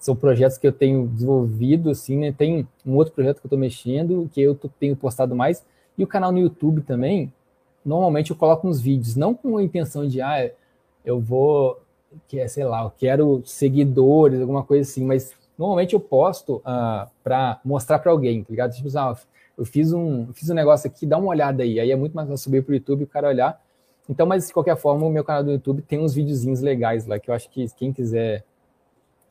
[0.00, 2.32] São projetos que eu tenho desenvolvido, assim, né?
[2.32, 5.64] Tem um outro projeto que eu estou mexendo, que eu tô, tenho postado mais.
[5.96, 7.32] E o canal no YouTube também,
[7.86, 10.50] normalmente eu coloco uns vídeos, não com a intenção de, ah,
[11.04, 11.80] eu vou,
[12.28, 16.62] que é, sei lá, eu quero seguidores, alguma coisa assim, mas normalmente eu posto uh,
[16.64, 18.72] ah, para mostrar para alguém, tá ligado?
[18.74, 19.16] Tipo, ah,
[19.56, 21.80] eu fiz um, fiz um negócio aqui, dá uma olhada aí.
[21.80, 23.58] Aí é muito mais fácil subir para o YouTube o cara olhar
[24.08, 27.18] então, mas de qualquer forma, o meu canal do YouTube tem uns videozinhos legais lá
[27.18, 28.44] que eu acho que quem quiser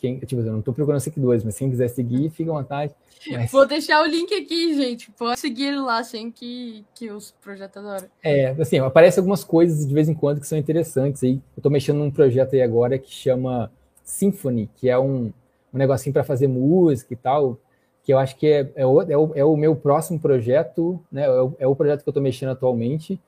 [0.06, 2.94] quem, tipo, eu não estou procurando seguidores, mas quem quiser seguir, fica à vontade.
[3.32, 3.52] Mas...
[3.52, 5.12] Vou deixar o link aqui, gente.
[5.12, 8.08] Pode seguir lá, sem que, que os projetos adoram.
[8.24, 11.34] É, assim, aparecem algumas coisas de vez em quando que são interessantes aí.
[11.34, 13.72] Eu estou mexendo num projeto aí agora que chama
[14.04, 15.34] Symphony, que é um,
[15.74, 17.58] um negocinho para fazer música e tal,
[18.04, 21.24] que eu acho que é, é, o, é, o, é o meu próximo projeto, né?
[21.24, 23.20] É o, é o projeto que eu estou mexendo atualmente,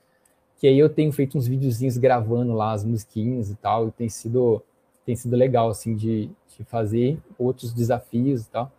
[0.58, 4.08] que aí eu tenho feito uns videozinhos gravando lá as musiquinhas e tal, e tem
[4.08, 4.62] sido,
[5.08, 8.70] tem sido legal, assim, de, de fazer outros desafios e tal.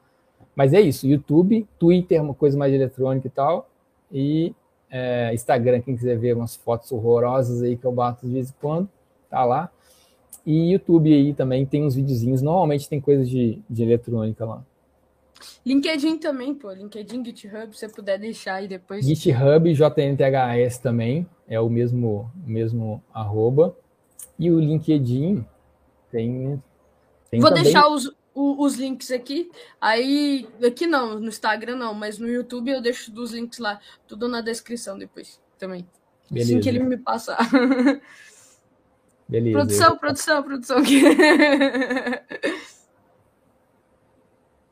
[0.56, 3.68] Mas é isso, YouTube, Twitter, uma coisa mais eletrônica e tal,
[4.12, 4.54] e
[4.92, 8.54] é, Instagram, quem quiser ver umas fotos horrorosas aí que eu bato de vez em
[8.62, 8.88] quando,
[9.28, 9.72] tá lá.
[10.46, 14.64] E YouTube aí também tem uns videozinhos, normalmente tem coisas de, de eletrônica lá.
[15.66, 16.72] LinkedIn também, pô.
[16.72, 19.04] LinkedIn, GitHub, se você puder deixar aí depois.
[19.04, 23.76] GitHub, JNTHS também, é o mesmo, mesmo arroba.
[24.38, 25.44] E o LinkedIn
[26.12, 26.62] tem.
[27.30, 27.64] tem Vou também...
[27.64, 29.52] deixar os, os links aqui.
[29.80, 34.28] Aí, aqui não, no Instagram não, mas no YouTube eu deixo dos links lá, tudo
[34.28, 35.88] na descrição depois também.
[36.30, 36.54] Beleza.
[36.54, 37.38] Assim que ele me passar.
[39.28, 39.58] Beleza.
[39.58, 40.78] Produção, produção, produção.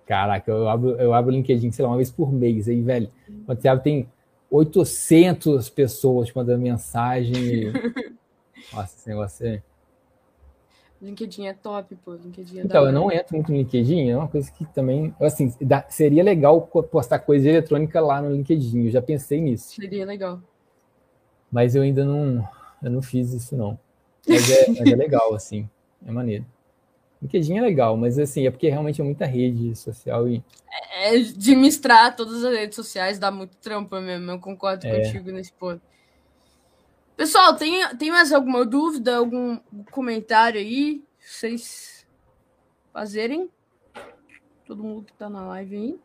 [0.07, 2.68] Caraca, eu abro, eu abro o LinkedIn, sei lá, uma vez por mês.
[2.68, 4.09] Aí, velho, o WhatsApp tem
[4.49, 7.73] 800 pessoas mandando mensagem.
[8.73, 9.61] Nossa, esse negócio é...
[11.02, 12.14] LinkedIn é top, pô.
[12.14, 15.53] LinkedIn é então, eu não entro muito no LinkedIn, é uma coisa que também, assim,
[15.61, 19.76] dá, seria legal postar coisa eletrônica lá no LinkedIn, eu já pensei nisso.
[19.76, 20.41] Seria legal.
[21.52, 22.48] Mas eu ainda não,
[22.82, 23.80] eu não fiz isso, não.
[24.28, 25.69] Mas é, mas é legal, assim,
[26.06, 26.45] é maneiro.
[27.22, 30.44] LinkedIn é legal, mas assim, é porque realmente é muita rede social e.
[30.99, 35.03] É, administrar todas as redes sociais dá muito trampo mesmo, eu concordo é.
[35.03, 35.82] contigo nesse ponto.
[37.18, 39.57] Pessoal, tem, tem mais alguma dúvida, algum
[39.89, 41.03] comentário aí?
[41.19, 42.06] Vocês
[42.94, 43.49] fazerem?
[44.68, 45.99] Todo mundo que tá na live aí.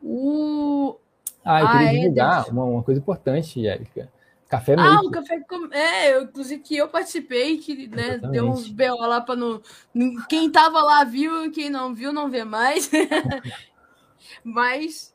[0.00, 0.96] O...
[1.44, 4.12] Ah, eu queria divulgar uma, uma coisa importante, Érica.
[4.48, 5.66] Café Ah, o café com...
[5.72, 9.60] É, eu, inclusive que eu participei, que né, deu uns BO lá para no.
[10.28, 12.88] Quem tava lá viu, quem não viu, não vê mais.
[14.44, 15.12] Mas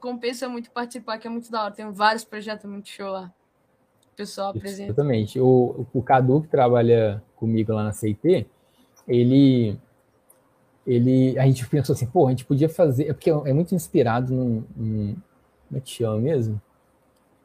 [0.00, 1.74] compensa muito participar, que é muito da hora.
[1.74, 3.30] Tem vários projetos muito show lá.
[4.18, 4.90] Pessoal apresenta.
[4.90, 5.38] Exatamente.
[5.38, 8.48] O, o Cadu, que trabalha comigo lá na CIT,
[9.06, 9.78] ele.
[10.84, 14.32] Ele, a gente pensou assim, pô, a gente podia fazer, é porque é muito inspirado
[14.32, 15.16] num, num
[15.68, 16.60] como é que chama mesmo?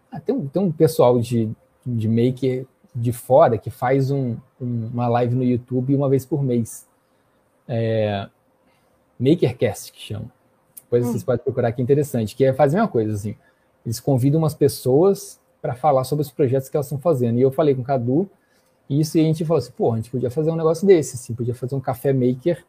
[0.09, 1.51] Ah, tem, um, tem um pessoal de,
[1.85, 6.41] de maker de fora que faz um, um, uma live no YouTube uma vez por
[6.41, 6.87] mês.
[7.67, 8.29] É,
[9.19, 10.31] Makercast, que chama.
[10.77, 11.11] Depois hum.
[11.11, 13.35] vocês podem procurar que é interessante, que é fazer a mesma coisa, assim.
[13.85, 17.39] Eles convidam umas pessoas para falar sobre os projetos que elas estão fazendo.
[17.39, 18.29] E eu falei com o Cadu
[18.89, 21.33] isso e a gente falou assim, pô, a gente podia fazer um negócio desse, assim,
[21.33, 22.65] podia fazer um café maker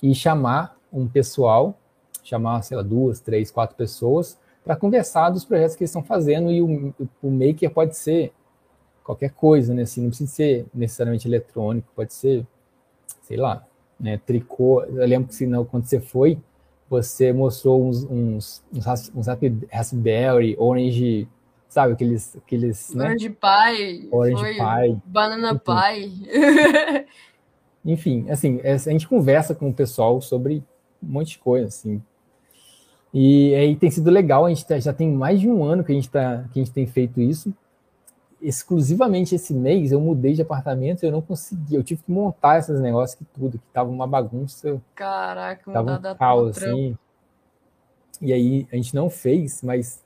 [0.00, 1.76] e chamar um pessoal,
[2.22, 6.52] chamar, sei lá, duas, três, quatro pessoas para conversar dos projetos que eles estão fazendo
[6.52, 8.32] e o, o maker pode ser
[9.02, 9.82] qualquer coisa, né?
[9.82, 12.46] Assim, não precisa ser necessariamente eletrônico, pode ser,
[13.22, 13.66] sei lá,
[13.98, 14.20] né?
[14.24, 14.84] Tricô.
[14.84, 16.38] Eu lembro que se não, quando você foi,
[16.88, 19.26] você mostrou uns, uns, uns, uns
[19.70, 21.28] Raspberry, Orange,
[21.68, 21.92] sabe?
[21.92, 22.36] Aqueles.
[22.36, 23.04] aqueles né?
[23.06, 24.08] Orange Pie.
[24.10, 25.02] Orange Pie.
[25.04, 26.26] Banana Enfim.
[26.26, 27.06] Pie.
[27.92, 30.64] Enfim, assim, a gente conversa com o pessoal sobre
[31.00, 32.02] um monte de coisa, assim,
[33.18, 35.90] e aí tem sido legal, a gente tá, já tem mais de um ano que
[35.90, 37.50] a gente, tá, que a gente tem feito isso.
[38.42, 42.78] Exclusivamente esse mês eu mudei de apartamento eu não consegui, eu tive que montar esses
[42.78, 44.78] negócios que tudo, que tava uma bagunça.
[44.94, 46.94] Caraca, tava um caos, assim.
[48.20, 50.04] E aí a gente não fez, mas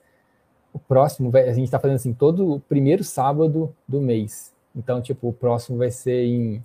[0.73, 4.53] o próximo, vai, a gente tá fazendo assim, todo o primeiro sábado do mês.
[4.75, 6.63] Então, tipo, o próximo vai ser em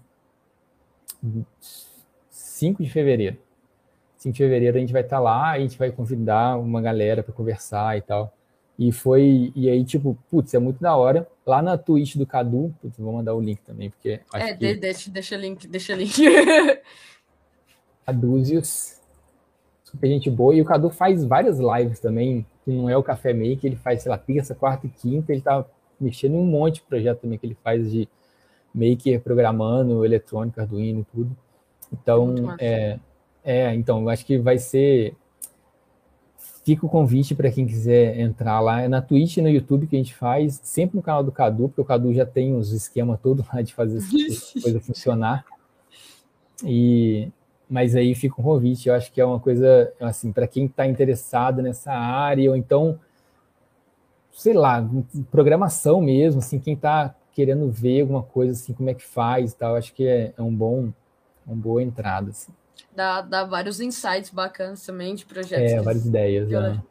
[2.30, 3.36] 5 de fevereiro.
[4.16, 7.22] 5 de fevereiro a gente vai estar tá lá, a gente vai convidar uma galera
[7.22, 8.32] para conversar e tal.
[8.78, 11.26] E foi, e aí, tipo, putz, é muito da hora.
[11.46, 14.20] Lá na Twitch do Cadu, putz, vou mandar o link também, porque.
[14.34, 14.74] é, que...
[14.74, 16.12] deixa, deixa link, deixa link.
[18.04, 18.95] Cadúzios,
[19.96, 20.54] super gente boa.
[20.54, 24.02] E o Cadu faz várias lives também, que não é o Café Make, ele faz,
[24.02, 25.64] sei lá, terça, quarta e quinta, ele tá
[25.98, 28.08] mexendo em um monte de projeto também que ele faz de
[28.74, 31.36] maker, programando, eletrônica, Arduino e tudo.
[31.92, 32.98] Então, é,
[33.42, 35.14] é, então, eu acho que vai ser.
[36.64, 38.82] Fica o convite para quem quiser entrar lá.
[38.82, 41.68] É na Twitch e no YouTube que a gente faz, sempre no canal do Cadu,
[41.68, 44.10] porque o Cadu já tem os esquemas todos lá de fazer essa
[44.60, 45.44] coisa funcionar.
[46.64, 47.30] E,
[47.68, 48.88] mas aí fica um convite.
[48.88, 52.98] Eu acho que é uma coisa, assim, para quem está interessado nessa área, ou então,
[54.32, 54.88] sei lá,
[55.30, 59.56] programação mesmo, assim, quem está querendo ver alguma coisa, assim, como é que faz e
[59.56, 60.92] tal, acho que é, é um bom
[61.46, 62.30] uma boa entrada.
[62.30, 62.52] Assim.
[62.94, 65.72] Dá, dá vários insights bacanas também de projetos.
[65.72, 66.50] É, várias ideias.
[66.50, 66.82] É.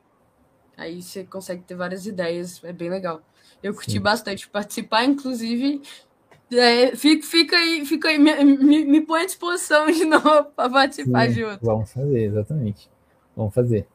[0.77, 3.21] Aí você consegue ter várias ideias, é bem legal.
[3.61, 4.01] Eu curti Sim.
[4.01, 5.81] bastante participar, inclusive.
[6.51, 10.69] É, fica, fica aí, fica aí me, me, me põe à disposição de novo para
[10.69, 11.65] participar Sim, de outro.
[11.65, 12.89] Vamos fazer, exatamente.
[13.35, 13.87] Vamos fazer.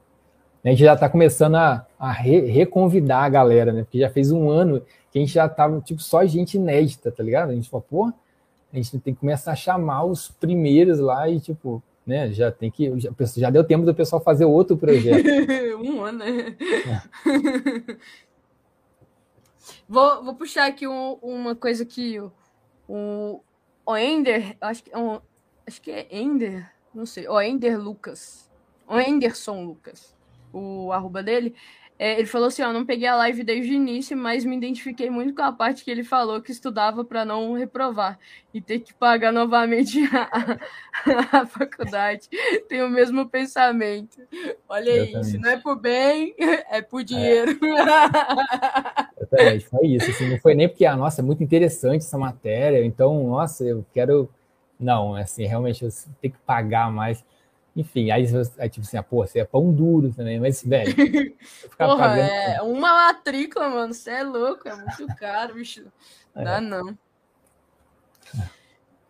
[0.65, 3.83] A gente já está começando a, a re, reconvidar a galera, né?
[3.83, 7.23] Porque já fez um ano que a gente já tava, tipo, só gente inédita, tá
[7.23, 7.51] ligado?
[7.51, 8.13] A gente falou, pô,
[8.73, 12.31] a gente tem que começar a chamar os primeiros lá e, tipo, né?
[12.33, 12.93] Já tem que.
[12.99, 15.25] Já, já deu tempo do pessoal fazer outro projeto.
[15.81, 16.57] um ano, né?
[16.87, 17.97] É.
[19.89, 22.31] vou, vou puxar aqui um, uma coisa que o,
[22.95, 25.21] o Ender, acho que, um,
[25.67, 28.51] acho que é Ender, não sei, o Ender Lucas,
[28.87, 30.17] o Enderson Lucas,
[30.53, 31.55] o arroba dele,
[32.03, 35.11] é, ele falou assim: ó, não peguei a live desde o início, mas me identifiquei
[35.11, 38.19] muito com a parte que ele falou que estudava para não reprovar
[38.55, 42.27] e ter que pagar novamente a, a faculdade.
[42.71, 44.19] Tem o mesmo pensamento.
[44.67, 46.35] Olha aí, se não é por bem,
[46.71, 47.61] é por dinheiro.
[47.63, 49.20] É.
[49.33, 50.11] Exatamente, foi isso.
[50.11, 53.85] Assim, não foi nem porque, ah, nossa, é muito interessante essa matéria, então, nossa, eu
[53.93, 54.29] quero.
[54.79, 55.91] Não, assim, realmente eu
[56.21, 57.25] tenho que pagar mais.
[57.77, 58.27] Enfim, aí,
[58.59, 60.93] aí tipo assim, ah, pô, você é pão duro também, mas, velho.
[61.79, 62.21] Porra, pagando...
[62.21, 65.85] é uma matrícula, mano, você é louco, é muito caro, bicho.
[66.35, 66.61] Não dá é.
[66.61, 66.99] não.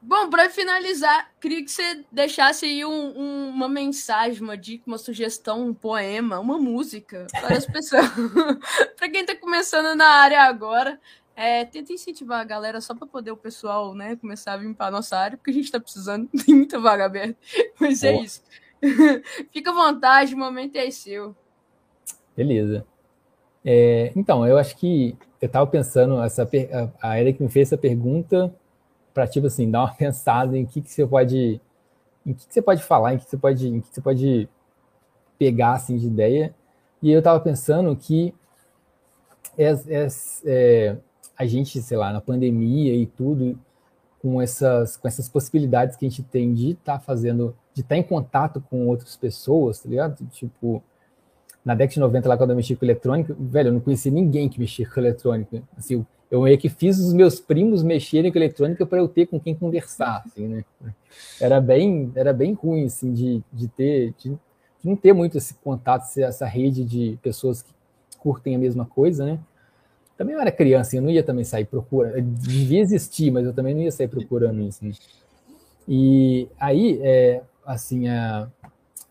[0.03, 4.97] Bom, para finalizar, queria que você deixasse aí um, um, uma mensagem, uma dica, uma
[4.97, 8.07] sugestão, um poema, uma música para as pessoas.
[8.97, 10.99] para quem está começando na área agora,
[11.37, 14.91] é, tenta incentivar a galera só para poder o pessoal né, começar a vir para
[14.91, 17.37] nossa área, porque a gente está precisando, tem muita vaga aberta.
[17.79, 18.43] Mas é isso.
[19.53, 21.37] Fica à vontade, o momento é seu.
[22.35, 22.87] Beleza.
[23.63, 26.49] É, então, eu acho que eu estava pensando, essa,
[27.03, 28.55] a, a Eric me fez essa pergunta
[29.21, 31.61] para tipo assim, dar uma pensada em que, que você pode
[32.25, 34.49] em que, que você pode falar, em que você pode, em que você pode
[35.39, 36.55] pegar assim de ideia.
[37.03, 38.35] E eu estava pensando que
[39.57, 40.09] é, é,
[40.45, 40.97] é,
[41.37, 43.59] a gente, sei lá, na pandemia e tudo,
[44.21, 47.95] com essas, com essas possibilidades que a gente tem de estar tá fazendo, de estar
[47.95, 50.27] tá em contato com outras pessoas, tá ligado?
[50.27, 50.83] Tipo,
[51.65, 54.47] na década de 90, lá quando eu mexi com eletrônica, velho, eu não conhecia ninguém
[54.47, 55.63] que mexia com eletrônica.
[55.77, 59.40] Assim, eu meio que fiz os meus primos mexerem com eletrônica para eu ter com
[59.40, 60.65] quem conversar, assim, né?
[61.40, 64.39] Era bem, era bem ruim, assim, de, de ter, de, de
[64.85, 67.73] não ter muito esse contato, essa rede de pessoas que
[68.19, 69.40] curtem a mesma coisa, né?
[70.16, 73.74] Também eu era criança, eu não ia também sair procurando, devia existir, mas eu também
[73.74, 74.85] não ia sair procurando isso.
[74.85, 74.93] Né?
[75.89, 78.47] E aí, é, assim, a,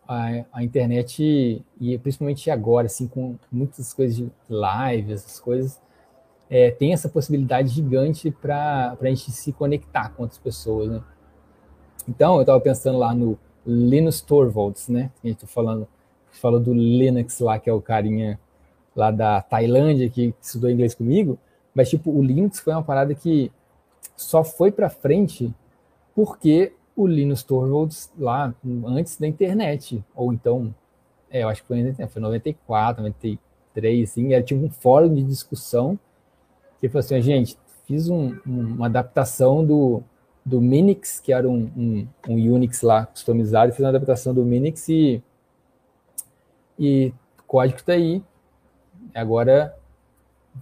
[0.08, 5.82] a, a, internet, e principalmente agora, assim, com muitas coisas de live, essas coisas,
[6.50, 11.02] é, tem essa possibilidade gigante para a gente se conectar com outras pessoas, né?
[12.08, 15.12] Então, eu estava pensando lá no Linus Torvalds, né?
[15.24, 15.88] A gente tá falando,
[16.32, 18.40] falou do Linux lá, que é o carinha
[18.96, 21.38] lá da Tailândia que estudou inglês comigo,
[21.74, 23.52] mas tipo, o Linux foi uma parada que
[24.18, 25.54] só foi para frente
[26.16, 28.54] porque o Linus Torvalds lá
[28.86, 30.74] antes da internet, ou então,
[31.30, 35.98] é, eu acho que foi, foi 94, 93, assim, era tipo um fórum de discussão
[36.80, 40.04] que falou assim, gente, fiz um, um, uma adaptação do,
[40.46, 44.88] do Minix, que era um, um, um Unix lá customizado, fiz uma adaptação do Minix
[44.90, 45.24] e,
[46.78, 48.24] e o código está aí,
[49.14, 49.76] agora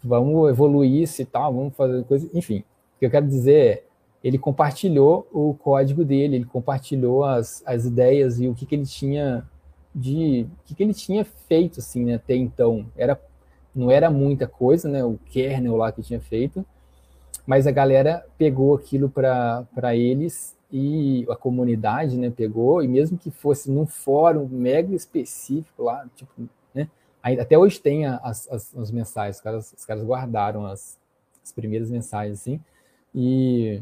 [0.03, 2.29] vamos evoluir isso e tal, vamos fazer coisa.
[2.33, 2.59] Enfim,
[2.95, 3.83] o que eu quero dizer é,
[4.23, 8.85] ele compartilhou o código dele, ele compartilhou as, as ideias e o que, que ele
[8.85, 9.47] tinha
[9.93, 13.19] de o que, que ele tinha feito assim né, até então era
[13.77, 16.65] não era muita coisa né o kernel lá que tinha feito
[17.45, 23.31] mas a galera pegou aquilo para eles e a comunidade né pegou e mesmo que
[23.31, 26.31] fosse num fórum mega específico lá tipo
[27.35, 30.97] até hoje tem as, as, as mensagens, os caras, os caras guardaram as,
[31.43, 32.61] as primeiras mensagens, assim,
[33.13, 33.81] e,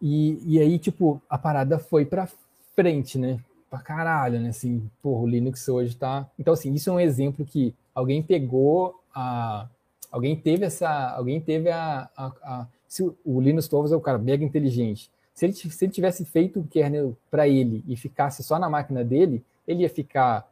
[0.00, 2.28] e, e aí, tipo, a parada foi para
[2.74, 3.38] frente, né?
[3.70, 4.48] Pra caralho, né?
[4.48, 6.28] Assim, porra, o Linux hoje tá.
[6.38, 9.68] Então, assim, isso é um exemplo que alguém pegou a.
[10.10, 11.10] Alguém teve essa.
[11.10, 12.08] Alguém teve a.
[12.16, 15.10] a, a se o Linus Torvalds é o cara mega inteligente.
[15.32, 19.02] Se ele, se ele tivesse feito o kernel para ele e ficasse só na máquina
[19.02, 20.46] dele, ele ia ficar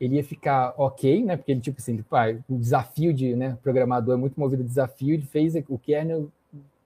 [0.00, 1.36] ele ia ficar ok, né?
[1.36, 2.04] Porque ele, tipo assim,
[2.48, 6.30] o desafio de né, programador é muito movido a desafio, ele fez o kernel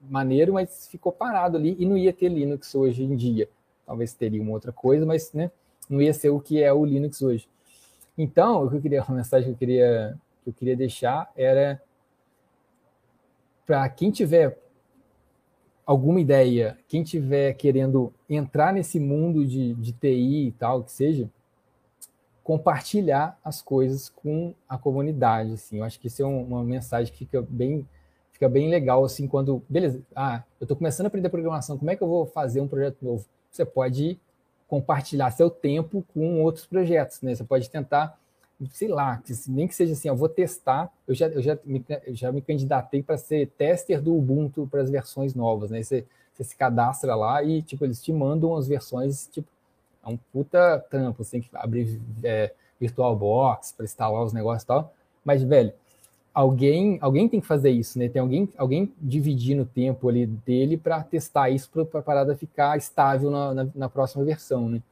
[0.08, 3.48] maneiro, mas ficou parado ali e não ia ter Linux hoje em dia.
[3.86, 5.50] Talvez teria uma outra coisa, mas né,
[5.88, 7.48] não ia ser o que é o Linux hoje.
[8.18, 11.80] Então, o que eu queria, a mensagem que eu queria, que eu queria deixar era
[13.64, 14.58] para quem tiver
[15.86, 21.30] alguma ideia, quem tiver querendo entrar nesse mundo de, de TI e tal, que seja,
[22.42, 25.78] compartilhar as coisas com a comunidade, assim.
[25.78, 27.86] Eu acho que isso é um, uma mensagem que fica bem
[28.32, 31.96] fica bem legal, assim, quando, beleza, ah, eu estou começando a aprender programação, como é
[31.96, 33.26] que eu vou fazer um projeto novo?
[33.50, 34.18] Você pode
[34.68, 37.34] compartilhar seu tempo com outros projetos, né?
[37.34, 38.16] Você pode tentar,
[38.70, 42.14] sei lá, nem que seja assim, eu vou testar, eu já, eu já, me, eu
[42.14, 45.82] já me candidatei para ser tester do Ubuntu para as versões novas, né?
[45.82, 46.04] Você,
[46.34, 49.48] você se cadastra lá e, tipo, eles te mandam as versões, tipo,
[50.04, 54.66] é um puta trampo, você tem que abrir é, VirtualBox para instalar os negócios e
[54.66, 54.92] tal,
[55.24, 55.72] mas, velho,
[56.32, 58.08] alguém, alguém tem que fazer isso, né?
[58.08, 62.76] Tem alguém, alguém dividindo o tempo ali dele para testar isso para a parada ficar
[62.76, 64.82] estável na, na, na, próxima versão, né?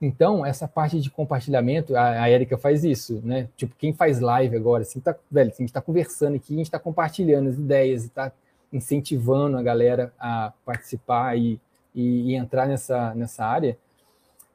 [0.00, 3.48] Então, essa parte de compartilhamento, a, a Erika faz isso, né?
[3.56, 6.66] Tipo, quem faz live agora, assim, tá, velho, a gente está conversando aqui, a gente
[6.66, 8.30] está compartilhando as ideias e está
[8.70, 11.58] incentivando a galera a participar e,
[11.94, 13.78] e, e, entrar nessa, nessa área,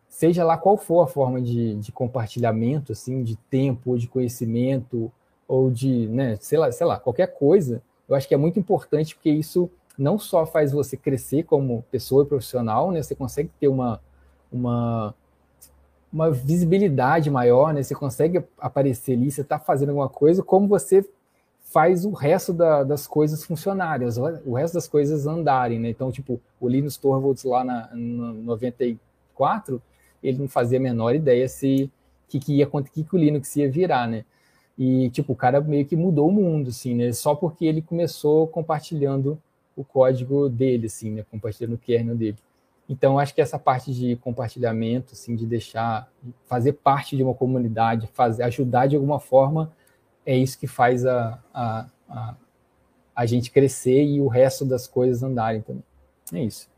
[0.07, 5.11] seja lá qual for a forma de, de compartilhamento, assim, de tempo de conhecimento,
[5.51, 9.13] ou de, né, sei lá, sei lá, qualquer coisa, eu acho que é muito importante
[9.13, 13.67] porque isso não só faz você crescer como pessoa e profissional, né, você consegue ter
[13.67, 13.99] uma,
[14.49, 15.13] uma,
[16.11, 21.05] uma visibilidade maior, né, você consegue aparecer ali, você está fazendo alguma coisa, como você
[21.63, 24.07] faz o resto da, das coisas funcionarem,
[24.45, 25.89] o resto das coisas andarem, né?
[25.89, 29.81] Então, tipo, o Linus Torvalds lá na, no 94,
[30.21, 31.89] ele não fazia a menor ideia se
[32.27, 34.25] que, que ia que, que o Linux ia virar, né?
[34.77, 37.11] E, tipo, o cara meio que mudou o mundo, assim, né?
[37.11, 39.39] Só porque ele começou compartilhando
[39.75, 41.25] o código dele, assim, né?
[41.29, 42.37] Compartilhando o kernel dele.
[42.89, 46.11] Então, acho que essa parte de compartilhamento, assim, de deixar,
[46.45, 49.71] fazer parte de uma comunidade, fazer, ajudar de alguma forma,
[50.25, 52.35] é isso que faz a, a, a,
[53.15, 55.83] a gente crescer e o resto das coisas andarem também.
[56.33, 56.70] É isso.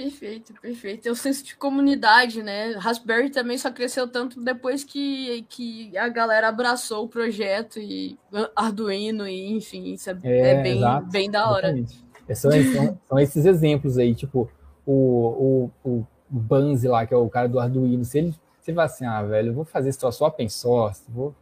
[0.00, 1.06] Perfeito, perfeito.
[1.06, 2.72] É o senso de comunidade, né?
[2.72, 8.18] Raspberry também só cresceu tanto depois que, que a galera abraçou o projeto e
[8.56, 11.78] Arduino e enfim, isso é, é, é bem, exato, bem da hora.
[12.26, 14.50] É, são, são, são, esses exemplos aí, tipo
[14.86, 18.76] o, o, o Banzi lá, que é o cara do Arduino, se ele, se ele
[18.76, 21.34] vai assim, ah, velho, eu vou fazer só open source, vou,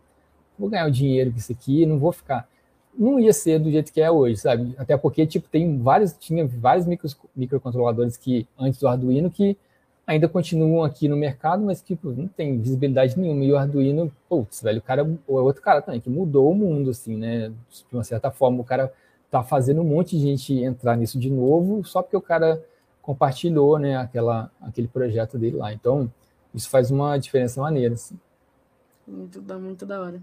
[0.58, 2.48] vou ganhar o dinheiro com isso aqui, não vou ficar
[2.96, 4.74] não ia ser do jeito que é hoje, sabe?
[4.78, 9.56] Até porque, tipo, tem vários, tinha vários micros, microcontroladores que, antes do Arduino, que
[10.06, 13.44] ainda continuam aqui no mercado, mas que tipo, não tem visibilidade nenhuma.
[13.44, 16.54] E o Arduino, putz, velho, o cara, ou é outro cara também, que mudou o
[16.54, 17.50] mundo, assim, né?
[17.70, 18.92] De uma certa forma, o cara
[19.30, 22.64] tá fazendo um monte de gente entrar nisso de novo, só porque o cara
[23.02, 25.72] compartilhou, né, aquela, aquele projeto dele lá.
[25.72, 26.10] Então,
[26.54, 28.18] isso faz uma diferença maneira, assim.
[29.06, 30.22] Muito, muito da hora.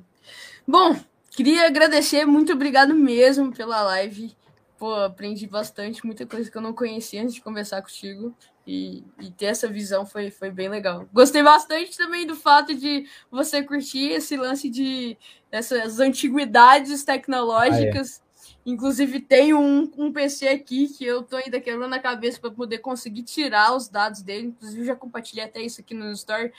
[0.68, 0.96] Bom,
[1.36, 4.34] Queria agradecer, muito obrigado mesmo pela live.
[4.78, 8.34] Pô, aprendi bastante, muita coisa que eu não conhecia antes de conversar contigo.
[8.66, 11.07] E, e, ter essa visão foi, foi bem legal.
[11.14, 15.18] Gostei bastante também do fato de você curtir esse lance de
[15.52, 18.20] essas antiguidades tecnológicas.
[18.20, 18.24] Ah, é.
[18.66, 22.80] Inclusive, tem um, um PC aqui que eu tô ainda quebrando a cabeça para poder
[22.80, 24.48] conseguir tirar os dados dele.
[24.48, 26.52] Inclusive, já compartilhei até isso aqui no Store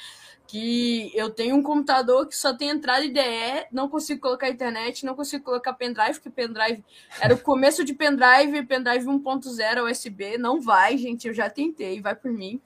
[0.47, 5.16] que eu tenho um computador que só tem entrada IDE, não consigo colocar internet, não
[5.16, 6.85] consigo colocar pendrive, porque pendrive
[7.20, 12.15] era o começo de pendrive, pendrive 1.0 USB, não vai, gente, eu já tentei, vai
[12.15, 12.61] por mim.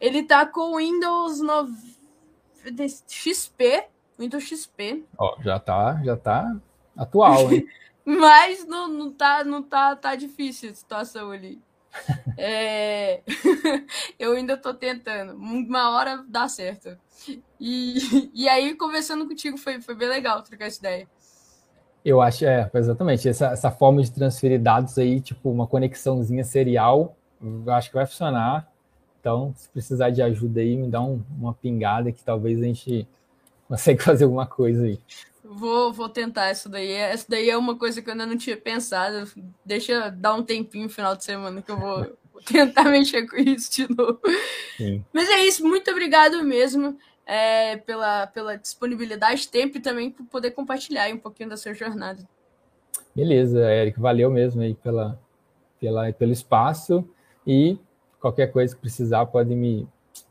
[0.00, 1.68] Ele tá com Windows no...
[3.08, 3.84] XP,
[4.18, 5.04] Windows XP.
[5.18, 6.56] Ó, já tá, já tá
[6.96, 7.66] atual, hein?
[8.04, 11.60] Mas não, não tá, não tá, tá difícil a situação ali.
[12.36, 13.20] É...
[14.18, 15.34] eu ainda tô tentando.
[15.34, 16.96] Uma hora dá certo.
[17.60, 21.08] E, e aí, conversando contigo, foi, foi bem legal trocar essa ideia.
[22.04, 23.28] Eu acho, é, exatamente.
[23.28, 28.06] Essa, essa forma de transferir dados aí, tipo, uma conexãozinha serial, eu acho que vai
[28.06, 28.68] funcionar.
[29.20, 33.06] Então, se precisar de ajuda aí, me dá um, uma pingada que talvez a gente
[33.68, 34.98] consiga fazer alguma coisa aí.
[35.44, 36.92] Vou, vou tentar isso daí.
[36.92, 39.30] Essa daí é uma coisa que eu ainda não tinha pensado.
[39.64, 42.16] Deixa dar um tempinho no final de semana que eu vou,
[42.46, 44.20] tentar mexer com isso de novo.
[44.76, 45.04] Sim.
[45.12, 46.96] Mas é isso, muito obrigado mesmo
[47.26, 52.26] é, pela, pela disponibilidade, tempo e também por poder compartilhar um pouquinho da sua jornada.
[53.14, 55.18] Beleza, Eric, valeu mesmo aí pela,
[55.80, 57.04] pela, pelo espaço
[57.46, 57.78] e
[58.20, 59.86] qualquer coisa que precisar pode me,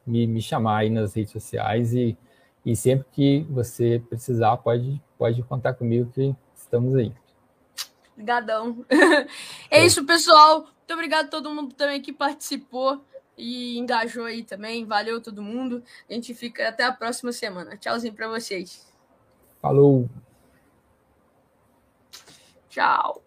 [0.06, 2.18] me, me chamar aí nas redes sociais e
[2.66, 7.14] e sempre que você precisar, pode, pode contar comigo que estamos aí.
[8.14, 8.86] Obrigadão.
[9.70, 10.60] é isso, pessoal.
[10.62, 13.04] Muito obrigado a todo mundo também que participou
[13.38, 14.86] e engajou aí também.
[14.86, 15.84] Valeu todo mundo.
[16.10, 17.78] A gente fica até a próxima semana.
[17.78, 18.86] Tchauzinho para vocês.
[19.62, 20.10] Falou.
[22.70, 23.24] Tchau.